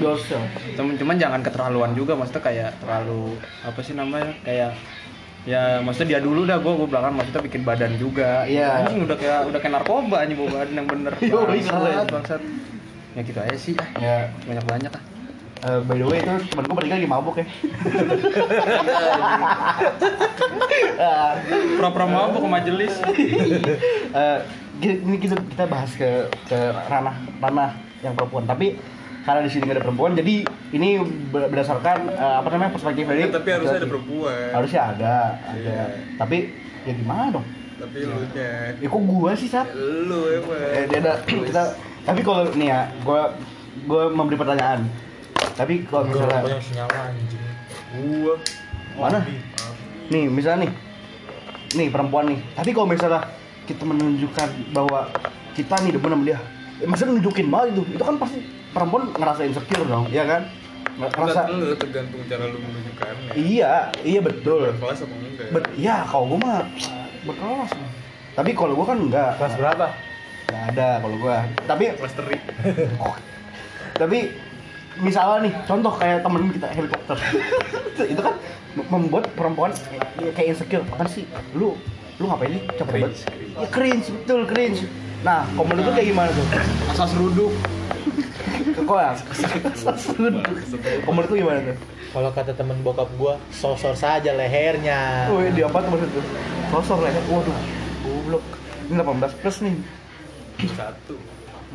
cuman, 0.75 0.95
cuman 0.99 1.17
jangan 1.23 1.41
keterlaluan 1.41 1.95
juga 1.95 2.19
maksudnya 2.19 2.43
kayak 2.43 2.71
terlalu 2.83 3.39
apa 3.63 3.79
sih 3.79 3.95
namanya 3.95 4.35
kayak 4.43 4.75
ya 5.47 5.79
maksudnya 5.79 6.19
dia 6.19 6.21
dulu 6.27 6.43
dah 6.43 6.59
gue 6.59 6.73
gue 6.75 6.89
belakang 6.91 7.15
maksudnya 7.15 7.43
bikin 7.47 7.63
badan 7.63 7.95
juga. 7.95 8.43
Iya. 8.43 8.83
anjing 8.83 9.07
udah 9.07 9.15
kayak 9.15 9.41
udah 9.47 9.59
kayak 9.63 9.75
narkoba 9.79 10.17
anjing 10.27 10.39
bawa 10.43 10.51
badan 10.61 10.75
yang 10.75 10.89
bener. 10.91 11.13
Bangsat. 11.31 12.07
bangsat. 12.11 12.41
Ya 13.15 13.21
gitu 13.23 13.39
aja 13.39 13.57
sih 13.57 13.75
ah. 13.79 13.89
Ya. 14.03 14.19
banyak 14.45 14.67
banyak 14.67 14.93
ah. 14.93 15.03
Eh, 15.57 15.81
by 15.89 15.97
the 15.97 16.05
way 16.05 16.21
itu 16.21 16.31
temen 16.53 16.65
gue 16.69 16.77
bertiga 16.77 16.95
lagi 17.01 17.09
mabuk 17.09 17.35
ya. 17.41 17.47
Eh, 20.97 21.33
Pura-pura 21.81 22.05
mabuk 22.05 22.45
ke 22.45 22.49
majelis. 22.51 22.93
eh, 24.21 24.39
gi- 24.45 24.66
ini 24.79 25.17
kita 25.17 25.37
kita 25.47 25.65
bahas 25.65 25.91
ke 25.91 26.09
ke 26.45 26.59
ranah 26.87 27.17
ranah 27.39 27.71
yang 28.01 28.13
perempuan. 28.13 28.45
Tapi 28.45 28.77
karena 29.23 29.43
di 29.43 29.51
sini 29.51 29.67
nggak 29.67 29.77
ada 29.77 29.85
perempuan, 29.85 30.13
jadi 30.15 30.35
ini 30.71 30.89
ber- 31.29 31.51
berdasarkan 31.51 31.97
eh, 32.09 32.35
apa 32.39 32.49
namanya 32.49 32.71
perspektif 32.71 33.05
dari. 33.05 33.27
tapi 33.27 33.49
harusnya 33.51 33.77
ada 33.77 33.89
perempuan 33.89 34.49
Harusnya 34.55 34.83
ada, 34.87 35.15
ada. 35.43 35.59
Iya. 35.59 35.85
Tapi 36.17 36.37
ya 36.83 36.93
gimana 36.95 37.29
dong? 37.33 37.47
tapi 37.77 37.99
lu 38.03 38.25
nya 38.33 38.73
Ya 38.73 38.89
kok 38.89 39.03
gua 39.05 39.37
sih 39.37 39.53
sat? 39.53 39.69
lu 39.77 40.33
emang 40.33 40.57
Eh, 40.73 40.85
dia 40.89 40.99
ada 40.99 41.13
kita. 41.21 41.63
Tapi 42.07 42.21
kalau 42.23 42.49
nih 42.55 42.71
ya, 42.71 42.81
gua 43.03 43.35
gua 43.85 44.09
memberi 44.09 44.39
pertanyaan. 44.39 44.87
Tapi 45.53 45.85
kalau 45.85 46.07
Gua 46.07 46.13
misalnya 46.15 46.41
banyak 46.41 46.63
senyawa 46.63 46.99
anjing. 47.05 47.43
gua 47.93 48.35
mana? 48.97 49.21
Nih, 50.07 50.25
misalnya 50.31 50.65
nih. 50.65 50.73
Nih 51.75 51.89
perempuan 51.91 52.31
nih. 52.31 52.41
Tapi 52.55 52.71
kalau 52.71 52.87
misalnya 52.87 53.27
kita 53.67 53.83
menunjukkan 53.83 54.49
bahwa 54.73 55.11
kita 55.59 55.75
nih 55.83 55.91
demen 55.99 56.11
sama 56.15 56.25
dia. 56.25 56.39
Eh, 56.81 56.87
maksudnya 56.87 57.19
nunjukin 57.19 57.47
banget 57.51 57.67
itu. 57.75 57.83
Itu 57.99 58.05
kan 58.05 58.17
pasti 58.17 58.39
perempuan 58.71 59.11
ngerasa 59.13 59.41
insecure 59.45 59.85
dong, 59.85 60.07
iya 60.09 60.25
kan? 60.25 60.43
Ngerasa 60.97 61.53
lu 61.53 61.77
tergantung 61.77 62.25
cara 62.25 62.45
lu 62.49 62.57
menunjukkannya 62.57 63.37
Iya, 63.37 63.93
iya 64.01 64.21
betul. 64.25 64.73
kelas 64.81 65.05
apa 65.05 65.13
enggak 65.13 65.49
Bet, 65.53 65.65
ya 65.77 66.07
kalau 66.09 66.25
gua 66.33 66.39
mah 66.41 66.59
berkelas. 67.29 67.71
Tapi 68.33 68.51
kalau 68.57 68.73
gua 68.73 68.87
kan 68.89 68.99
enggak. 69.03 69.31
Kelas 69.37 69.55
berapa? 69.61 69.87
Nggak 70.47 70.63
ada 70.73 70.89
kalau 71.05 71.17
gua. 71.21 71.37
Tapi 71.69 71.85
kelas 72.01 72.15
teri 72.17 72.39
tapi 73.97 74.19
misalnya 75.01 75.49
nih 75.49 75.53
contoh 75.65 75.93
kayak 75.97 76.25
temen 76.25 76.49
kita 76.53 76.69
helikopter 76.73 77.17
itu 78.13 78.21
kan 78.21 78.35
membuat 78.93 79.29
perempuan 79.37 79.73
kayak 80.37 80.57
insecure 80.57 80.85
apa 80.85 81.05
sih 81.09 81.25
lu 81.57 81.77
lu 82.17 82.25
ngapain 82.33 82.51
sih? 82.53 82.63
Cepet 82.81 82.95
banget 82.97 83.13
ya 83.57 83.67
cringe 83.73 84.07
betul 84.13 84.41
cringe. 84.49 84.81
Nah 85.25 85.49
menurut 85.57 85.85
lu 85.89 85.93
kayak 85.97 86.09
gimana 86.13 86.29
tuh? 86.33 86.47
Asas 86.93 87.13
ruduk. 87.17 87.53
kok 88.77 88.99
ya? 89.01 89.13
Menurut 91.09 91.29
lu 91.33 91.37
gimana 91.37 91.59
tuh? 91.61 91.77
Kalau 92.17 92.31
kata 92.33 92.53
temen 92.57 92.81
bokap 92.81 93.09
gua, 93.21 93.37
sosor 93.53 93.93
saja 93.93 94.33
lehernya. 94.33 95.29
oh 95.29 95.45
di 95.45 95.61
apa 95.61 95.85
tuh 95.85 95.91
maksud 95.93 96.11
tuh 96.17 96.25
sosok 96.73 96.99
lah 97.05 97.11
ya 97.13 97.21
waduh. 97.29 97.57
Goblok. 98.07 98.45
Ini 98.87 99.03
18 99.03 99.41
plus 99.43 99.57
nih. 99.67 99.75
Satu. 100.73 101.15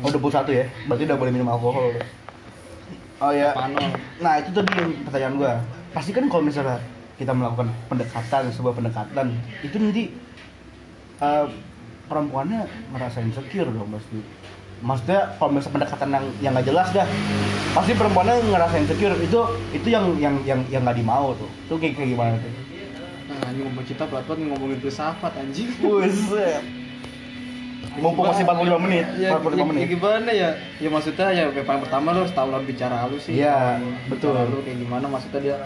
Oh 0.02 0.10
21 0.10 0.50
ya? 0.50 0.66
Berarti 0.90 1.02
udah 1.06 1.18
boleh 1.20 1.30
minum 1.30 1.48
alkohol. 1.52 1.94
Oh 3.22 3.30
ya. 3.30 3.54
Nah 4.18 4.32
itu 4.42 4.50
tadi 4.50 4.70
yang 4.74 4.90
pertanyaan 5.06 5.34
gua. 5.38 5.52
Pasti 5.92 6.10
kan 6.10 6.26
kalau 6.26 6.42
misalnya 6.42 6.80
kita 7.20 7.30
melakukan 7.36 7.70
pendekatan, 7.86 8.50
sebuah 8.50 8.74
pendekatan, 8.74 9.26
itu 9.62 9.76
nanti 9.78 10.10
eh, 11.22 11.46
perempuannya 12.10 12.60
merasa 12.90 13.22
insecure 13.22 13.70
dong 13.70 13.88
pasti. 13.94 14.18
Maksudnya 14.82 15.38
kalau 15.38 15.54
misalnya 15.54 15.74
pendekatan 15.78 16.08
yang 16.10 16.26
yang 16.42 16.52
nggak 16.58 16.66
jelas 16.66 16.88
dah, 16.90 17.06
pasti 17.70 17.94
perempuannya 17.94 18.34
ngerasa 18.50 18.76
insecure. 18.82 19.14
Itu 19.22 19.40
itu 19.70 19.88
yang 19.88 20.18
yang 20.18 20.34
yang 20.42 20.60
yang 20.66 20.82
nggak 20.82 20.98
dimau 20.98 21.38
tuh. 21.38 21.46
Itu 21.70 21.78
kayak, 21.78 21.94
kayak 21.94 22.10
gimana 22.18 22.34
tuh? 22.42 22.52
Nah, 23.30 23.48
ini 23.54 23.60
ngomong 23.64 23.86
kita 23.86 24.02
pelat-pelat 24.10 24.38
ngomongin 24.42 24.78
filsafat 24.82 25.32
anjing. 25.38 25.70
Buset. 25.78 26.62
Mumpung 27.92 28.24
masih 28.24 28.48
45 28.48 28.80
menit, 28.88 29.04
Ya, 29.20 29.36
45 29.36 29.52
ya, 29.52 29.64
menit. 29.68 29.80
ya 29.84 29.88
gimana 29.92 30.30
ya? 30.32 30.50
Ya 30.80 30.88
maksudnya 30.88 31.28
ya 31.28 31.44
yang 31.52 31.66
paling 31.68 31.84
pertama 31.84 32.16
lo 32.16 32.24
harus 32.24 32.32
tahu 32.32 32.48
lawan 32.48 32.64
bicara 32.64 33.04
lu 33.04 33.20
sih. 33.20 33.36
Iya, 33.36 33.84
betul. 34.08 34.32
Lu 34.32 34.64
kayak 34.64 34.80
gimana 34.80 35.04
maksudnya 35.12 35.40
dia 35.44 35.56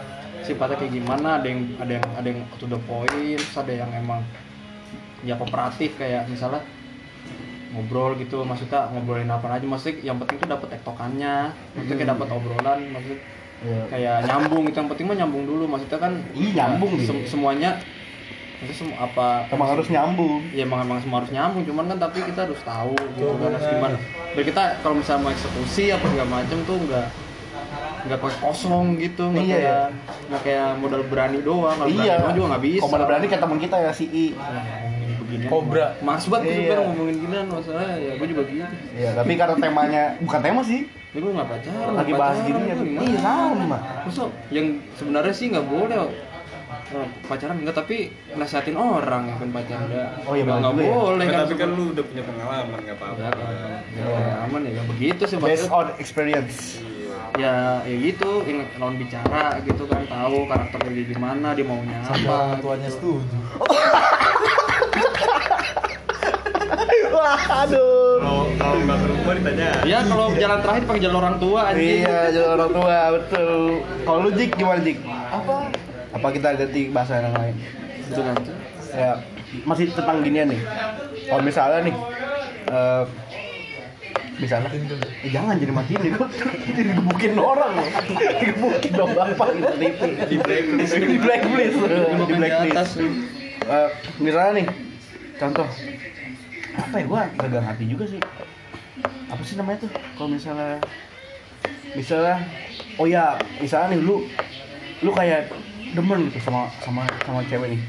sifatnya 0.43 0.75
kayak 0.75 0.91
gimana? 0.91 1.39
Ada 1.39 1.47
yang 1.47 1.61
ada 1.79 1.93
yang 2.03 2.07
ada 2.19 2.27
yang 2.27 2.41
to 2.59 2.67
the 2.67 2.81
point, 2.91 3.39
terus 3.39 3.55
ada 3.55 3.71
yang 3.71 3.91
emang 3.95 4.27
ya 5.27 5.35
kooperatif 5.35 5.91
kayak 5.95 6.25
misalnya 6.27 6.63
ngobrol 7.69 8.15
gitu 8.15 8.41
maksudnya 8.41 8.89
ngobrolin 8.89 9.29
apa 9.29 9.51
aja 9.51 9.65
maksudnya 9.65 10.01
yang 10.05 10.17
penting 10.17 10.39
tuh 10.39 10.49
dapat 10.49 10.69
tektokannya 10.71 11.35
maksudnya 11.75 11.97
kayak 11.97 12.11
dapat 12.15 12.29
obrolan 12.31 12.81
maksudnya 12.89 13.21
Iya. 13.57 13.83
kayak 13.89 14.17
nyambung 14.27 14.65
itu 14.65 14.77
yang 14.77 14.85
penting 14.87 15.07
mah 15.07 15.17
nyambung 15.17 15.45
dulu 15.45 15.65
maksudnya 15.67 15.97
kan 15.99 16.13
Ih, 16.31 16.53
nyambung 16.53 16.93
ya, 16.95 17.03
sem- 17.03 17.25
semuanya 17.27 17.71
maksudnya 18.55 18.77
sem- 18.77 18.99
apa 18.99 19.49
Emang 19.49 19.69
harus 19.73 19.89
nyambung. 19.89 20.45
ya 20.53 20.63
emang 20.63 20.81
emang 20.83 21.01
semua 21.01 21.17
harus 21.19 21.33
nyambung 21.33 21.65
cuman 21.65 21.85
kan 21.89 21.99
tapi 21.99 22.21
kita 22.23 22.45
harus 22.45 22.61
tahu 22.61 22.93
gitu 22.93 23.33
kan 23.35 23.51
harus 23.51 23.65
gimana 23.67 23.97
biar 24.31 24.45
kita 24.45 24.63
kalau 24.79 24.95
misalnya 24.95 25.21
mau 25.23 25.33
eksekusi 25.33 25.85
apa 25.89 26.05
segala 26.07 26.29
macem 26.31 26.59
tuh 26.63 26.77
nggak 26.79 27.07
nggak 28.07 28.19
kayak 28.21 28.37
kosong 28.39 28.87
gitu 28.99 29.25
nggak 29.27 29.41
Iya, 29.43 29.57
kayak 29.57 29.85
nggak 30.29 30.43
kayak 30.45 30.69
modal 30.77 31.03
berani 31.03 31.39
doang 31.41 31.75
kalau 31.75 31.89
berani 31.89 32.05
Iya. 32.05 32.15
doang 32.19 32.35
juga 32.35 32.47
nggak 32.47 32.65
bisa 32.67 32.81
Kalau 32.83 32.93
mana 32.93 33.05
berani 33.09 33.25
kayak 33.27 33.43
teman 33.43 33.59
kita 33.59 33.77
ya 33.79 33.91
si 33.91 34.05
I. 34.07 34.27
ngomongin 34.37 34.96
begini 35.27 35.45
Kobra. 35.47 35.87
mas 36.01 36.25
banget 36.25 36.45
gitu 36.47 36.61
Iya. 36.63 36.71
kan 36.71 36.79
ngomongin 36.87 37.17
gini 37.19 37.35
masalah 37.45 37.87
ya 37.97 38.13
gue 38.15 38.27
juga 38.27 38.43
gitu 38.45 38.75
Iya, 38.93 39.11
tapi 39.13 39.33
karena 39.35 39.55
temanya 39.57 40.03
bukan 40.19 40.41
tema 40.41 40.63
sih. 40.63 40.81
ya 41.09 41.19
gue 41.19 41.33
nggak 41.33 41.49
pacaran 41.49 41.93
Lagi 41.95 42.13
bahas 42.15 42.39
gini 42.41 42.61
ya. 42.63 42.75
gue? 42.75 42.89
Iya 43.01 43.19
sama. 43.21 43.79
Masa 44.03 44.23
yang 44.51 44.67
sebenarnya 44.95 45.33
sih 45.33 45.47
nggak 45.49 45.67
boleh 45.67 45.97
eh, 46.87 47.09
pacaran 47.25 47.57
enggak 47.57 47.77
tapi 47.77 47.97
nasihatin 48.33 48.77
orang 48.77 49.23
yang 49.25 49.39
kan 49.39 49.49
pacaran 49.51 49.87
enggak 49.87 50.11
Oh 50.23 50.33
iya, 50.33 50.45
nggak 50.45 50.57
benar 50.57 50.71
juga 50.71 50.83
ya. 50.83 50.93
boleh 50.93 51.17
Nah, 51.19 51.33
kan 51.33 51.41
tapi 51.43 51.55
kan 51.57 51.69
lu 51.71 51.85
udah 51.91 52.05
punya 52.05 52.23
pengalaman 52.23 52.79
nggak 52.79 52.97
apa-apa 52.97 53.19
ya, 53.19 53.31
kan. 53.33 53.81
ya, 53.93 54.35
aman 54.43 54.61
ya, 54.63 54.71
ya 54.73 54.83
begitu 54.87 55.23
sih 55.25 55.37
Based 55.37 55.67
maksudnya. 55.67 55.75
on 55.75 55.87
experience. 55.97 56.59
ya 57.37 57.53
ya 57.85 57.97
gitu 57.99 58.31
yang 58.45 58.65
lawan 58.77 58.97
bicara 58.97 59.61
gitu 59.61 59.85
kan 59.85 60.01
tahu 60.07 60.47
karakternya 60.47 60.91
dia 60.95 61.07
gimana 61.07 61.53
dia 61.53 61.65
maunya 61.65 62.01
Sampai 62.03 62.25
apa 62.25 62.33
orang 62.49 62.61
tuanya 62.61 62.89
gitu. 62.89 62.97
setuju. 63.21 63.37
Wah, 67.17 67.65
aduh. 67.65 68.21
kalau 68.21 68.45
kalau 68.55 68.77
nggak 68.79 68.99
ke 68.99 69.07
rumah 69.09 69.35
ditanya 69.35 69.69
ya 69.83 69.99
kalau 70.05 70.27
jalan 70.35 70.59
terakhir 70.61 70.83
pakai 70.85 71.01
jalan 71.01 71.17
orang 71.17 71.37
tua 71.39 71.61
anjing 71.67 72.05
Iya, 72.05 72.19
jadi 72.29 72.47
orang 72.47 72.71
tua, 72.71 72.97
betul. 73.11 73.53
Kalau 74.05 74.19
lu 74.21 74.31
Jik 74.31 74.51
gimana 74.53 74.81
Jik? 74.81 74.99
Apa? 75.07 75.55
Apa 76.13 76.27
kita 76.31 76.49
ganti 76.55 76.81
bahasa 76.89 77.13
yang 77.19 77.33
lain? 77.33 77.57
gitu 78.07 78.21
kan 78.21 78.37
Ya, 78.93 79.11
masih 79.63 79.93
tentang 79.93 80.21
ginian 80.21 80.49
nih. 80.49 80.61
Kalau 81.27 81.43
misalnya 81.43 81.81
nih, 81.83 81.95
eh 82.67 83.05
misalnya, 84.37 84.69
eh, 84.69 85.29
jangan 85.29 85.57
jadi 85.57 85.73
matiin 85.73 86.01
nih, 86.01 86.13
kok 86.13 86.29
jadi 86.71 86.91
gebukin 86.95 87.33
orang 87.35 87.73
loh. 87.73 87.89
Digebukin 88.37 88.93
dong 88.93 89.13
bapak 89.13 89.49
gitu 89.53 89.75
TV. 89.75 90.05
di 90.29 90.37
blacklist 90.39 90.93
Di 90.93 91.19
blacklist, 91.19 91.77
di 92.29 92.35
blacklist. 92.37 92.73
atas 92.73 92.91
Eh, 93.67 93.89
misalnya 94.23 94.53
nih, 94.55 94.67
contoh 95.37 95.67
apa 96.77 96.95
ya? 97.01 97.05
Gua 97.09 97.21
gak 97.37 97.63
ngerti 97.65 97.85
juga 97.89 98.05
sih. 98.09 98.21
Apa 99.33 99.43
sih 99.43 99.57
namanya 99.59 99.89
tuh? 99.89 99.91
Kalau 100.17 100.29
misalnya 100.31 100.79
misalnya 101.97 102.37
oh 103.01 103.07
ya 103.09 103.41
misalnya 103.59 103.97
nih 103.97 104.01
lu 104.05 104.29
lu 105.01 105.11
kayak 105.13 105.49
demen 105.97 106.29
gitu 106.29 106.39
sama 106.45 106.69
sama 106.85 107.03
sama 107.25 107.41
cewek 107.49 107.77
nih. 107.77 107.81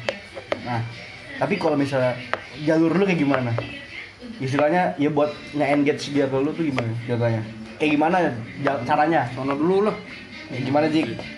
Nah 0.64 0.82
tapi 1.38 1.60
kalau 1.60 1.78
misalnya 1.78 2.18
jalur 2.66 2.92
lu 2.92 3.04
kayak 3.06 3.22
gimana? 3.22 3.52
Istilahnya 4.42 4.98
ya 4.98 5.10
buat 5.14 5.34
nge-engage 5.54 6.14
dia 6.14 6.26
ke 6.30 6.38
lu 6.38 6.52
tuh 6.54 6.66
gimana? 6.66 6.90
Jatuhnya 7.06 7.42
kayak 7.78 7.92
gimana? 7.94 8.18
Caranya? 8.86 9.30
Sono 9.34 9.54
dulu 9.54 9.88
lah. 9.90 9.96
Ya, 10.48 10.64
gimana 10.64 10.88
Jik 10.88 11.37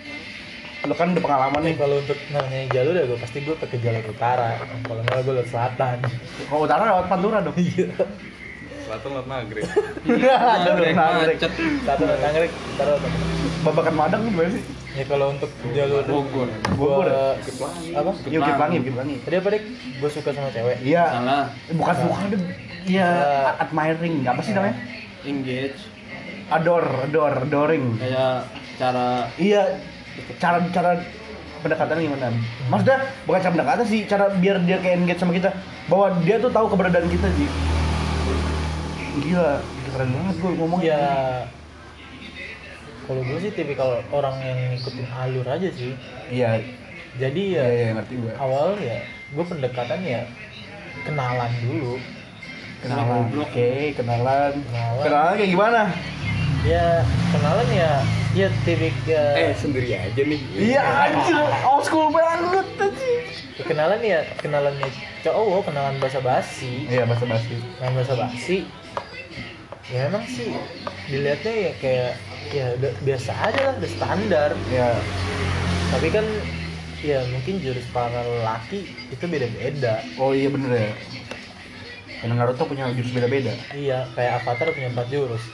lu 0.80 0.94
kan 0.94 1.12
udah 1.12 1.20
pengalaman 1.20 1.60
nih 1.62 1.74
kalau 1.76 2.00
untuk 2.00 2.16
namanya 2.28 2.64
jalur 2.72 2.94
ya 2.94 3.04
gue 3.04 3.18
pasti 3.18 3.38
gue 3.40 3.52
pakai 3.52 3.78
jalur 3.78 4.04
utara. 4.06 4.56
Kalau 4.80 5.00
nggak 5.02 5.20
gue 5.20 5.34
lewat 5.36 5.48
selatan. 5.48 5.96
kalau 6.48 6.62
utara 6.64 6.82
lewat 6.88 7.06
Pantura 7.06 7.38
dong 7.40 7.52
Iya. 7.54 7.88
selatan 8.80 9.08
lewat 9.12 9.26
maghrib 9.28 9.64
jalur 10.02 10.82
Naik 10.82 10.96
nagrek 10.98 11.36
Satu 11.86 12.02
lewat 12.02 12.20
Anggrek, 12.26 12.50
utara 12.74 12.90
lewat 12.98 13.12
babakan 13.60 13.94
Madang 13.94 14.22
gimana 14.26 14.50
sih 14.50 14.64
Ya 14.90 15.04
kalau 15.06 15.26
untuk 15.30 15.50
jalur 15.70 16.02
Bogor 16.02 16.48
Bogor 16.74 17.06
ya? 17.06 17.38
apa? 17.94 18.10
Yuk 18.26 18.40
kita 18.42 18.58
langit. 18.58 18.80
Tadi 19.22 19.36
apa 19.38 19.48
dek? 19.54 19.62
Gue 20.02 20.10
suka 20.10 20.34
sama 20.34 20.50
cewek. 20.50 20.82
Iya. 20.82 21.04
salah 21.06 21.46
Bukan 21.70 21.94
bukan. 22.10 22.28
Iya, 22.82 23.10
admiring. 23.62 24.26
Apa 24.26 24.40
sih 24.42 24.50
namanya? 24.50 24.74
engage 25.22 25.78
Adore, 26.50 27.06
adore, 27.06 27.46
adoring. 27.46 27.94
kayak 28.02 28.50
cara 28.74 29.30
Iya. 29.38 29.78
Cara 30.40 30.58
cara 30.72 30.90
pendekatannya 31.60 32.02
gimana? 32.08 32.26
Maksudnya 32.72 32.98
bukan 33.28 33.40
cara 33.40 33.52
pendekatan 33.52 33.86
sih, 33.86 34.00
cara 34.08 34.24
biar 34.36 34.56
dia 34.64 34.78
kayak 34.80 34.96
engage 35.04 35.20
sama 35.20 35.32
kita. 35.36 35.50
Bahwa 35.86 36.16
dia 36.24 36.36
tuh 36.40 36.50
tahu 36.52 36.66
keberadaan 36.72 37.08
kita 37.08 37.28
sih. 37.36 37.48
Gila, 39.20 39.58
keren 39.90 40.10
banget 40.14 40.34
gue 40.38 40.52
ngomong 40.54 40.80
Ya 40.86 41.02
kalau 43.10 43.26
gue 43.26 43.42
sih 43.42 43.50
tipikal 43.50 44.06
orang 44.14 44.38
yang 44.38 44.58
ngikutin 44.70 45.06
alur 45.10 45.42
aja 45.42 45.66
sih. 45.74 45.98
Iya, 46.30 46.62
Jadi 47.18 47.58
iya, 47.58 47.64
ya 47.66 47.74
iya, 47.74 47.86
ngerti 47.98 48.14
gue. 48.22 48.32
awal 48.38 48.78
ya 48.78 49.02
gue 49.34 49.44
pendekatan 49.50 49.98
ya 50.06 50.22
kenalan 51.02 51.50
dulu. 51.66 51.98
Kenalan, 52.86 53.34
oke, 53.34 53.98
kenalan. 53.98 54.52
Kenalan. 54.62 55.02
Kenalan 55.04 55.32
kayak 55.36 55.50
gimana? 55.52 55.82
Ya 56.60 57.00
kenalan 57.32 57.68
ya 57.72 57.90
ya 58.30 58.46
tipik 58.62 58.92
Eh 59.08 59.48
ya, 59.48 59.54
sendiri 59.56 59.88
aja 59.90 60.20
nih. 60.20 60.40
Iya 60.52 60.82
anjir, 61.08 61.40
old 61.64 61.82
school 61.82 62.08
banget 62.10 62.68
anjir. 62.76 63.24
kenalan 63.60 64.00
ya 64.00 64.20
kenalannya 64.40 64.88
cowok 65.20 65.68
kenalan 65.68 65.96
bahasa 65.96 66.16
basi 66.18 66.88
Iya 66.88 67.04
bahasa 67.04 67.24
basi. 67.24 67.60
kenalan 67.76 67.92
bahasa 67.94 68.14
basi 68.16 68.56
ya 69.86 70.06
emang 70.06 70.24
sih 70.24 70.48
dilihatnya 71.06 71.52
ya 71.60 71.72
kayak 71.76 72.12
ya 72.48 72.66
udah 72.80 72.92
biasa 73.02 73.30
aja 73.36 73.60
lah 73.62 73.74
udah 73.76 73.90
standar 73.90 74.50
Iya. 74.66 74.88
tapi 75.90 76.08
kan 76.08 76.24
ya 77.00 77.20
mungkin 77.28 77.60
jurus 77.60 77.84
para 77.90 78.16
lelaki 78.16 78.80
itu 79.12 79.24
beda-beda 79.24 80.00
Oh 80.16 80.32
iya 80.32 80.48
bener 80.48 80.72
ya. 80.72 80.92
Karena 82.16 82.34
Naruto 82.36 82.64
punya 82.64 82.88
jurus 82.90 83.12
beda-beda. 83.12 83.52
iya 83.72 84.08
kayak 84.10 84.40
Avatar 84.40 84.72
punya 84.72 84.88
empat 84.88 85.08
jurus 85.10 85.44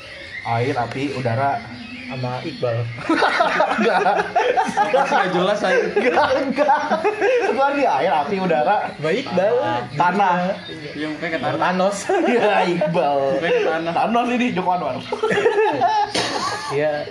Air, 0.46 0.74
api, 0.74 1.10
udara. 1.12 1.58
sama 2.06 2.38
Iqbal 2.38 2.86
Enggak. 3.02 3.98
Apa 4.78 5.02
sih 5.02 5.14
nggak 5.16 5.30
jelas 5.34 5.58
aja. 5.58 5.74
Enggak, 5.90 6.28
enggak. 6.38 6.78
Di 7.74 7.82
air, 7.84 8.12
api, 8.16 8.36
udara, 8.38 8.76
sama 8.94 9.10
Iqbal 9.10 9.54
tanah. 9.92 10.36
Iya 10.94 11.06
mukanya 11.10 11.30
ke 11.32 11.38
tanah. 11.40 11.58
Thanos 11.58 11.96
Iya, 12.24 12.50
Iqbal. 12.64 13.18
Tanah. 13.42 13.92
Thanos 13.92 14.26
ini 14.30 14.46
Joko 14.54 14.70
Anwar. 14.70 14.94
ya 16.70 17.02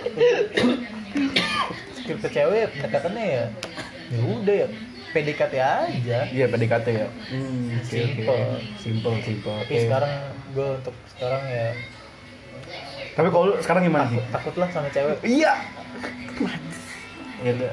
skill 1.94 2.16
ke 2.16 2.28
cewek 2.30 2.64
pendekatannya 2.72 3.24
ya 3.26 3.44
ya 4.06 4.20
udah 4.22 4.54
ya 4.54 4.68
PDKT 5.12 5.54
aja 5.56 6.18
Iya, 6.26 6.44
PDKT 6.46 6.86
ya. 6.94 7.08
Hmm, 7.28 7.72
oke. 7.74 7.84
Simple. 7.84 8.42
Simple, 8.78 9.14
simple. 9.22 9.54
tapi 9.60 9.72
Oke. 9.72 9.82
sekarang 9.82 10.12
gue 10.52 10.68
untuk 10.74 10.94
sekarang 11.10 11.42
ya 11.46 11.68
Tapi 13.16 13.28
kalau 13.28 13.56
sekarang 13.58 13.82
gimana 13.82 14.04
sih? 14.06 14.20
takut 14.22 14.52
takutlah 14.52 14.68
sama 14.70 14.88
cewek 14.88 15.16
Iya. 15.24 15.52
Iya. 17.38 17.68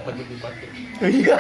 Iya, 1.02 1.40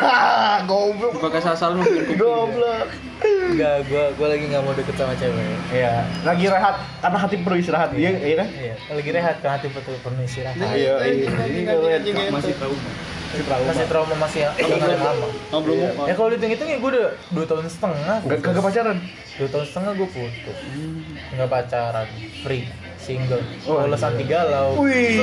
goblok. 0.63 1.19
Pakai 1.19 1.39
sasal 1.39 1.75
lu. 1.75 1.83
Goblok. 2.13 2.87
enggak 3.23 3.85
gue 3.85 4.03
gue 4.13 4.27
lagi 4.27 4.45
nggak 4.47 4.61
mau 4.61 4.73
deket 4.73 4.95
sama 4.95 5.13
cewek 5.13 5.43
Iya, 5.69 6.03
lagi 6.23 6.45
rehat 6.45 6.75
karena 6.99 7.17
hati 7.17 7.35
perlu 7.37 7.55
istirahat. 7.55 7.89
Iya, 7.93 8.11
iya 8.17 8.35
kan? 8.35 8.47
iya 8.49 8.75
lagi 8.89 9.09
rehat 9.11 9.35
kan 9.39 9.49
hati 9.53 9.67
penuh 9.69 10.23
istirahat 10.23 10.55
Iya, 10.57 10.93
iya. 11.03 11.27
Ini 11.45 11.61
kalau 11.63 11.81
lihat 11.85 12.01
Masih 12.03 12.31
masih 12.31 12.53
trauma. 12.55 13.65
masih 13.65 13.85
trauma 13.85 14.15
masih 14.17 14.39
yang 14.41 14.53
yang 14.57 15.01
lama 15.01 15.27
Ngobrol 15.49 15.75
Iya. 15.75 15.89
mau. 15.93 16.05
ya 16.05 16.13
kalau 16.13 16.29
dihitung-hitung 16.29 16.69
ya 16.69 16.77
gue 16.77 16.89
udah 16.91 17.07
dua 17.29 17.45
tahun 17.45 17.65
setengah 17.65 18.17
Gak 18.23 18.39
kagak 18.41 18.63
pacaran. 18.63 18.97
dua 19.33 19.47
tahun 19.49 19.65
setengah 19.65 19.91
gue 19.93 20.09
putus 20.09 20.57
nggak 21.31 21.49
pacaran 21.49 22.07
free 22.41 22.63
single 23.03 23.43
Oh, 23.67 23.83
lulusan 23.83 24.15
iya. 24.15 24.19
tiga 24.23 24.39
galau 24.41 24.79
Wih. 24.79 25.19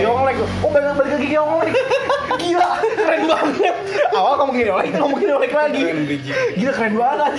Yonglek. 0.00 0.36
Oh, 0.62 0.70
balik 0.70 0.94
balik 0.94 1.12
lagi 1.18 1.28
Yonglek. 1.28 1.74
Gila, 2.40 2.68
keren 2.94 3.22
banget. 3.26 3.74
Awal 4.10 4.32
ngomongin 4.38 4.64
Yonglek, 4.70 4.90
ngomongin 4.96 5.28
Yonglek 5.28 5.52
lagi. 5.52 5.80
Gila 6.54 6.72
keren 6.72 6.94
banget. 6.94 7.32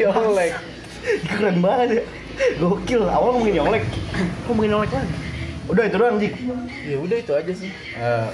Yonglek. 0.00 0.52
Keren 1.28 1.56
banget 1.60 1.88
ya. 1.92 2.02
Gokil. 2.56 3.02
Awal 3.04 3.28
ngomongin 3.32 3.54
Yonglek, 3.56 3.84
ngomongin 4.44 4.70
Yonglek 4.72 4.92
lagi. 4.92 5.14
Udah 5.66 5.82
itu 5.82 5.96
doang, 5.98 6.16
Jik. 6.16 6.32
ya 6.86 6.96
udah 6.96 7.16
itu 7.18 7.32
aja 7.34 7.52
sih 7.52 7.70
Eh, 7.74 8.28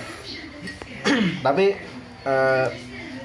tapi 1.47 1.75
eh 2.23 2.67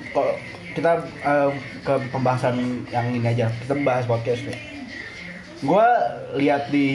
kok 0.10 0.28
kita 0.72 0.92
eh, 1.22 1.50
ke 1.84 1.94
pembahasan 2.10 2.56
yang 2.88 3.12
ini 3.12 3.28
aja 3.28 3.52
kita 3.52 3.76
bahas 3.84 4.08
podcast 4.08 4.48
nih 4.48 4.77
gue 5.58 5.88
lihat 6.38 6.70
di 6.70 6.88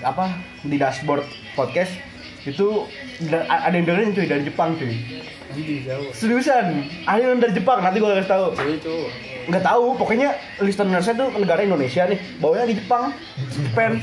apa 0.00 0.38
di 0.62 0.78
dashboard 0.78 1.26
podcast 1.58 1.90
itu 2.44 2.86
da- 3.26 3.48
ada 3.48 3.74
yang 3.74 3.88
dengerin 3.88 4.14
cuy 4.14 4.26
dari 4.28 4.42
Jepang 4.46 4.76
cuy. 4.78 4.94
Seriusan 6.14 6.84
ada 7.06 7.18
yang 7.18 7.40
dari 7.42 7.54
Jepang 7.56 7.82
nanti 7.82 7.98
gue 7.98 8.10
kasih 8.10 8.30
tahu 8.30 8.46
nggak 9.44 9.60
tahu 9.60 9.84
pokoknya 10.00 10.32
listenersnya 10.56 11.14
tuh 11.14 11.28
negara 11.36 11.60
Indonesia 11.60 12.08
nih 12.08 12.18
bawanya 12.38 12.66
di 12.70 12.76
Jepang 12.78 13.10
Japan. 13.50 13.98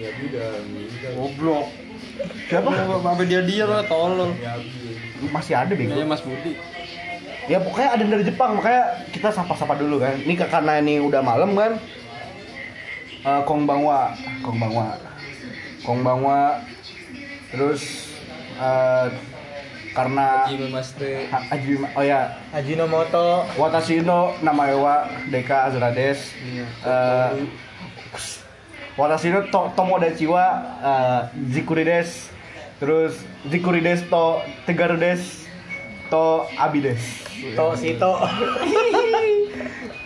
Meninggal. 0.00 1.12
goblok. 1.12 1.66
Siapa? 2.48 2.68
Apa 3.04 3.22
dia 3.28 3.40
dia 3.44 3.64
lah 3.68 3.84
tolol. 3.84 4.32
masih 5.28 5.52
ada 5.52 5.72
bego. 5.76 5.92
Kayaknya 5.92 6.08
Mas 6.08 6.24
Budi. 6.24 6.56
ya 7.44 7.58
pokoknya 7.60 7.88
ada 7.92 8.00
yang 8.00 8.12
dari 8.16 8.24
Jepang 8.24 8.56
makanya 8.56 9.04
kita 9.12 9.28
sapa-sapa 9.28 9.76
dulu 9.76 10.00
kan. 10.00 10.16
Ini 10.16 10.32
karena 10.40 10.80
ini 10.80 10.96
udah 11.04 11.20
malam 11.20 11.52
kan 11.52 11.76
Eh, 13.20 13.40
Kong 13.44 13.66
Bangwa. 13.68 14.16
Kong 14.42 14.56
Bangwa. 14.60 14.96
Kong 15.84 16.00
Bangwa. 16.04 16.60
Terus 17.52 17.82
eh, 18.56 19.06
karena 19.92 20.46
Jimmy 20.48 20.70
Master. 20.70 21.26
Ha- 21.28 21.46
Haji 21.50 21.72
oh 21.96 22.02
ya. 22.04 22.38
Ajinomoto 22.54 23.44
Watashi 23.58 24.00
no 24.00 24.32
namae 24.42 24.74
wa 24.74 25.04
Deka 25.30 25.64
Azura 25.68 25.90
desu. 25.92 26.32
Eh, 26.86 27.30
Watashi 28.96 29.28
no 29.32 29.42
to, 29.50 29.72
Tomodachi 29.76 30.26
wa 30.26 30.46
eh, 30.80 31.20
Zikuri 31.52 31.84
desu. 31.84 32.30
Terus 32.80 33.20
Zikuri 33.50 33.80
desu 33.84 34.08
to 34.08 34.40
Tegaru 34.66 34.96
desu 34.96 35.44
to 36.10 36.46
Abi 36.58 36.80
desu. 37.40 37.56
to 37.56 37.76
Sito 37.76 38.12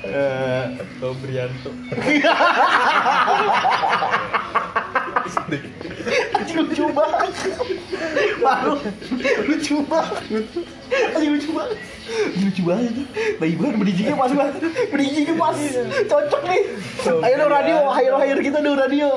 Eh, 0.04 0.76
Tobrianto. 1.00 1.70
Anjing 6.34 6.56
lucu 6.60 6.84
banget. 6.92 7.32
Malu. 8.38 8.74
Lucu 9.48 9.76
banget. 9.84 10.44
Anjing 11.14 11.30
lucu 11.32 11.50
banget. 11.50 11.78
Anjing 12.04 12.44
lucu 12.44 12.62
banget 12.62 12.92
Bayi 13.40 13.56
banget 13.56 13.80
pas 14.12 14.28
banget 14.28 14.54
Bridgingnya 14.92 15.34
pas. 15.34 15.56
Cocok 16.04 16.42
nih. 16.44 16.62
Ayo 17.24 17.34
dong 17.38 17.50
radio. 17.50 17.76
Ayo 17.90 18.12
ayo 18.20 18.34
kita 18.38 18.58
dong 18.60 18.76
radio. 18.76 19.08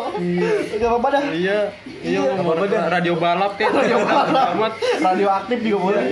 Gak 0.72 0.88
apa-apa 0.88 1.08
dah. 1.12 1.24
Iya, 1.28 1.60
iya 2.00 2.20
Iya, 2.24 2.40
mau 2.40 2.56
apa-apa 2.56 2.66
dah. 2.72 2.84
radio 2.88 3.14
balap 3.16 3.54
ya. 3.58 3.68
Radio 3.70 3.98
balap. 4.00 4.48
Amat. 4.56 4.74
Radio 5.04 5.28
aktif 5.30 5.60
juga 5.60 5.78
boleh. 5.84 6.04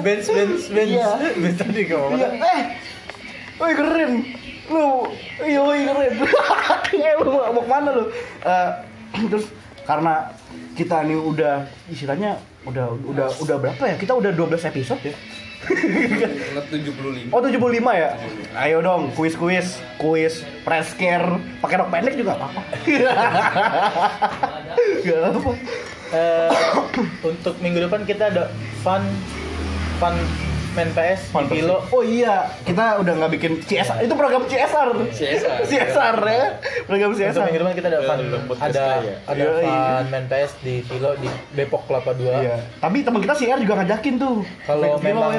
Bench 0.00 0.26
bench 0.26 0.64
bench 0.72 0.92
Iya. 0.96 1.10
bench 1.36 1.56
tadi 1.60 1.82
kau 1.84 2.08
Iya. 2.16 2.28
Eh. 2.32 2.60
Woi 3.56 3.72
keren. 3.72 4.12
Lu. 4.66 4.88
Iya 5.38 5.60
woi 5.60 5.80
keren. 5.84 6.12
Eh 6.96 7.12
lu 7.20 7.28
mau 7.28 7.52
ke 7.52 7.68
mana 7.68 7.90
lu? 7.92 8.04
Eh, 8.40 8.70
Terus 9.32 9.46
karena 9.86 10.34
kita 10.74 11.06
nih 11.06 11.18
udah 11.18 11.54
istilahnya 11.88 12.42
udah 12.66 12.86
udah 13.06 13.28
udah 13.40 13.56
berapa 13.62 13.82
ya? 13.86 13.96
Kita 13.96 14.12
udah 14.18 14.34
12 14.34 14.70
episode 14.70 15.00
ya. 15.02 15.14
Ingat 15.66 16.66
75. 16.70 17.32
Oh 17.34 17.40
75 17.42 17.80
ya? 17.96 18.10
Ayo 18.54 18.78
dong, 18.84 19.10
kuis-kuis, 19.16 19.80
kuis, 19.98 20.44
press 20.62 20.94
care, 20.94 21.26
pakai 21.58 21.76
rok 21.80 21.90
pendek 21.90 22.14
juga 22.14 22.38
apa-apa. 22.38 22.62
Gak 25.02 25.20
apa. 25.32 25.50
Eh, 26.14 26.50
untuk 27.34 27.54
minggu 27.58 27.82
depan 27.82 28.06
kita 28.06 28.30
ada 28.30 28.52
fun 28.86 29.02
fun 29.98 30.14
main 30.76 30.90
PS 30.92 31.20
di 31.32 31.46
Pilo 31.50 31.76
Oh 31.88 32.02
iya, 32.02 32.36
kita 32.62 33.00
udah 33.00 33.12
nggak 33.16 33.32
bikin 33.32 33.52
CSR. 33.60 34.04
Itu 34.04 34.14
program 34.14 34.44
CSR. 34.44 34.88
tuh. 34.92 35.08
CSR. 35.08 35.58
CSR 35.64 36.16
ya. 36.20 36.46
Program 36.84 37.08
untuk 37.10 37.20
CSR. 37.22 37.42
minggu 37.42 37.58
depan 37.58 37.74
kita 37.74 37.88
ada 37.88 38.00
fun 38.02 38.18
ada 38.58 38.84
saya. 38.92 39.14
ada 39.24 39.44
fun 39.56 40.04
main 40.08 40.26
PS 40.26 40.52
di 40.60 40.74
Pilo 40.82 41.16
di 41.16 41.26
Depok 41.50 41.82
Kelapa 41.84 42.12
2 42.12 42.28
Iya. 42.36 42.56
Tapi 42.76 42.96
teman 43.00 43.20
kita 43.20 43.34
CR 43.34 43.58
juga 43.58 43.74
ngajakin 43.76 44.14
tuh. 44.16 44.36
kalau 44.62 45.00
memang 45.00 45.32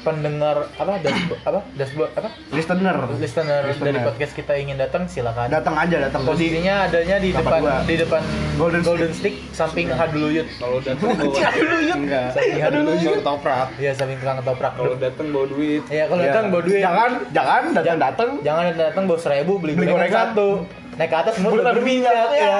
pendengar 0.00 0.68
apa 0.74 1.00
dashboard 1.00 1.40
apa 1.42 1.60
dashboard 1.72 2.10
apa 2.12 2.28
listener, 2.50 2.96
listener 3.16 3.62
dari 3.80 3.98
podcast 3.98 4.32
kita 4.34 4.52
ingin 4.54 4.76
datang 4.76 5.06
silakan 5.06 5.48
datang 5.48 5.72
aja 5.74 5.96
datang 6.02 6.22
posisinya 6.22 6.84
adanya 6.84 7.16
di 7.16 7.30
depan 7.30 7.60
di 7.84 7.96
depan 7.96 8.20
Golden 8.54 8.82
Golden, 8.82 9.10
Stick 9.10 9.34
samping 9.50 9.88
Haduluyut 9.88 10.46
Kalau 10.54 10.78
datang 10.78 11.10
Aduh 11.14 11.80
yuk. 11.80 11.96
enggak. 11.98 12.30
samping 12.32 12.60
Haduluyut 12.60 13.00
Bawa 13.00 13.16
ketoprak. 13.16 13.66
ya 13.76 13.90
samping 13.90 14.18
tukang 14.18 14.36
ketoprak 14.38 14.72
Kalau 14.74 14.94
datang 14.96 15.26
bawa 15.28 15.46
duit. 15.46 15.82
ya 15.86 16.04
kalau 16.04 16.18
Ya. 16.18 16.26
datang 16.28 16.44
bawa 16.48 16.62
duit 16.62 16.80
Jangan, 16.80 17.10
jangan 17.30 17.62
datang 17.72 17.96
datang. 17.96 18.30
jangan 18.40 18.64
datang 18.74 19.02
bawa 19.04 19.18
seribu 19.18 19.52
beli, 19.56 19.72
Beli 19.72 19.86
gorengan 19.86 19.96
gorengan. 19.96 20.26
satu 20.30 20.48
naik 20.94 21.08
ke 21.08 21.16
atas 21.16 21.32
semua 21.34 21.50
berminyak 21.68 22.12
ya. 22.12 22.26
ya 22.36 22.58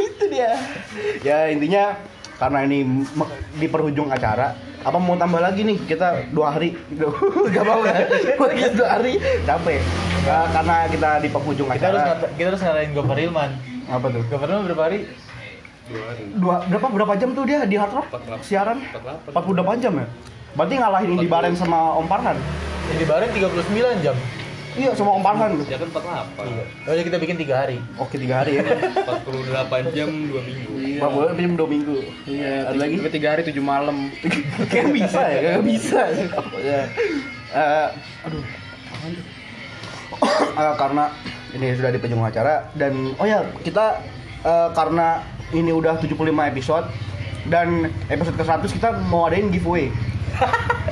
itu 0.00 0.24
dia. 0.26 0.50
Ya 1.20 1.38
intinya 1.48 1.84
karena 2.36 2.58
ini 2.62 2.78
di 3.52 3.66
perhujung 3.66 4.06
acara, 4.08 4.52
apa 4.80 4.98
mau 4.98 5.14
tambah 5.14 5.38
lagi 5.38 5.62
nih 5.62 5.78
kita 5.84 6.30
dua 6.30 6.52
hari 6.52 6.76
gak 7.50 7.64
mau 7.64 7.82
ya 7.82 8.06
kita 8.52 8.74
dua 8.74 8.88
hari 8.92 9.12
capek 9.42 9.80
Nah, 10.22 10.42
karena 10.50 10.76
kita 10.86 11.10
di 11.22 11.28
penghujung 11.28 11.66
kita 11.68 11.86
harus 11.86 11.96
acara 11.96 12.10
ngata- 12.12 12.30
kita 12.34 12.46
harus 12.48 12.60
ngalahin 12.60 12.90
Gopher 12.92 13.14
Hilman 13.16 13.50
apa 13.86 14.06
tuh 14.10 14.22
Gopher 14.26 14.48
Hilman 14.48 14.64
berapa 14.64 14.82
hari 14.84 14.98
Dua 15.86 16.02
hari. 16.04 16.22
dua 16.34 16.54
berapa 16.66 16.86
berapa 16.92 17.12
jam 17.14 17.30
tuh 17.30 17.44
dia 17.44 17.62
di 17.62 17.74
hard 17.74 17.94
rock 17.94 18.06
48. 18.10 18.42
siaran 18.42 18.78
48. 18.84 19.30
48 19.30 19.78
jam 19.80 19.92
ya 19.96 20.06
berarti 20.56 20.74
ngalahin 20.80 21.10
Indi 21.14 21.28
Baren 21.28 21.54
sama 21.54 21.94
Om 22.00 22.08
Parhan 22.08 22.38
yang 22.90 22.98
di 22.98 23.06
Baren 23.06 23.28
39 23.30 24.04
jam 24.04 24.16
Iya, 24.76 24.92
sama 24.92 25.16
Om 25.16 25.24
Farhan. 25.24 25.56
Ya 25.72 25.80
kan 25.80 25.88
48. 25.88 26.36
Oh, 26.84 26.92
jadi 26.92 27.04
kita 27.08 27.16
bikin 27.16 27.40
tiga 27.40 27.64
hari. 27.64 27.80
Oke, 27.96 28.20
tiga 28.20 28.44
hari 28.44 28.60
ya. 28.60 28.76
48 29.08 29.96
jam 29.96 30.12
2 30.12 30.36
minggu. 30.36 30.76
Pak 30.96 31.10
boleh 31.12 31.32
pinjam 31.36 31.54
dua 31.56 31.68
minggu. 31.68 31.96
Iya, 32.24 32.72
ada 32.72 32.76
lagi? 32.76 32.96
Tapi 33.00 33.12
tiga 33.12 33.28
hari 33.36 33.42
tujuh 33.48 33.64
malam. 33.64 34.12
Kayak 34.72 34.88
bisa 34.92 35.22
ya, 35.28 35.38
kayak 35.44 35.64
bisa. 35.64 36.00
ya. 36.60 36.80
Eh, 37.52 37.88
aduh. 38.24 38.44
Eh, 40.56 40.74
karena 40.80 41.12
ini 41.52 41.76
sudah 41.76 41.92
di 41.92 42.00
penjung 42.00 42.24
acara 42.24 42.72
dan 42.72 43.12
oh 43.20 43.28
ya 43.28 43.44
kita 43.60 44.00
eh, 44.40 44.68
karena 44.72 45.20
ini 45.52 45.68
udah 45.68 46.00
75 46.00 46.16
episode 46.24 46.88
dan 47.52 47.92
episode 48.08 48.40
ke-100 48.40 48.72
kita 48.72 48.88
mau 49.12 49.28
adain 49.28 49.52
giveaway. 49.52 49.92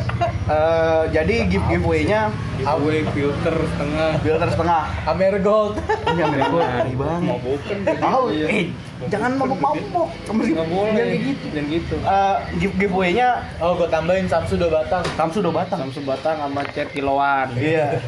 Eh, 0.45 1.03
jadi 1.09 1.49
give 1.49 1.65
giveaway-nya 1.67 2.29
Giveaway 2.61 3.01
filter 3.17 3.57
setengah. 3.57 4.11
filter 4.21 4.49
setengah. 4.53 4.83
Amer 5.09 5.41
Gold. 5.41 5.81
Ini 6.05 6.21
Amerika 6.21 6.49
gue 6.53 6.61
aneh 6.63 6.95
banget. 6.95 7.23
Mabokan. 7.25 7.79
Tahu, 7.97 8.25
eh 8.45 8.65
jangan 9.09 9.31
mabuk-mabuk. 9.35 10.09
Mesti 10.13 10.53
Nggak 10.53 10.69
boleh. 10.69 10.93
jangan 10.93 11.09
kayak 11.09 11.23
gitu. 11.25 11.45
Jangan 11.49 11.67
gitu. 11.73 11.95
Eh, 11.97 12.37
give 12.61 12.75
giveaway-nya 12.77 13.29
Oh, 13.57 13.73
gue 13.73 13.89
tambahin 13.89 14.29
Samsu 14.29 14.61
dua 14.61 14.85
batang. 14.85 15.01
Samsu 15.17 15.41
udah 15.41 15.53
batang. 15.57 15.79
Samsu 15.81 16.01
batang 16.05 16.37
sama 16.37 16.61
cat 16.69 16.89
kiloan. 16.93 17.49
Iya. 17.57 18.05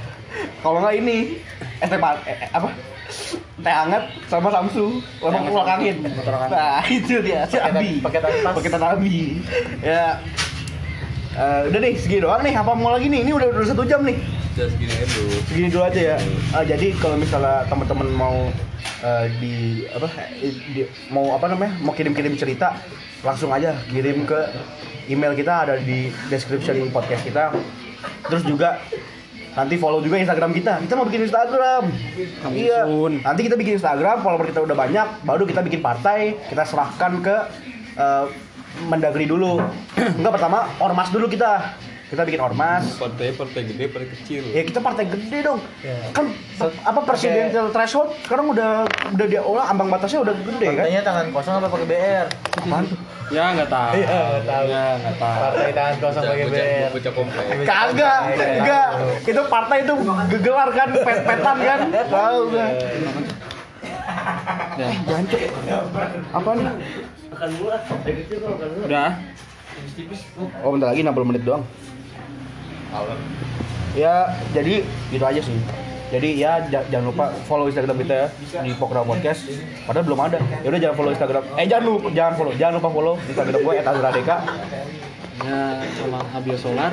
Kalau 0.61 0.85
nggak 0.85 0.95
ini, 0.95 1.41
pa- 1.81 2.21
eh, 2.29 2.53
apa? 2.53 2.69
Teh 3.57 3.73
hangat 3.73 4.13
sama 4.29 4.53
Samsu, 4.53 5.01
Sama 5.17 5.41
keluar 5.41 5.65
angin. 5.73 6.05
Nah, 6.53 6.85
itu 6.93 7.17
dia, 7.25 7.49
si 7.49 7.57
Abi. 7.57 8.05
paketan 8.05 8.29
tas. 8.45 8.53
Paketan 8.53 8.83
Abi. 8.85 9.41
Ya. 9.81 10.21
Eh, 11.37 11.69
udah 11.69 11.81
nih, 11.85 11.93
segini 12.01 12.25
doang 12.25 12.41
nih. 12.41 12.57
Apa 12.57 12.73
mau 12.73 12.89
lagi 12.97 13.13
nih? 13.13 13.21
Ini 13.29 13.37
udah, 13.37 13.53
udah 13.53 13.69
satu 13.69 13.85
jam 13.85 14.01
nih. 14.09 14.17
Just 14.57 14.73
gini 14.81 14.89
aja 14.89 15.05
dulu. 15.05 15.37
Segini 15.45 15.69
dulu 15.69 15.85
aja 15.85 16.01
ya. 16.01 16.17
Eh, 16.57 16.65
jadi 16.65 16.97
kalau 16.97 17.21
misalnya 17.21 17.69
teman-teman 17.69 18.09
mau 18.09 18.49
eh, 19.05 19.25
di 19.37 19.55
apa 19.93 20.09
eh, 20.41 20.57
di- 20.73 20.89
mau 21.13 21.37
apa 21.37 21.53
namanya? 21.53 21.77
Mau 21.85 21.93
kirim-kirim 21.93 22.41
cerita, 22.41 22.81
langsung 23.21 23.53
aja 23.53 23.77
kirim 23.93 24.25
ke 24.25 24.49
email 25.13 25.37
kita 25.37 25.69
ada 25.69 25.75
di 25.77 26.09
description 26.33 26.89
podcast 26.89 27.21
kita. 27.21 27.53
Terus 28.33 28.41
juga 28.49 28.81
nanti 29.53 29.77
follow 29.77 30.01
juga 30.01 30.17
Instagram 30.17 30.57
kita. 30.57 30.81
Kita 30.89 30.97
mau 30.97 31.05
bikin 31.05 31.29
Instagram. 31.29 31.85
Coming 32.41 32.65
iya. 32.65 32.89
soon. 32.89 33.21
Nanti 33.21 33.45
kita 33.45 33.61
bikin 33.61 33.77
Instagram, 33.77 34.25
follower 34.25 34.49
kita 34.49 34.65
udah 34.65 34.73
banyak, 34.73 35.21
baru 35.21 35.45
kita 35.45 35.61
bikin 35.61 35.85
partai, 35.85 36.33
kita 36.49 36.65
serahkan 36.65 37.21
ke 37.21 37.37
eh, 38.01 38.27
Mendagri 38.85 39.25
dulu. 39.25 39.57
Enggak 40.21 40.33
pertama 40.37 40.69
ormas 40.77 41.09
dulu 41.09 41.27
kita. 41.27 41.77
Kita 42.07 42.23
bikin 42.23 42.39
ormas. 42.39 42.87
Partai 43.03 43.35
partai 43.35 43.67
gede, 43.67 43.91
partai 43.91 44.09
kecil. 44.15 44.47
Ya 44.55 44.63
kita 44.63 44.79
partai 44.79 45.11
gede 45.11 45.43
dong. 45.43 45.59
Ya. 45.83 45.99
Kan 46.15 46.31
apa 46.87 47.03
presidential 47.03 47.75
threshold 47.75 48.15
sekarang 48.23 48.55
udah 48.55 48.87
udah 49.11 49.27
dia 49.27 49.43
olah 49.43 49.67
ambang 49.75 49.91
batasnya 49.91 50.23
udah 50.23 50.35
gede 50.39 50.67
kan? 50.71 50.87
Partainya 50.87 51.03
tangan 51.03 51.27
kosong 51.35 51.59
apa 51.59 51.67
pakai 51.67 51.87
BR? 51.91 52.27
Apaan 52.63 52.85
tuh? 52.87 52.99
Ya 53.35 53.45
nggak 53.59 53.67
tahu. 53.67 53.93
Iya, 53.99 54.19
nggak 54.23 54.45
tahu. 54.47 54.65
Ya 54.71 54.85
nggak 55.03 55.17
tahu. 55.19 55.39
Partai 55.43 55.71
tangan 55.75 55.95
kosong 55.99 56.23
pakai 56.31 56.47
BR. 56.47 56.91
Kagak, 57.67 58.21
enggak. 58.39 58.89
Itu 59.27 59.41
partai 59.51 59.79
itu 59.83 59.95
gegelar 60.31 60.69
kan, 60.71 60.89
pet-petan 60.95 61.57
kan? 61.59 61.81
Tahu 62.15 62.39
gak? 62.55 62.71
Ya. 64.79 64.89
Jancuk. 65.11 65.41
Apa 66.31 66.51
nih? 66.55 66.71
Udah. 68.83 69.11
Oh, 70.61 70.71
bentar 70.71 70.89
lagi 70.89 71.01
60 71.01 71.25
menit 71.25 71.43
doang. 71.43 71.63
Ya, 73.93 74.15
jadi 74.51 74.75
gitu 75.09 75.25
aja 75.25 75.41
sih. 75.41 75.57
Jadi 76.07 76.39
ya 76.39 76.63
ja- 76.71 76.87
jangan 76.87 77.11
lupa 77.11 77.25
follow 77.45 77.67
Instagram 77.67 77.99
kita 77.99 78.15
ya 78.15 78.27
di 78.63 78.71
Pokra 78.73 79.03
Podcast. 79.03 79.43
Padahal 79.83 80.07
belum 80.07 80.21
ada. 80.23 80.39
Ya 80.63 80.69
udah 80.71 80.81
jangan 80.81 80.97
follow 80.97 81.11
Instagram. 81.11 81.43
Eh 81.53 81.67
jangan 81.67 81.85
lupa 81.85 82.09
jangan 82.11 82.33
follow, 82.35 82.53
jangan 82.55 82.75
lupa 82.79 82.89
follow 82.89 83.15
Instagram 83.21 83.59
gue 83.59 83.75
@azradeka. 83.83 84.37
Ya 85.37 85.59
sama 85.95 86.19
Habio 86.31 86.57
Solar. 86.57 86.93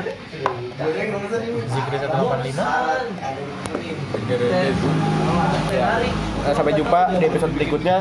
Zikri 1.64 1.96
185. 1.96 2.66
Eh, 6.44 6.54
sampai 6.54 6.74
jumpa 6.74 7.00
di 7.14 7.24
episode 7.24 7.54
berikutnya. 7.54 7.98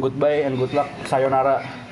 Goodbye 0.00 0.42
and 0.46 0.56
good 0.58 0.72
luck. 0.74 0.88
Sayonara. 1.06 1.87